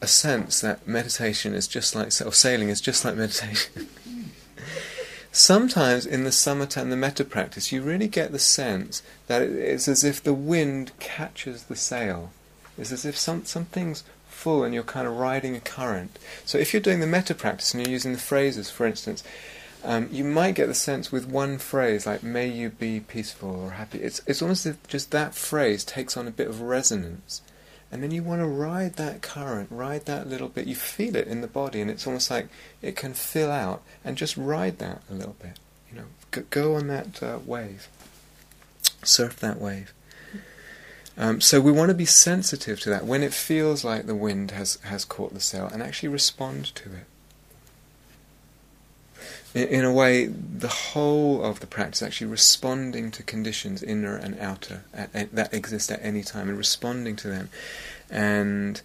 a 0.00 0.06
sense 0.06 0.60
that 0.60 0.86
meditation 0.86 1.54
is 1.54 1.66
just 1.66 1.94
like 1.96 2.08
or 2.24 2.32
sailing 2.32 2.68
is 2.68 2.80
just 2.80 3.04
like 3.04 3.16
meditation. 3.16 3.88
Sometimes 5.32 6.06
in 6.06 6.24
the 6.24 6.30
samatha 6.30 6.82
and 6.82 6.90
the 6.90 6.96
metta 6.96 7.24
practice, 7.24 7.70
you 7.70 7.82
really 7.82 8.08
get 8.08 8.32
the 8.32 8.38
sense 8.38 9.02
that 9.28 9.42
it's 9.42 9.86
as 9.86 10.02
if 10.02 10.22
the 10.22 10.34
wind 10.34 10.92
catches 10.98 11.64
the 11.64 11.76
sail. 11.76 12.32
It's 12.76 12.90
as 12.90 13.04
if 13.04 13.16
some, 13.16 13.44
something's 13.44 14.02
full 14.28 14.64
and 14.64 14.74
you're 14.74 14.82
kind 14.82 15.06
of 15.06 15.16
riding 15.16 15.54
a 15.54 15.60
current. 15.60 16.18
So 16.44 16.58
if 16.58 16.72
you're 16.72 16.82
doing 16.82 17.00
the 17.00 17.06
metta 17.06 17.34
practice 17.34 17.72
and 17.72 17.82
you're 17.82 17.92
using 17.92 18.12
the 18.12 18.18
phrases, 18.18 18.70
for 18.70 18.86
instance, 18.86 19.22
um, 19.84 20.08
you 20.10 20.24
might 20.24 20.56
get 20.56 20.66
the 20.66 20.74
sense 20.74 21.10
with 21.10 21.26
one 21.28 21.58
phrase, 21.58 22.06
like 22.06 22.22
"May 22.22 22.48
you 22.48 22.68
be 22.68 23.00
peaceful" 23.00 23.50
or 23.50 23.70
"happy." 23.72 23.98
It's 24.02 24.20
it's 24.26 24.42
almost 24.42 24.66
as 24.66 24.74
if 24.74 24.88
just 24.88 25.10
that 25.12 25.34
phrase 25.34 25.84
takes 25.84 26.16
on 26.16 26.28
a 26.28 26.30
bit 26.30 26.48
of 26.48 26.60
resonance, 26.60 27.40
and 27.92 28.02
then 28.02 28.10
you 28.10 28.22
want 28.22 28.40
to 28.40 28.46
ride 28.46 28.94
that 28.94 29.20
current, 29.22 29.68
ride 29.70 30.06
that 30.06 30.28
little 30.28 30.48
bit. 30.48 30.66
You 30.66 30.76
feel 30.76 31.16
it 31.16 31.26
in 31.26 31.40
the 31.40 31.48
body, 31.48 31.80
and 31.80 31.90
it's 31.90 32.06
almost 32.06 32.30
like 32.30 32.48
it 32.82 32.96
can 32.96 33.14
fill 33.14 33.50
out, 33.50 33.82
and 34.04 34.16
just 34.16 34.36
ride 34.36 34.78
that 34.78 35.02
a 35.10 35.14
little 35.14 35.36
bit. 35.40 35.58
You 35.90 35.98
know, 35.98 36.44
go, 36.50 36.76
on 36.76 36.86
that 36.86 37.22
uh, 37.22 37.38
wave, 37.44 37.88
surf 39.02 39.36
that 39.40 39.60
wave. 39.60 39.92
Um, 41.18 41.40
so 41.40 41.60
we 41.60 41.72
want 41.72 41.90
to 41.90 41.94
be 41.94 42.06
sensitive 42.06 42.80
to 42.80 42.90
that 42.90 43.04
when 43.04 43.22
it 43.22 43.34
feels 43.34 43.84
like 43.84 44.06
the 44.06 44.14
wind 44.14 44.52
has, 44.52 44.76
has 44.84 45.04
caught 45.04 45.34
the 45.34 45.40
sail, 45.40 45.68
and 45.72 45.82
actually 45.82 46.08
respond 46.08 46.74
to 46.76 46.90
it 46.90 47.06
in, 49.54 49.84
a 49.84 49.92
way, 49.92 50.26
the 50.26 50.68
whole 50.68 51.42
of 51.42 51.60
the 51.60 51.66
practice 51.66 52.02
actually 52.02 52.28
responding 52.28 53.10
to 53.10 53.22
conditions, 53.22 53.82
inner 53.82 54.16
and 54.16 54.38
outer, 54.38 54.84
at, 54.94 55.14
at, 55.14 55.34
that 55.34 55.52
exist 55.52 55.90
at 55.90 56.00
any 56.02 56.22
time, 56.22 56.48
and 56.48 56.56
responding 56.56 57.16
to 57.16 57.28
them, 57.28 57.48
and 58.08 58.80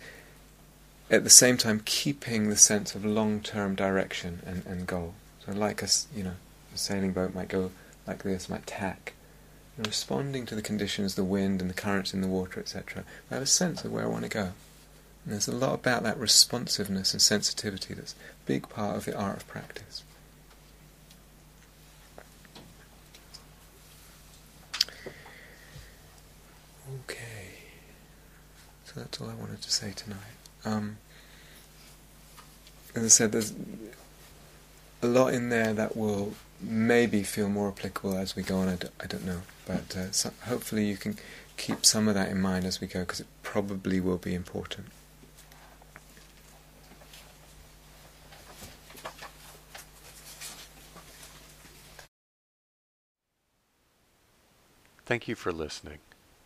at 1.11 1.23
the 1.23 1.29
same 1.29 1.57
time 1.57 1.81
keeping 1.85 2.49
the 2.49 2.55
sense 2.55 2.95
of 2.95 3.05
long-term 3.05 3.75
direction 3.75 4.41
and, 4.45 4.65
and 4.65 4.87
goal. 4.87 5.13
So, 5.45 5.51
like 5.51 5.83
a 5.83 5.87
you 6.15 6.23
know, 6.23 6.35
a 6.73 6.77
sailing 6.77 7.11
boat 7.11 7.35
might 7.35 7.47
go 7.47 7.71
like 8.07 8.23
this, 8.23 8.49
might 8.49 8.65
tack, 8.65 9.13
responding 9.77 10.47
to 10.47 10.55
the 10.55 10.61
conditions, 10.63 11.13
the 11.13 11.23
wind 11.23 11.61
and 11.61 11.69
the 11.69 11.75
currents 11.75 12.13
in 12.13 12.21
the 12.21 12.27
water, 12.27 12.59
etc. 12.59 13.03
I 13.29 13.35
have 13.35 13.43
a 13.43 13.47
sense 13.47 13.85
of 13.85 13.91
where 13.91 14.05
I 14.05 14.07
want 14.07 14.23
to 14.23 14.29
go. 14.29 14.53
And 15.23 15.33
there's 15.33 15.47
a 15.47 15.55
lot 15.55 15.73
about 15.73 16.03
that 16.03 16.19
responsiveness 16.19 17.13
and 17.13 17.21
sensitivity 17.21 17.93
that's 17.93 18.13
a 18.13 18.45
big 18.45 18.69
part 18.69 18.95
of 18.95 19.05
the 19.05 19.15
art 19.15 19.37
of 19.37 19.47
practice. 19.47 20.03
Okay. 26.93 27.49
So 28.85 28.99
that's 28.99 29.19
all 29.19 29.29
I 29.29 29.33
wanted 29.33 29.61
to 29.61 29.71
say 29.71 29.91
tonight. 29.95 30.19
Um, 30.63 30.97
as 32.95 33.03
I 33.03 33.07
said, 33.07 33.31
there's 33.31 33.53
a 35.01 35.07
lot 35.07 35.33
in 35.33 35.49
there 35.49 35.73
that 35.73 35.97
will 35.97 36.33
maybe 36.61 37.23
feel 37.23 37.49
more 37.49 37.69
applicable 37.69 38.17
as 38.17 38.35
we 38.35 38.43
go 38.43 38.57
on. 38.57 38.69
I 38.69 38.75
don't, 38.75 38.97
don't 39.07 39.25
know, 39.25 39.41
but 39.65 39.95
uh, 39.95 40.11
so 40.11 40.31
hopefully 40.45 40.85
you 40.85 40.97
can 40.97 41.17
keep 41.57 41.85
some 41.85 42.07
of 42.07 42.15
that 42.15 42.29
in 42.29 42.41
mind 42.41 42.65
as 42.65 42.81
we 42.81 42.87
go 42.87 43.01
because 43.01 43.19
it 43.19 43.27
probably 43.43 43.99
will 43.99 44.17
be 44.17 44.33
important. 44.33 44.87
Thank 55.05 55.27
you 55.27 55.35
for 55.35 55.51
listening. 55.51 55.99